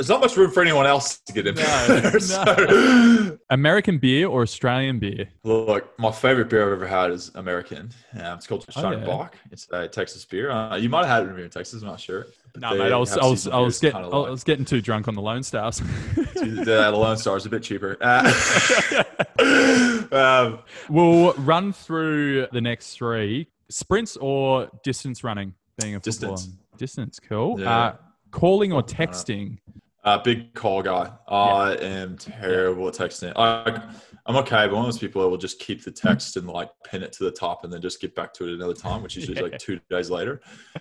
there's 0.00 0.08
not 0.08 0.22
much 0.22 0.34
room 0.34 0.50
for 0.50 0.62
anyone 0.62 0.86
else 0.86 1.20
to 1.26 1.32
get 1.34 1.46
in 1.46 1.54
No, 1.56 1.62
there. 1.88 2.12
no. 2.12 2.18
So, 2.18 3.38
American 3.50 3.98
beer 3.98 4.28
or 4.28 4.40
Australian 4.40 4.98
beer? 4.98 5.28
look, 5.44 5.92
my 5.98 6.10
favorite 6.10 6.48
beer 6.48 6.64
I've 6.66 6.72
ever 6.72 6.86
had 6.86 7.10
is 7.10 7.30
American. 7.34 7.90
Um, 8.14 8.38
it's 8.38 8.46
called 8.46 8.64
Oh, 8.74 8.80
Shiner 8.80 8.98
yeah. 9.00 9.04
Bock. 9.04 9.36
It's 9.50 9.68
a 9.70 9.86
Texas 9.88 10.24
beer. 10.24 10.50
Uh, 10.50 10.76
you 10.76 10.88
might 10.88 11.04
have 11.04 11.26
had 11.26 11.30
it 11.30 11.36
here 11.36 11.44
in 11.44 11.50
Texas. 11.50 11.82
I'm 11.82 11.88
not 11.88 12.00
sure. 12.00 12.28
But 12.54 12.62
No, 12.62 12.70
they 12.78 12.84
mate. 12.84 12.92
I 12.92 12.96
was, 12.96 13.14
I 13.18 13.26
was, 13.26 13.46
I 13.46 13.58
was 13.58 13.78
beers 13.78 13.92
getting, 13.92 14.10
I 14.10 14.16
was 14.30 14.42
getting 14.42 14.64
too 14.64 14.80
drunk 14.80 15.06
on 15.06 15.14
the 15.14 15.20
Lone 15.20 15.42
Stars. 15.42 15.80
the, 16.14 16.62
the 16.64 16.90
Lone 16.92 17.18
Star 17.18 17.36
is 17.36 17.44
a 17.44 17.50
bit 17.50 17.62
cheaper. 17.62 17.98
Uh, 18.00 19.04
um, 20.12 20.60
we'll 20.88 21.34
run 21.34 21.74
through 21.74 22.46
the 22.52 22.60
next 22.62 22.94
three 22.94 23.48
sprints 23.68 24.16
or 24.16 24.70
distance 24.82 25.22
running. 25.22 25.52
Being 25.78 25.96
a 25.96 26.00
footballer. 26.00 26.36
Distance. 26.36 26.56
Distance, 26.78 27.20
cool. 27.20 27.60
Yeah. 27.60 27.70
Uh, 27.78 27.96
calling 28.30 28.72
or 28.72 28.80
Something 28.80 28.98
like 28.98 29.10
that. 29.12 29.16
texting. 29.26 29.58
Uh, 30.04 30.18
big 30.18 30.54
call 30.54 30.82
guy. 30.82 31.10
I 31.28 31.74
am 31.74 32.16
terrible 32.16 32.88
at 32.88 32.94
texting. 32.94 33.32
I, 33.36 33.82
I'm 34.26 34.36
okay, 34.36 34.66
but 34.66 34.72
one 34.72 34.80
of 34.80 34.86
those 34.86 34.98
people 34.98 35.22
that 35.22 35.28
will 35.28 35.36
just 35.38 35.58
keep 35.58 35.82
the 35.84 35.90
text 35.90 36.36
and 36.36 36.46
like 36.46 36.70
pin 36.84 37.02
it 37.02 37.12
to 37.14 37.24
the 37.24 37.30
top 37.30 37.64
and 37.64 37.72
then 37.72 37.80
just 37.82 38.00
get 38.00 38.14
back 38.14 38.32
to 38.34 38.46
it 38.48 38.54
another 38.54 38.74
time, 38.74 39.02
which 39.02 39.16
is 39.16 39.28
usually 39.28 39.50
like 39.50 39.58
two 39.58 39.80
days 39.90 40.10
later. 40.10 40.40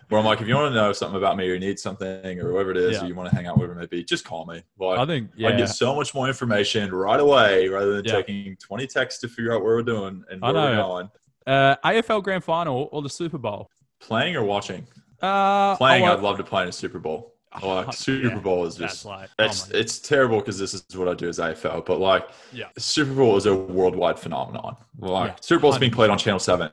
Where 0.10 0.20
I'm 0.20 0.26
like, 0.26 0.40
if 0.42 0.48
you 0.48 0.56
want 0.56 0.72
to 0.72 0.76
know 0.76 0.92
something 0.94 1.18
about 1.18 1.36
me 1.38 1.50
or 1.50 1.54
you 1.54 1.60
need 1.60 1.80
something 1.80 2.40
or 2.40 2.52
whatever 2.54 2.72
it 2.72 2.78
is, 2.78 2.94
Yeah. 2.98 3.04
or 3.04 3.08
you 3.08 3.16
want 3.16 3.30
to 3.30 3.36
hang 3.36 3.48
out, 3.48 3.58
whatever 3.58 3.74
it 3.74 3.80
may 3.80 3.86
be, 3.88 4.04
just 4.04 4.24
call 4.26 4.46
me. 4.46 4.62
Like, 4.78 5.00
I 5.00 5.06
think, 5.06 5.32
I 5.44 5.52
get 5.54 5.68
so 5.70 5.96
much 5.96 6.14
more 6.14 6.28
information 6.28 6.94
right 6.94 7.20
away 7.20 7.68
rather 7.70 7.96
than 7.96 8.06
Yeah. 8.06 8.12
taking 8.14 8.56
20 8.58 8.88
texts 8.88 9.22
to 9.22 9.28
figure 9.28 9.54
out 9.54 9.64
where 9.64 9.76
we're 9.76 9.84
doing 9.84 10.24
and 10.30 10.44
I 10.44 10.52
where 10.52 10.64
we're 10.72 10.76
going. 10.76 11.10
Uh, 11.48 11.76
AFL 11.84 12.22
Grand 12.24 12.44
Final 12.44 12.90
or 12.92 13.02
the 13.02 13.10
Super 13.10 13.38
Bowl? 13.38 13.70
Playing 14.00 14.36
or 14.36 14.44
watching? 14.44 14.86
Uh, 15.22 15.76
Playing, 15.76 16.06
I'd 16.06 16.22
love 16.22 16.38
to 16.38 16.44
play 16.44 16.64
in 16.64 16.70
a 16.70 16.72
Super 16.72 17.00
Bowl. 17.00 17.34
Like 17.64 17.88
Oh, 17.88 17.92
Super 17.92 18.28
yeah. 18.28 18.36
Bowl 18.40 18.66
is 18.66 18.76
That's 18.78 18.94
just 18.94 19.06
like, 19.06 19.30
oh 19.40 19.46
it's 19.46 19.70
my- 19.74 19.80
it's 19.80 20.00
terrible 20.00 20.40
because 20.40 20.60
this 20.60 20.74
is 20.74 20.84
what 20.96 21.08
I 21.08 21.14
do 21.16 21.28
as 21.28 21.40
AFL, 21.40 21.84
but 21.86 22.00
like 22.00 22.30
Yeah. 22.54 22.66
Super 22.78 23.14
Bowl 23.14 23.38
is 23.38 23.46
a 23.48 23.56
worldwide 23.56 24.20
phenomenon. 24.20 24.76
Like 25.00 25.32
Yeah. 25.32 25.36
Super 25.42 25.62
Bowl's 25.62 25.78
being 25.80 25.92
played 25.92 26.10
on 26.12 26.18
Channel 26.18 26.40
Seven 26.40 26.70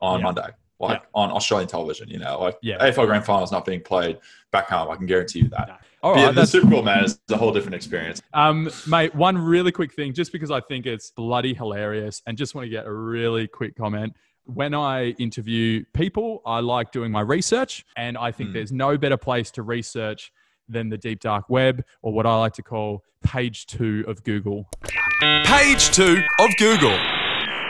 on 0.00 0.20
Yeah. 0.20 0.24
Monday, 0.24 0.48
like 0.80 1.02
on 1.14 1.30
Australian 1.30 1.68
television. 1.68 2.08
You 2.08 2.18
know, 2.20 2.40
like 2.40 2.56
Yeah. 2.62 2.78
AFL 2.78 3.06
Grand 3.06 3.24
Final 3.26 3.44
is 3.44 3.52
not 3.52 3.64
being 3.66 3.82
played 3.82 4.18
back 4.50 4.70
home. 4.70 4.90
I 4.90 4.96
can 4.96 5.06
guarantee 5.06 5.40
you 5.40 5.48
that. 5.48 5.80
all 6.02 6.14
But 6.14 6.20
yeah, 6.20 6.26
the 6.28 6.32
that's 6.32 6.52
Super 6.52 6.68
Bowl 6.68 6.82
man 6.82 7.04
is 7.04 7.20
a 7.30 7.36
whole 7.36 7.52
different 7.52 7.74
experience. 7.74 8.22
Um, 8.32 8.70
mate, 8.86 9.14
one 9.14 9.36
really 9.36 9.72
quick 9.72 9.92
thing, 9.92 10.14
just 10.14 10.32
because 10.32 10.50
I 10.50 10.60
think 10.60 10.86
it's 10.86 11.10
bloody 11.10 11.52
hilarious, 11.54 12.22
and 12.26 12.36
just 12.38 12.54
want 12.54 12.64
to 12.64 12.70
get 12.70 12.86
a 12.86 12.92
really 12.92 13.46
quick 13.46 13.76
comment. 13.76 14.14
When 14.46 14.74
I 14.74 15.10
interview 15.18 15.84
people, 15.94 16.42
I 16.44 16.60
like 16.60 16.92
doing 16.92 17.10
my 17.10 17.22
research, 17.22 17.84
and 17.96 18.18
I 18.18 18.30
think 18.30 18.50
Hmm. 18.50 18.54
there's 18.54 18.72
no 18.72 18.98
better 18.98 19.16
place 19.16 19.50
to 19.52 19.62
research 19.62 20.30
than 20.68 20.90
the 20.90 20.98
deep 20.98 21.20
dark 21.20 21.48
web, 21.48 21.82
or 22.02 22.12
what 22.12 22.26
I 22.26 22.36
like 22.38 22.52
to 22.54 22.62
call 22.62 23.04
page 23.22 23.66
two 23.66 24.04
of 24.06 24.22
Google. 24.22 24.68
Page 25.44 25.90
two 25.92 26.22
of 26.40 26.50
Google. 26.58 26.90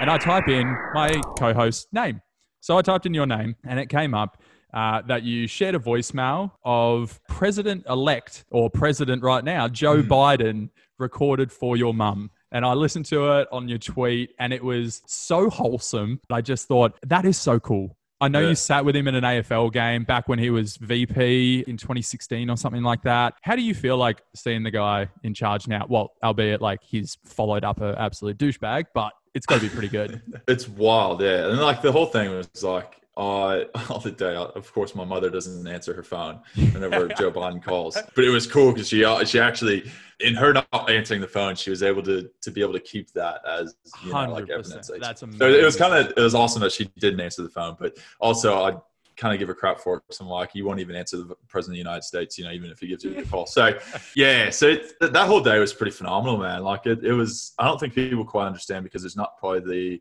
And 0.00 0.10
I 0.10 0.18
type 0.18 0.48
in 0.48 0.66
my 0.94 1.10
co 1.38 1.54
host's 1.54 1.86
name. 1.92 2.20
So 2.60 2.76
I 2.76 2.82
typed 2.82 3.06
in 3.06 3.14
your 3.14 3.26
name, 3.26 3.54
and 3.64 3.78
it 3.78 3.88
came 3.88 4.14
up. 4.14 4.42
Uh, 4.72 5.00
that 5.02 5.22
you 5.22 5.46
shared 5.46 5.76
a 5.76 5.78
voicemail 5.78 6.50
of 6.64 7.20
President 7.28 7.84
elect 7.88 8.44
or 8.50 8.68
President 8.68 9.22
right 9.22 9.44
now, 9.44 9.68
Joe 9.68 10.02
Hmm. 10.02 10.10
Biden, 10.12 10.70
recorded 10.98 11.52
for 11.52 11.76
your 11.76 11.94
mum. 11.94 12.30
And 12.54 12.64
I 12.64 12.72
listened 12.72 13.04
to 13.06 13.40
it 13.40 13.48
on 13.52 13.68
your 13.68 13.78
tweet, 13.78 14.30
and 14.38 14.52
it 14.52 14.62
was 14.64 15.02
so 15.06 15.50
wholesome. 15.50 16.20
I 16.30 16.40
just 16.40 16.68
thought, 16.68 16.96
that 17.06 17.24
is 17.26 17.36
so 17.36 17.58
cool. 17.60 17.96
I 18.20 18.28
know 18.28 18.40
Yeah. 18.40 18.50
you 18.50 18.54
sat 18.54 18.84
with 18.84 18.94
him 18.94 19.08
in 19.08 19.16
an 19.16 19.24
AFL 19.24 19.70
game 19.72 20.04
back 20.04 20.28
when 20.28 20.38
he 20.38 20.48
was 20.48 20.76
VP 20.76 21.64
in 21.66 21.76
2016 21.76 22.48
or 22.48 22.56
something 22.56 22.82
like 22.84 23.02
that. 23.02 23.34
How 23.42 23.56
do 23.56 23.60
you 23.62 23.74
feel 23.74 23.96
like 23.96 24.22
seeing 24.36 24.62
the 24.62 24.70
guy 24.70 25.08
in 25.24 25.34
charge 25.34 25.66
now? 25.66 25.84
Well, 25.88 26.12
albeit 26.22 26.62
like 26.62 26.80
he's 26.82 27.18
followed 27.24 27.64
up 27.64 27.80
an 27.80 27.96
absolute 27.98 28.38
douchebag, 28.38 28.84
but 28.94 29.12
it's 29.34 29.46
got 29.46 29.56
to 29.56 29.62
be 29.62 29.68
pretty 29.68 29.88
good. 29.88 30.22
It's 30.48 30.68
wild, 30.68 31.20
yeah. 31.22 31.48
And 31.48 31.58
like 31.60 31.82
the 31.82 31.90
whole 31.90 32.06
thing 32.06 32.30
was 32.30 32.62
like, 32.62 33.00
I 33.16 33.66
all 33.88 34.00
the 34.00 34.10
day. 34.10 34.34
Of 34.34 34.72
course, 34.72 34.94
my 34.94 35.04
mother 35.04 35.30
doesn't 35.30 35.66
answer 35.66 35.94
her 35.94 36.02
phone 36.02 36.40
whenever 36.72 37.08
Joe 37.18 37.30
Biden 37.30 37.62
calls. 37.62 37.96
But 38.14 38.24
it 38.24 38.30
was 38.30 38.46
cool 38.46 38.72
because 38.72 38.88
she 38.88 39.04
she 39.26 39.38
actually, 39.38 39.90
in 40.20 40.34
her 40.34 40.52
not 40.52 40.90
answering 40.90 41.20
the 41.20 41.28
phone, 41.28 41.54
she 41.54 41.70
was 41.70 41.82
able 41.82 42.02
to 42.02 42.28
to 42.42 42.50
be 42.50 42.60
able 42.60 42.72
to 42.72 42.80
keep 42.80 43.12
that 43.12 43.40
as 43.48 43.74
you 44.04 44.12
know, 44.12 44.30
like 44.30 44.44
100%. 44.44 44.50
evidence. 44.50 44.90
That's 45.00 45.22
amazing. 45.22 45.38
So 45.38 45.48
it 45.48 45.64
was 45.64 45.76
kind 45.76 45.94
of 45.94 46.12
it 46.16 46.20
was 46.20 46.34
awesome 46.34 46.62
that 46.62 46.72
she 46.72 46.90
didn't 46.98 47.20
answer 47.20 47.42
the 47.42 47.50
phone, 47.50 47.76
but 47.78 47.96
also 48.20 48.64
I 48.64 48.76
kind 49.16 49.32
of 49.32 49.38
give 49.38 49.48
a 49.48 49.54
crap 49.54 49.78
for 49.78 49.98
it. 49.98 50.02
So 50.10 50.24
I'm 50.24 50.30
like, 50.30 50.54
you 50.54 50.64
won't 50.64 50.80
even 50.80 50.96
answer 50.96 51.18
the 51.18 51.36
president 51.48 51.74
of 51.74 51.84
the 51.84 51.88
United 51.88 52.02
States, 52.02 52.36
you 52.36 52.44
know, 52.44 52.50
even 52.50 52.70
if 52.70 52.80
he 52.80 52.88
gives 52.88 53.04
you 53.04 53.16
a 53.16 53.22
call. 53.26 53.46
So 53.46 53.78
yeah, 54.16 54.50
so 54.50 54.68
it, 54.70 54.92
that 55.00 55.26
whole 55.28 55.40
day 55.40 55.58
was 55.58 55.72
pretty 55.72 55.92
phenomenal, 55.92 56.38
man. 56.38 56.62
Like 56.62 56.86
it, 56.86 57.04
it 57.04 57.12
was. 57.12 57.52
I 57.58 57.66
don't 57.66 57.78
think 57.78 57.94
people 57.94 58.24
quite 58.24 58.46
understand 58.46 58.84
because 58.84 59.04
it's 59.04 59.16
not 59.16 59.38
probably 59.38 60.00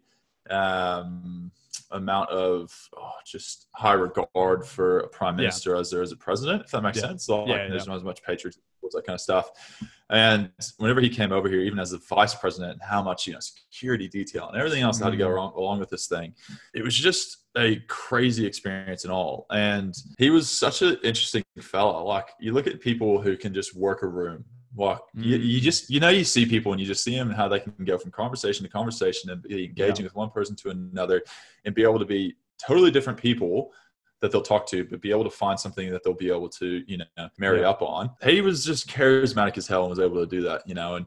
the 0.50 0.56
um, 0.56 1.52
amount 1.94 2.30
of 2.30 2.72
oh, 2.98 3.12
just 3.26 3.68
high 3.76 3.94
regard 3.94 4.66
for 4.66 5.00
a 5.00 5.08
prime 5.08 5.36
Yeah. 5.36 5.44
minister 5.46 5.76
as 5.76 5.90
there 5.90 6.02
is 6.02 6.12
a 6.12 6.18
president, 6.18 6.64
if 6.66 6.72
that 6.72 6.82
makes 6.82 6.98
Yeah. 6.98 7.08
sense. 7.08 7.26
So, 7.26 7.44
like, 7.44 7.50
Yeah, 7.50 7.68
there's 7.70 7.86
yeah. 7.86 7.92
not 7.92 7.98
as 7.98 8.04
much 8.04 8.22
patriotism 8.24 8.62
that 8.94 9.06
kind 9.06 9.16
of 9.16 9.22
stuff. 9.22 9.50
And 10.10 10.52
whenever 10.78 11.02
he 11.02 11.10
came 11.10 11.32
over 11.32 11.50
here, 11.50 11.62
even 11.62 11.80
as 11.80 11.92
the 11.92 11.98
vice 11.98 12.36
president, 12.36 12.80
how 12.84 13.02
much 13.02 13.26
you 13.26 13.34
know 13.34 13.40
security 13.40 14.08
detail 14.08 14.50
and 14.50 14.58
everything 14.58 14.84
else 14.84 15.00
that 15.00 15.06
had 15.06 15.12
to 15.12 15.18
go 15.18 15.30
Mhm. 15.30 15.36
wrong, 15.36 15.54
along 15.56 15.80
with 15.80 15.90
this 15.90 16.06
thing, 16.08 16.36
it 16.76 16.84
was 16.84 16.96
just 16.96 17.38
a 17.58 17.78
crazy 17.88 18.46
experience 18.46 19.04
and 19.04 19.12
all. 19.12 19.46
And 19.50 19.96
he 20.20 20.30
was 20.30 20.50
such 20.50 20.82
an 20.84 20.98
interesting 21.04 21.44
fella. 21.60 22.04
Like 22.04 22.30
you 22.40 22.54
look 22.54 22.68
at 22.68 22.82
people 22.82 23.22
who 23.22 23.36
can 23.38 23.54
just 23.54 23.76
work 23.76 24.04
a 24.04 24.08
room. 24.08 24.46
You, 24.76 25.38
Mm. 25.38 25.46
you 25.46 25.62
just 25.62 25.90
you 25.90 26.00
know 26.00 26.10
you 26.10 26.24
see 26.24 26.46
people 26.46 26.72
and 26.72 26.82
you 26.82 26.88
just 26.88 27.04
see 27.04 27.16
them 27.16 27.28
and 27.30 27.38
how 27.38 27.48
they 27.48 27.60
can 27.60 27.74
go 27.86 27.98
from 27.98 28.12
conversation 28.12 28.64
to 28.66 28.70
conversation 28.72 29.30
and 29.30 29.42
be 29.42 29.66
engaging 29.66 30.04
with 30.06 30.16
one 30.16 30.30
person 30.32 30.56
to 30.58 30.70
another 30.70 31.22
and 31.66 31.76
be 31.76 31.84
able 31.84 32.00
to 32.00 32.06
be 32.06 32.36
totally 32.66 32.90
different 32.92 33.20
people 33.20 33.72
that 34.22 34.32
they'll 34.32 34.42
talk 34.42 34.66
to, 34.68 34.86
but 34.86 35.02
be 35.02 35.12
able 35.12 35.26
to 35.26 35.30
find 35.30 35.60
something 35.60 35.92
that 35.92 36.02
they'll 36.04 36.14
be 36.14 36.30
able 36.32 36.48
to, 36.48 36.82
you 36.88 36.98
know, 36.98 37.30
marry 37.38 37.60
Yeah. 37.60 37.70
up 37.70 37.82
on. 37.82 38.10
He 38.24 38.40
was 38.42 38.64
just 38.64 38.88
charismatic 38.88 39.58
as 39.58 39.68
hell 39.68 39.82
and 39.82 39.90
was 39.90 40.00
able 40.00 40.16
to 40.22 40.26
do 40.26 40.42
that, 40.44 40.66
you 40.68 40.74
know. 40.74 40.96
And 40.96 41.06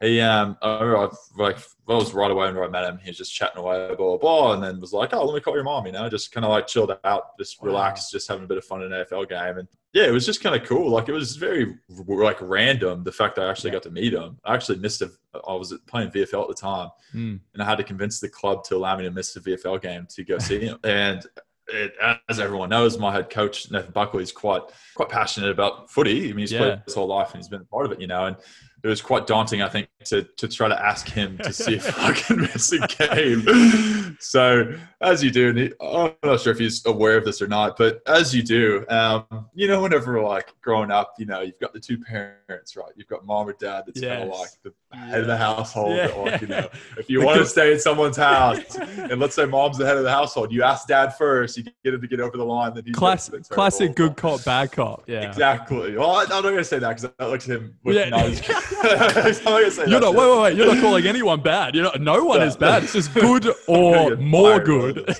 he, 0.00 0.20
um, 0.20 0.56
I 0.62 0.74
remember 0.80 0.98
I, 0.98 1.08
like, 1.42 1.56
I 1.88 1.94
was 1.94 2.12
right 2.12 2.30
away 2.30 2.52
when 2.52 2.62
I 2.62 2.68
met 2.68 2.84
him. 2.84 2.98
He 3.02 3.08
was 3.10 3.16
just 3.16 3.34
chatting 3.34 3.58
away, 3.58 3.86
blah, 3.88 3.96
blah, 3.96 4.18
blah, 4.18 4.52
and 4.52 4.62
then 4.62 4.80
was 4.80 4.92
like, 4.92 5.14
oh, 5.14 5.24
let 5.24 5.34
me 5.34 5.40
call 5.40 5.54
your 5.54 5.64
mom, 5.64 5.86
you 5.86 5.92
know, 5.92 6.08
just 6.08 6.32
kind 6.32 6.44
of 6.44 6.50
like 6.50 6.66
chilled 6.66 6.96
out, 7.04 7.38
just 7.38 7.60
Wow. 7.62 7.68
relaxed, 7.68 8.12
just 8.12 8.28
having 8.28 8.44
a 8.44 8.46
bit 8.46 8.58
of 8.58 8.64
fun 8.64 8.82
in 8.82 8.92
an 8.92 9.04
AFL 9.04 9.28
game. 9.28 9.58
And 9.58 9.68
yeah, 9.94 10.04
it 10.04 10.10
was 10.10 10.26
just 10.26 10.42
kind 10.42 10.54
of 10.60 10.68
cool. 10.68 10.90
Like, 10.90 11.08
it 11.08 11.12
was 11.12 11.36
very, 11.36 11.76
like, 12.08 12.36
random 12.42 13.04
the 13.04 13.12
fact 13.12 13.36
that 13.36 13.46
I 13.46 13.50
actually 13.50 13.70
got 13.70 13.82
to 13.84 13.90
meet 13.90 14.12
him. 14.12 14.38
I 14.44 14.54
actually 14.54 14.78
missed 14.78 15.00
a, 15.00 15.10
I 15.48 15.54
was 15.54 15.72
playing 15.86 16.10
VFL 16.10 16.42
at 16.42 16.48
the 16.48 16.54
time 16.54 16.90
Mm. 17.14 17.40
and 17.54 17.62
I 17.62 17.64
had 17.64 17.78
to 17.78 17.84
convince 17.84 18.20
the 18.20 18.28
club 18.28 18.64
to 18.64 18.76
allow 18.76 18.96
me 18.96 19.04
to 19.04 19.10
miss 19.10 19.32
the 19.32 19.40
VFL 19.40 19.80
game 19.80 20.06
to 20.10 20.24
go 20.24 20.38
see 20.38 20.60
him. 20.66 20.78
And 20.84 21.24
it, 21.68 21.94
as 22.28 22.38
everyone 22.38 22.68
knows, 22.68 22.96
my 22.98 23.12
head 23.12 23.28
coach 23.30 23.70
Nathan 23.72 23.90
Buckley 23.92 24.22
is 24.22 24.30
quite 24.30 24.62
quite 24.94 25.08
passionate 25.08 25.50
about 25.50 25.90
footy. 25.90 26.24
I 26.24 26.28
mean, 26.28 26.38
he's 26.38 26.52
Yeah. 26.52 26.58
played 26.58 26.82
his 26.84 26.94
whole 26.94 27.08
life 27.08 27.32
and 27.32 27.38
he's 27.42 27.48
been 27.48 27.62
a 27.62 27.64
part 27.64 27.86
of 27.86 27.92
it, 27.92 28.00
you 28.00 28.06
know. 28.06 28.26
And 28.26 28.36
it 28.86 28.88
was 28.88 29.02
quite 29.02 29.26
daunting, 29.26 29.62
I 29.62 29.68
think, 29.68 29.88
to 30.04 30.22
to 30.22 30.46
try 30.46 30.68
to 30.68 30.86
ask 30.86 31.08
him 31.08 31.38
to 31.38 31.52
see 31.52 31.74
if 31.74 31.98
I 31.98 32.12
can 32.14 32.42
miss 32.42 32.72
a 32.72 32.86
game. 32.86 34.16
So 34.20 34.72
as 35.00 35.24
you 35.24 35.32
do, 35.32 35.48
and 35.48 35.58
he, 35.58 35.72
I'm 35.80 36.12
not 36.22 36.40
sure 36.40 36.52
if 36.52 36.58
he's 36.60 36.86
aware 36.86 37.16
of 37.16 37.24
this 37.24 37.42
or 37.42 37.48
not, 37.48 37.76
but 37.76 38.00
as 38.06 38.32
you 38.32 38.44
do, 38.44 38.86
um, 38.88 39.26
you 39.54 39.66
know, 39.66 39.82
whenever 39.82 40.22
like 40.22 40.54
growing 40.60 40.92
up, 40.92 41.14
you 41.18 41.26
know, 41.26 41.40
you've 41.40 41.58
got 41.58 41.72
the 41.72 41.80
two 41.80 41.98
parents, 41.98 42.76
right? 42.76 42.92
You've 42.94 43.08
got 43.08 43.26
mom 43.26 43.48
or 43.48 43.54
dad 43.54 43.84
that's 43.86 44.00
kind 44.00 44.22
of 44.22 44.38
like 44.38 44.50
the 44.62 44.72
head 44.96 45.20
of 45.20 45.26
the 45.26 45.36
household, 45.36 45.96
Yeah. 45.96 46.06
like 46.16 46.40
you 46.40 46.46
know, 46.48 46.68
if 46.98 47.08
you 47.08 47.22
want 47.24 47.38
to 47.38 47.46
stay 47.46 47.72
in 47.72 47.78
someone's 47.78 48.16
house, 48.16 48.76
and 48.76 49.20
let's 49.20 49.34
say 49.34 49.44
mom's 49.46 49.78
the 49.78 49.86
head 49.86 49.96
of 49.96 50.02
the 50.02 50.10
household, 50.10 50.50
you 50.52 50.62
ask 50.62 50.88
dad 50.88 51.10
first, 51.16 51.56
you 51.56 51.64
get 51.84 51.94
him 51.94 52.00
to 52.00 52.08
get 52.08 52.20
over 52.20 52.36
the 52.36 52.44
line, 52.44 52.74
then 52.74 52.84
he 52.84 52.92
Class, 52.92 53.28
gets 53.28 53.48
it. 53.48 53.52
classic 53.52 53.94
good 53.94 54.16
cop, 54.16 54.44
bad 54.44 54.72
cop. 54.72 55.04
Yeah. 55.06 55.28
Exactly. 55.28 55.96
Well, 55.96 56.10
I, 56.10 56.22
I'm 56.24 56.28
not 56.28 56.42
to 56.42 56.64
say 56.64 56.78
that 56.78 56.88
because 56.96 57.10
that 57.18 57.30
looks 57.30 57.48
at 57.48 57.56
him. 57.56 57.76
With 57.84 57.96
Yeah. 57.96 58.08
no, 58.08 58.16
I'm 58.82 59.62
not 59.62 59.72
say 59.72 59.84
You're 59.86 60.00
not. 60.00 60.14
Wait, 60.14 60.30
wait, 60.30 60.40
wait. 60.42 60.56
You're 60.56 60.74
not 60.74 60.80
calling 60.82 61.06
anyone 61.06 61.40
bad. 61.40 61.74
You're 61.74 61.84
not. 61.84 62.00
No 62.00 62.24
one 62.24 62.42
is 62.42 62.56
bad. 62.56 62.84
It's 62.84 62.92
just 62.94 63.14
good 63.14 63.48
or 63.68 64.16
more 64.16 64.60
good. 64.60 65.14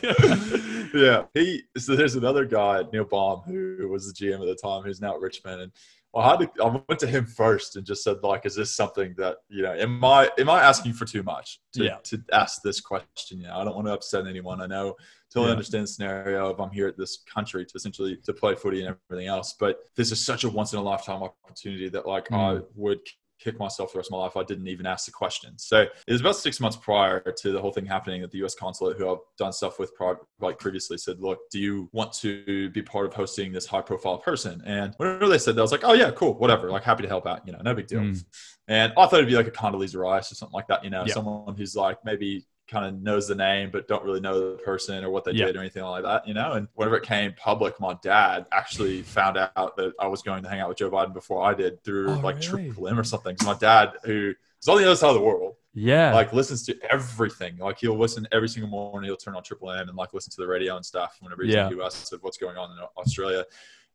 yeah. 0.95 1.25
He. 1.35 1.63
So 1.77 1.95
there's 1.97 2.15
another 2.17 2.45
guy, 2.45 2.83
Neil 2.93 3.05
Balme, 3.05 3.43
who 3.47 3.89
was 3.89 4.13
the 4.13 4.15
GM 4.27 4.35
at 4.41 4.47
the 4.47 4.57
time, 4.57 4.83
who's 4.83 5.01
now 5.01 5.15
at 5.15 5.21
Richmond, 5.21 5.61
and 5.63 5.73
I 6.17 6.31
had 6.31 6.41
to, 6.41 6.51
I 6.63 6.81
went 6.89 6.99
to 7.01 7.07
him 7.07 7.27
first 7.27 7.77
and 7.77 7.85
just 7.87 8.03
said 8.03 8.17
like, 8.23 8.47
is 8.47 8.55
this 8.55 8.75
something 8.75 9.15
that 9.19 9.37
you 9.49 9.63
know? 9.63 9.73
Am 9.73 10.05
I 10.05 10.31
am 10.39 10.49
I 10.49 10.63
asking 10.63 10.95
for 10.95 11.05
too 11.05 11.23
much 11.23 11.61
to, 11.75 11.85
Yeah. 11.85 11.97
to 12.05 12.23
ask 12.33 12.63
this 12.63 12.81
question? 12.81 13.41
You 13.41 13.49
know, 13.49 13.57
I 13.59 13.65
don't 13.65 13.75
want 13.75 13.87
to 13.87 13.93
upset 13.93 14.27
anyone. 14.27 14.61
I 14.61 14.67
know 14.67 14.95
totally 15.31 15.47
Yeah. 15.49 15.53
understand 15.53 15.83
the 15.85 15.89
scenario 15.89 16.51
of 16.51 16.61
I'm 16.61 16.71
here 16.71 16.89
at 16.89 16.97
this 16.97 17.19
country 17.33 17.65
to 17.67 17.73
essentially 17.75 18.17
to 18.25 18.33
play 18.33 18.55
footy 18.55 18.85
and 18.85 18.97
everything 19.11 19.29
else, 19.29 19.55
but 19.59 19.81
this 19.97 20.11
is 20.13 20.25
such 20.25 20.45
a 20.45 20.49
once 20.51 20.73
in 20.73 20.79
a 20.79 20.83
lifetime 20.83 21.23
opportunity 21.23 21.89
that 21.91 22.07
like 22.07 22.31
I 22.33 22.55
Mm. 22.57 22.65
would 22.77 23.01
kick 23.39 23.59
myself 23.59 23.93
the 23.93 23.99
rest 23.99 24.09
of 24.09 24.13
my 24.13 24.19
life. 24.19 24.37
I 24.37 24.45
didn't 24.45 24.69
even 24.69 24.87
ask 24.87 25.07
the 25.07 25.13
question. 25.13 25.59
So 25.59 25.83
it 25.83 26.13
was 26.13 26.21
about 26.21 26.37
six 26.37 26.61
months 26.61 26.77
prior 26.77 27.21
to 27.21 27.53
the 27.53 27.61
whole 27.61 27.73
thing 27.73 27.87
happening 27.87 28.23
at 28.23 28.31
the 28.31 28.39
U.S. 28.39 28.55
consulate, 28.55 28.97
who 28.97 29.11
I've 29.11 29.19
done 29.39 29.53
stuff 29.53 29.79
with 29.79 29.95
prior, 29.95 30.17
like 30.41 30.59
previously, 30.59 30.99
said, 30.99 31.21
"Look, 31.21 31.39
do 31.51 31.59
you 31.59 31.89
want 31.93 32.13
to 32.15 32.71
be 32.71 32.83
part 32.83 33.07
of 33.07 33.15
hosting 33.15 33.53
this 33.53 33.67
high-profile 33.67 34.19
person?" 34.19 34.63
And 34.65 34.95
whenever 34.97 35.29
they 35.29 35.39
said 35.39 35.57
that, 35.57 35.61
I 35.61 35.63
was 35.63 35.73
like, 35.73 35.85
"Oh 35.85 35.93
yeah, 35.93 36.11
cool, 36.11 36.35
whatever. 36.35 36.71
Like 36.71 36.85
happy 36.85 37.03
to 37.03 37.09
help 37.09 37.27
out. 37.27 37.47
You 37.47 37.53
know, 37.53 37.61
no 37.63 37.75
big 37.75 37.87
deal." 37.87 38.01
Mm. 38.01 38.25
And 38.69 38.93
I 38.97 39.07
thought 39.07 39.15
it'd 39.15 39.29
be 39.29 39.37
like 39.37 39.47
a 39.47 39.53
Condoleezza 39.53 39.97
Rice 39.97 40.33
or 40.33 40.35
something 40.35 40.55
like 40.55 40.69
that. 40.69 40.83
You 40.83 40.91
know, 40.91 41.05
yep. 41.05 41.15
someone 41.15 41.57
who's 41.57 41.77
like 41.77 41.99
maybe 42.05 42.47
kind 42.69 42.85
of 42.87 43.01
knows 43.01 43.29
the 43.29 43.35
name 43.35 43.71
but 43.71 43.89
don't 43.89 44.05
really 44.05 44.21
know 44.21 44.53
the 44.53 44.59
person 44.59 45.05
or 45.05 45.11
what 45.11 45.25
they 45.25 45.33
did 45.33 45.57
or 45.57 45.61
anything 45.61 45.83
like 45.83 46.03
that, 46.03 46.27
you 46.27 46.35
know. 46.35 46.53
And 46.53 46.69
whenever 46.75 46.97
it 46.97 47.05
came 47.05 47.33
public, 47.35 47.79
my 47.81 47.97
dad 48.03 48.47
actually 48.53 49.03
found 49.03 49.37
out 49.37 49.77
that 49.77 49.93
I 50.01 50.07
was 50.07 50.23
going 50.23 50.43
to 50.43 50.49
hang 50.49 50.61
out 50.61 50.69
with 50.69 50.79
Joe 50.79 50.91
Biden 50.91 51.13
before 51.13 51.45
I 51.45 51.55
did 51.55 51.83
through 51.85 52.11
oh, 52.11 52.21
like 52.21 52.37
really? 52.37 52.67
Triple 52.67 52.89
M 52.89 52.99
or 52.99 53.05
something. 53.05 53.37
So 53.39 53.47
my 53.47 53.59
dad, 53.59 53.93
who 54.05 54.35
is 54.61 54.69
on 54.69 54.79
the 54.79 54.85
other 54.85 54.97
side 54.97 55.09
of 55.09 55.15
the 55.15 55.21
world, 55.21 55.55
yeah, 55.75 56.15
like 56.15 56.33
listens 56.33 56.65
to 56.67 56.77
everything. 56.91 57.59
Like 57.59 57.79
he'll 57.79 57.99
listen 57.99 58.27
every 58.33 58.49
single 58.49 58.71
morning. 58.71 59.09
He'll 59.09 59.17
turn 59.17 59.35
on 59.37 59.43
Triple 59.43 59.71
M 59.71 59.89
and 59.89 59.97
like 59.97 60.15
listen 60.15 60.31
to 60.33 60.41
the 60.41 60.47
radio 60.47 60.77
and 60.77 60.85
stuff 60.85 61.19
whenever 61.21 61.43
he's 61.43 61.55
yeah. 61.55 61.69
in 61.69 61.77
the 61.77 61.85
US 61.85 62.13
of 62.13 62.23
what's 62.23 62.39
going 62.39 62.57
on 62.57 62.71
in 62.71 62.79
Australia. 62.97 63.45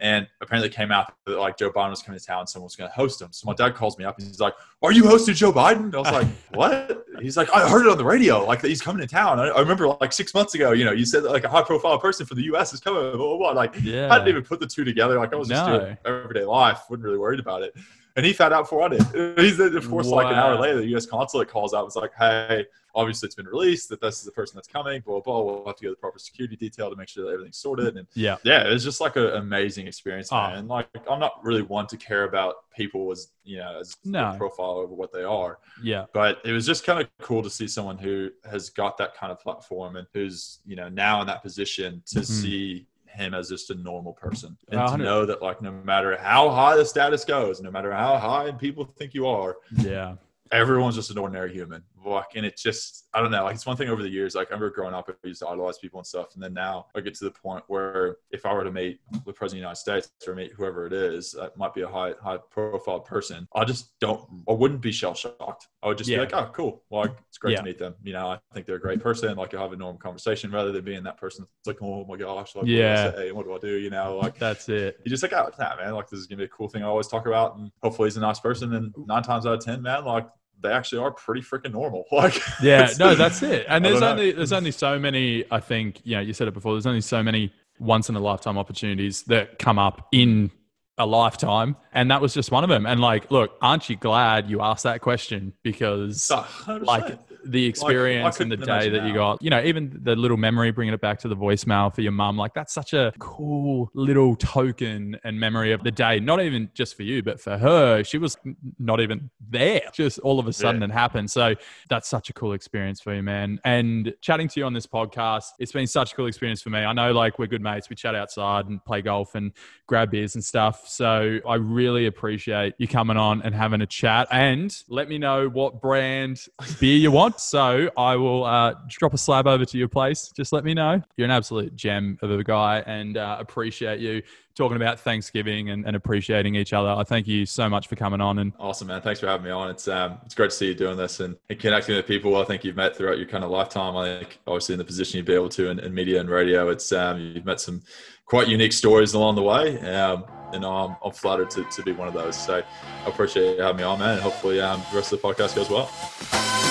And 0.02 0.28
apparently 0.42 0.68
it 0.68 0.74
came 0.74 0.92
out 0.92 1.14
that 1.28 1.38
like 1.38 1.58
Joe 1.58 1.72
Biden 1.72 1.92
was 1.92 2.02
coming 2.02 2.20
to 2.20 2.26
town, 2.26 2.48
someone 2.48 2.66
was 2.66 2.76
going 2.76 2.90
to 2.90 2.96
host 2.96 3.22
him. 3.22 3.30
So 3.32 3.46
my 3.46 3.54
dad 3.54 3.76
calls 3.76 4.00
me 4.00 4.04
up 4.04 4.18
and 4.18 4.26
he's 4.26 4.40
like, 4.40 4.56
"Are 4.82 4.92
you 4.92 5.08
hosting 5.08 5.36
Joe 5.36 5.54
Biden?" 5.54 5.86
And 5.86 5.96
I 5.96 6.00
was 6.00 6.12
like, 6.12 6.28
"What?" 6.54 7.06
He's 7.22 7.38
like, 7.38 7.52
"I 7.54 7.70
heard 7.70 7.86
it 7.86 7.92
on 7.92 8.00
the 8.00 8.04
radio, 8.04 8.44
like 8.44 8.62
that 8.62 8.70
he's 8.70 8.82
coming 8.82 9.00
to 9.02 9.08
town." 9.08 9.40
I, 9.40 9.50
I 9.50 9.60
remember 9.60 9.88
like 9.88 10.12
six 10.12 10.34
months 10.34 10.56
ago, 10.56 10.72
you 10.72 10.86
know, 10.86 10.92
you 10.92 11.06
said 11.06 11.24
that 11.24 11.32
like 11.32 11.44
a 11.44 11.50
high 11.50 11.62
profile 11.62 12.00
person 12.00 12.26
from 12.26 12.38
the 12.38 12.46
U.S. 12.46 12.74
is 12.74 12.80
coming. 12.80 13.00
Blah, 13.00 13.16
blah, 13.16 13.38
blah. 13.38 13.52
Like, 13.52 13.76
yeah. 13.80 14.12
I 14.12 14.18
didn't 14.18 14.30
even 14.30 14.44
put 14.44 14.60
the 14.60 14.66
two 14.66 14.84
together. 14.84 15.20
Like 15.20 15.34
I 15.34 15.36
was 15.36 15.48
just 15.48 15.68
no. 15.68 15.80
doing 15.80 15.98
everyday 16.04 16.46
life, 16.46 16.82
wasn't 16.90 17.06
really 17.06 17.20
worried 17.20 17.40
about 17.40 17.62
it. 17.62 17.76
And 18.16 18.26
he 18.26 18.34
found 18.34 18.54
out 18.54 18.64
before 18.64 18.84
I 18.84 18.90
did. 18.90 19.38
He's 19.38 19.60
of 19.60 19.90
course 19.90 20.08
wow. 20.08 20.18
like 20.18 20.28
an 20.28 20.36
hour 20.36 20.60
later, 20.60 20.80
the 20.82 20.88
U.S. 20.88 21.06
consulate 21.06 21.50
calls 21.50 21.74
out. 21.74 21.86
It's 21.86 21.96
like, 21.96 22.12
"Hey." 22.18 22.66
obviously 22.96 23.28
it's 23.28 23.36
been 23.36 23.48
released 23.48 23.90
that 23.90 24.02
this 24.02 24.20
is 24.20 24.24
the 24.24 24.32
person 24.32 24.56
that's 24.56 24.68
coming, 24.68 25.02
blah, 25.02 25.20
blah, 25.20 25.42
blah. 25.42 25.54
We'll 25.54 25.66
have 25.66 25.76
to 25.78 25.84
get 25.84 25.90
the 25.90 25.96
proper 25.96 26.20
security 26.20 26.56
detail 26.56 26.90
to 26.90 26.96
make 26.96 27.08
sure 27.08 27.26
that 27.26 27.32
everything's 27.32 27.58
sorted. 27.58 27.98
And 27.98 28.08
yeah, 28.14 28.38
yeah, 28.44 28.68
it 28.68 28.72
was 28.72 28.84
just 28.84 29.02
like 29.02 29.16
an 29.16 29.28
amazing 29.36 29.88
experience, 29.88 30.30
oh. 30.32 30.36
man. 30.36 30.60
And 30.60 30.68
like, 30.68 30.88
I'm 31.10 31.20
not 31.20 31.44
really 31.44 31.62
one 31.62 31.88
to 31.88 31.98
care 31.98 32.24
about 32.24 32.70
people 32.76 33.12
as, 33.12 33.30
you 33.44 33.58
know, 33.58 33.80
as 33.80 33.96
no. 34.04 34.36
profile 34.38 34.78
over 34.78 34.94
what 34.94 35.12
they 35.12 35.24
are. 35.24 35.60
Yeah. 35.82 36.06
But 36.14 36.40
it 36.44 36.52
was 36.52 36.66
just 36.66 36.86
kind 36.86 37.00
of 37.00 37.08
cool 37.20 37.44
to 37.44 37.50
see 37.50 37.68
someone 37.68 37.98
who 37.98 38.30
has 38.50 38.70
got 38.70 38.98
that 38.98 39.16
kind 39.16 39.32
of 39.32 39.40
platform 39.40 39.96
and 39.96 40.08
who's, 40.14 40.60
you 40.66 40.76
know, 40.76 40.90
now 40.90 41.22
in 41.22 41.28
that 41.28 41.42
position 41.42 42.04
to 42.08 42.20
mm-hmm. 42.20 42.24
see 42.24 42.88
him 43.14 43.34
as 43.34 43.50
just 43.50 43.70
a 43.70 43.76
normal 43.76 44.14
person 44.14 44.58
and 44.70 44.80
100. 44.80 44.98
to 44.98 45.04
know 45.04 45.26
that 45.26 45.42
like 45.42 45.62
no 45.62 45.72
matter 45.72 46.18
how 46.18 46.50
high 46.50 46.76
the 46.76 46.86
status 46.86 47.24
goes 47.26 47.62
no 47.62 47.72
matter 47.72 47.92
how 47.92 48.18
high 48.18 48.52
people 48.52 48.86
think 48.86 49.14
you 49.14 49.28
are 49.28 49.58
yeah 49.78 50.16
everyone's 50.52 50.96
just 50.96 51.12
an 51.12 51.18
ordinary 51.18 51.54
human. 51.54 51.84
Like, 52.06 52.36
and 52.36 52.46
it's 52.46 52.62
just, 52.62 53.08
I 53.14 53.22
don't 53.22 53.32
know. 53.32 53.44
Like, 53.44 53.56
it's 53.56 53.66
one 53.66 53.78
thing 53.78 53.90
over 53.90 54.02
the 54.02 54.10
years. 54.10 54.36
Like, 54.36 54.48
I 54.52 54.54
remember 54.54 54.74
growing 54.74 54.94
up, 54.94 55.10
I 55.10 55.28
used 55.28 55.42
to 55.42 55.48
idolize 55.48 55.78
people 55.78 56.00
and 56.00 56.08
stuff. 56.08 56.34
And 56.34 56.44
then 56.44 56.54
now 56.54 56.88
I 56.96 57.02
get 57.02 57.14
to 57.16 57.26
the 57.26 57.32
point 57.32 57.64
where 57.68 58.18
if 58.32 58.46
I 58.46 58.54
were 58.54 58.64
to 58.64 58.72
meet 58.72 59.00
the 59.26 59.34
president 59.34 59.44
of 59.44 59.52
the 59.52 59.58
United 59.58 59.76
States 59.76 60.12
or 60.28 60.36
meet 60.36 60.54
whoever 60.54 60.86
it 60.86 60.94
is, 60.94 61.32
that 61.34 61.58
might 61.58 61.74
be 61.74 61.82
a 61.82 61.88
high, 61.88 62.14
high 62.22 62.38
profile 62.50 63.00
person, 63.00 63.48
I 63.56 63.66
just 63.66 64.00
don't, 64.00 64.22
I 64.50 64.54
wouldn't 64.54 64.82
be 64.82 64.92
shell 64.92 65.14
shocked. 65.14 65.68
I 65.84 65.88
would 65.88 65.98
just 65.98 66.10
yeah. 66.10 66.18
be 66.18 66.22
like, 66.22 66.34
oh, 66.34 66.50
cool. 66.54 66.84
Well, 66.90 67.16
it's 67.28 67.38
great 67.38 67.54
yeah. 67.54 67.58
to 67.58 67.64
meet 67.64 67.78
them. 67.78 67.96
You 68.04 68.14
know, 68.14 68.32
I 68.32 68.40
think 68.54 68.66
they're 68.66 68.76
a 68.76 68.82
great 68.82 69.02
person. 69.02 69.36
Like, 69.36 69.52
you'll 69.52 69.62
have 69.62 69.74
a 69.74 69.78
normal 69.78 70.00
conversation 70.00 70.52
rather 70.52 70.72
than 70.72 70.84
being 70.84 71.04
that 71.04 71.18
person. 71.18 71.46
It's 71.60 71.68
like, 71.68 71.82
oh 71.82 72.06
my 72.06 72.18
gosh, 72.18 72.56
like, 72.56 72.66
yeah. 72.66 73.06
what 73.06 73.12
do 73.16 73.18
I 73.18 73.26
say? 73.26 73.32
What 73.32 73.46
do 73.46 73.56
I 73.56 73.60
do? 73.60 73.80
You 73.80 73.90
know, 73.90 74.18
like, 74.18 74.38
that's 74.38 74.70
it. 74.70 75.00
You 75.04 75.10
just 75.10 75.24
like, 75.24 75.34
oh, 75.34 75.50
nah, 75.60 75.76
man, 75.76 75.94
like, 75.94 76.10
this 76.10 76.20
is 76.20 76.28
going 76.28 76.38
to 76.38 76.42
be 76.42 76.46
a 76.46 76.50
cool 76.50 76.68
thing 76.68 76.84
I 76.84 76.88
always 76.88 77.08
talk 77.08 77.26
about. 77.26 77.58
And 77.58 77.72
hopefully 77.82 78.08
he's 78.08 78.18
a 78.18 78.22
nice 78.22 78.40
person. 78.40 78.74
And 78.74 78.94
nine 79.08 79.24
times 79.24 79.46
out 79.46 79.54
of 79.54 79.64
10, 79.64 79.82
man, 79.82 80.06
like, 80.06 80.28
they 80.62 80.72
actually 80.72 81.00
are 81.00 81.12
pretty 81.12 81.42
freaking 81.42 81.74
normal. 81.74 82.06
Like, 82.12 82.40
yeah, 82.62 82.90
no, 83.00 83.16
that's 83.16 83.42
it. 83.42 83.66
And 83.68 83.84
there's 83.84 84.02
only 84.02 84.32
there's 84.32 84.54
only 84.54 84.72
so 84.72 85.00
many. 85.00 85.44
I 85.50 85.60
think 85.60 86.02
you 86.04 86.16
know 86.16 86.22
you 86.22 86.34
said 86.34 86.48
it 86.48 86.54
before. 86.54 86.74
There's 86.74 86.86
only 86.86 87.02
so 87.02 87.24
many 87.24 87.52
once 87.80 88.10
in 88.10 88.16
a 88.16 88.20
lifetime 88.20 88.58
opportunities 88.58 89.24
that 89.24 89.58
come 89.58 89.80
up 89.80 90.08
in 90.12 90.52
a 90.98 91.06
lifetime 91.06 91.76
and 91.94 92.12
that 92.12 92.22
was 92.22 92.34
just 92.34 92.52
one 92.52 92.64
of 92.64 92.70
them 92.70 92.86
and 92.86 93.00
like 93.00 93.32
look 93.32 93.58
aren't 93.62 93.90
you 93.90 93.96
glad 93.96 94.50
you 94.50 94.62
asked 94.62 94.84
that 94.84 95.02
question 95.02 95.52
because 95.64 96.30
ah, 96.32 96.80
like 96.82 97.18
the 97.46 97.66
experience 97.66 98.40
like, 98.40 98.42
and 98.42 98.52
the 98.52 98.58
day 98.58 98.90
that 98.90 99.02
now. 99.02 99.08
you 99.08 99.14
got 99.14 99.42
you 99.42 99.50
know 99.50 99.62
even 99.64 100.00
the 100.04 100.16
little 100.16 100.38
memory 100.38 100.72
bringing 100.72 100.94
it 100.94 101.02
back 101.02 101.20
to 101.20 101.28
the 101.28 101.36
voicemail 101.36 101.94
for 101.94 102.02
your 102.02 102.12
mum 102.12 102.38
like 102.38 102.54
that's 102.54 102.74
such 102.74 102.94
a 102.94 103.12
cool 103.20 103.90
little 103.94 104.36
token 104.36 105.18
and 105.24 105.40
memory 105.40 105.72
of 105.72 105.84
the 105.84 105.92
day 105.92 106.20
not 106.20 106.42
even 106.42 106.70
just 106.74 106.96
for 106.96 107.04
you 107.04 107.22
but 107.24 107.40
for 107.40 107.58
her 107.58 108.04
she 108.04 108.18
was 108.18 108.38
not 108.80 109.00
even 109.00 109.30
there 109.50 109.82
just 109.94 110.20
all 110.20 110.40
of 110.40 110.48
a 110.48 110.54
sudden 110.54 110.82
yeah. 110.82 110.88
it 110.88 110.92
happened 110.92 111.30
so 111.30 111.54
that's 111.90 112.08
such 112.08 112.30
a 112.30 112.34
cool 112.34 112.54
experience 112.54 113.02
for 113.02 113.14
you 113.14 113.24
man 113.24 113.60
and 113.66 114.14
chatting 114.22 114.48
to 114.48 114.60
you 114.60 114.66
on 114.66 114.74
this 114.74 114.88
podcast 114.88 115.46
it's 115.60 115.72
been 115.72 115.88
such 115.88 116.14
a 116.14 116.16
cool 116.16 116.28
experience 116.28 116.62
for 116.62 116.70
me 116.70 116.80
i 116.80 116.94
know 116.94 117.12
like 117.12 117.40
we're 117.40 117.48
good 117.48 117.62
mates 117.62 117.90
we 117.90 117.96
chat 117.96 118.16
outside 118.16 118.68
and 118.68 118.84
play 118.86 119.02
golf 119.02 119.36
and 119.36 119.52
grab 119.88 120.12
beers 120.12 120.36
and 120.36 120.44
stuff 120.44 120.88
so 120.88 121.40
I 121.48 121.56
really 121.56 122.06
appreciate 122.06 122.74
you 122.78 122.88
coming 122.88 123.18
on 123.18 123.42
and 123.42 123.54
having 123.54 123.82
a 123.82 123.86
chat. 123.86 124.28
And 124.32 124.76
let 124.88 125.10
me 125.10 125.18
know 125.18 125.50
what 125.50 125.82
brand 125.82 126.46
beer 126.80 126.98
you 126.98 127.12
want. 127.12 127.31
So 127.38 127.90
I 127.98 128.16
will 128.16 128.44
uh, 128.44 128.76
drop 128.88 129.14
a 129.14 129.18
slab 129.18 129.48
over 129.48 129.66
to 129.66 129.78
your 129.78 129.88
place. 129.88 130.32
Just 130.36 130.54
let 130.54 130.64
me 130.64 130.74
know. 130.74 131.02
You're 131.18 131.26
an 131.26 131.32
absolute 131.32 131.76
gem 131.76 132.18
of 132.22 132.32
a 132.32 132.44
guy 132.44 132.80
and 132.86 133.18
uh, 133.18 133.38
appreciate 133.40 134.00
you 134.00 134.22
talking 134.56 134.76
about 134.76 135.00
Thanksgiving 135.00 135.70
and, 135.70 135.86
and, 135.86 135.96
appreciating 135.96 136.56
each 136.56 136.74
other. 136.74 136.90
I 136.90 137.04
thank 137.04 137.28
you 137.28 137.46
so 137.46 137.70
much 137.70 137.88
for 137.88 137.96
coming 137.96 138.20
on. 138.22 138.40
And 138.40 138.52
awesome, 138.60 138.90
man. 138.90 139.02
Thanks 139.02 139.20
for 139.20 139.28
having 139.28 139.46
me 139.46 139.52
on. 139.52 139.70
It's 139.70 139.88
um, 139.88 140.18
it's 140.26 140.36
great 140.36 140.50
to 140.52 140.56
see 140.56 140.68
you 140.68 140.74
doing 140.76 140.98
this 140.98 141.20
and, 141.20 141.38
and 141.50 141.58
connecting 141.58 141.96
with 141.96 142.06
people 142.06 142.36
I 142.36 142.44
think 142.44 142.64
you've 142.64 142.76
met 142.76 142.96
throughout 142.96 143.18
your 143.18 143.28
kind 143.28 143.44
of 143.44 143.50
lifetime. 143.50 143.96
I 143.96 144.20
think 144.20 144.40
obviously 144.48 144.74
in 144.74 144.80
the 144.80 144.86
position 144.86 145.18
you'd 145.18 145.26
be 145.26 145.34
able 145.34 145.50
to 145.50 145.70
in, 145.70 145.80
in 145.80 145.94
media 145.94 146.20
and 146.20 146.30
radio, 146.30 146.70
it's 146.70 146.92
um, 146.92 147.20
you've 147.20 147.46
met 147.46 147.62
some 147.62 147.82
quite 148.26 148.48
unique 148.48 148.74
stories 148.74 149.14
along 149.14 149.36
the 149.36 149.44
way. 149.44 149.80
Um, 149.80 150.26
and 150.54 150.66
I'm, 150.66 150.96
I'm 151.04 151.12
flattered 151.12 151.50
to, 151.52 151.64
to 151.64 151.84
be 151.84 151.92
one 151.92 152.08
of 152.08 152.14
those. 152.14 152.36
So 152.36 152.64
I 153.06 153.10
appreciate 153.10 153.58
you 153.58 153.62
having 153.62 153.78
me 153.78 153.84
on, 153.84 154.00
man. 154.00 154.14
And 154.14 154.22
hopefully 154.22 154.62
um, 154.62 154.82
the 154.92 154.98
rest 154.98 155.14
of 155.14 155.22
the 155.22 155.28
podcast 155.28 155.56
goes 155.56 155.70
well. 155.70 156.71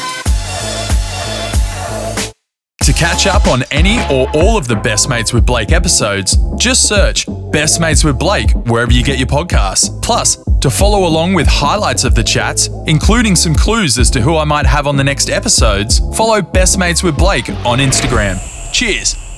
Catch 3.01 3.27
up 3.27 3.47
on 3.47 3.63
any 3.71 3.97
or 4.15 4.29
all 4.35 4.59
of 4.59 4.69
the 4.69 4.77
Best 4.77 5.09
Mates 5.09 5.33
with 5.33 5.47
Blake 5.47 5.73
episodes, 5.73 6.37
just 6.59 6.87
search 6.87 7.25
Best 7.51 7.81
Mates 7.81 8.05
with 8.05 8.19
Blake 8.19 8.51
wherever 8.67 8.93
you 8.93 9.03
get 9.03 9.19
your 9.19 9.27
podcasts. 9.27 10.03
Plus, 10.03 10.37
to 10.61 10.69
follow 10.69 11.09
along 11.09 11.33
with 11.33 11.47
highlights 11.49 12.05
of 12.05 12.15
the 12.15 12.23
chats, 12.23 12.69
including 12.89 13.37
some 13.37 13.55
clues 13.55 13.99
as 13.99 14.11
to 14.11 14.21
who 14.21 14.37
I 14.37 14.45
might 14.45 14.67
have 14.67 14.87
on 14.87 14.99
the 14.99 15.05
next 15.05 15.31
episodes, 15.31 16.01
follow 16.15 16.43
Best 16.43 16.79
Mates 16.79 17.03
with 17.03 17.17
Blake 17.17 17.49
on 17.65 17.79
Instagram. 17.79 18.39
Cheers. 18.71 19.30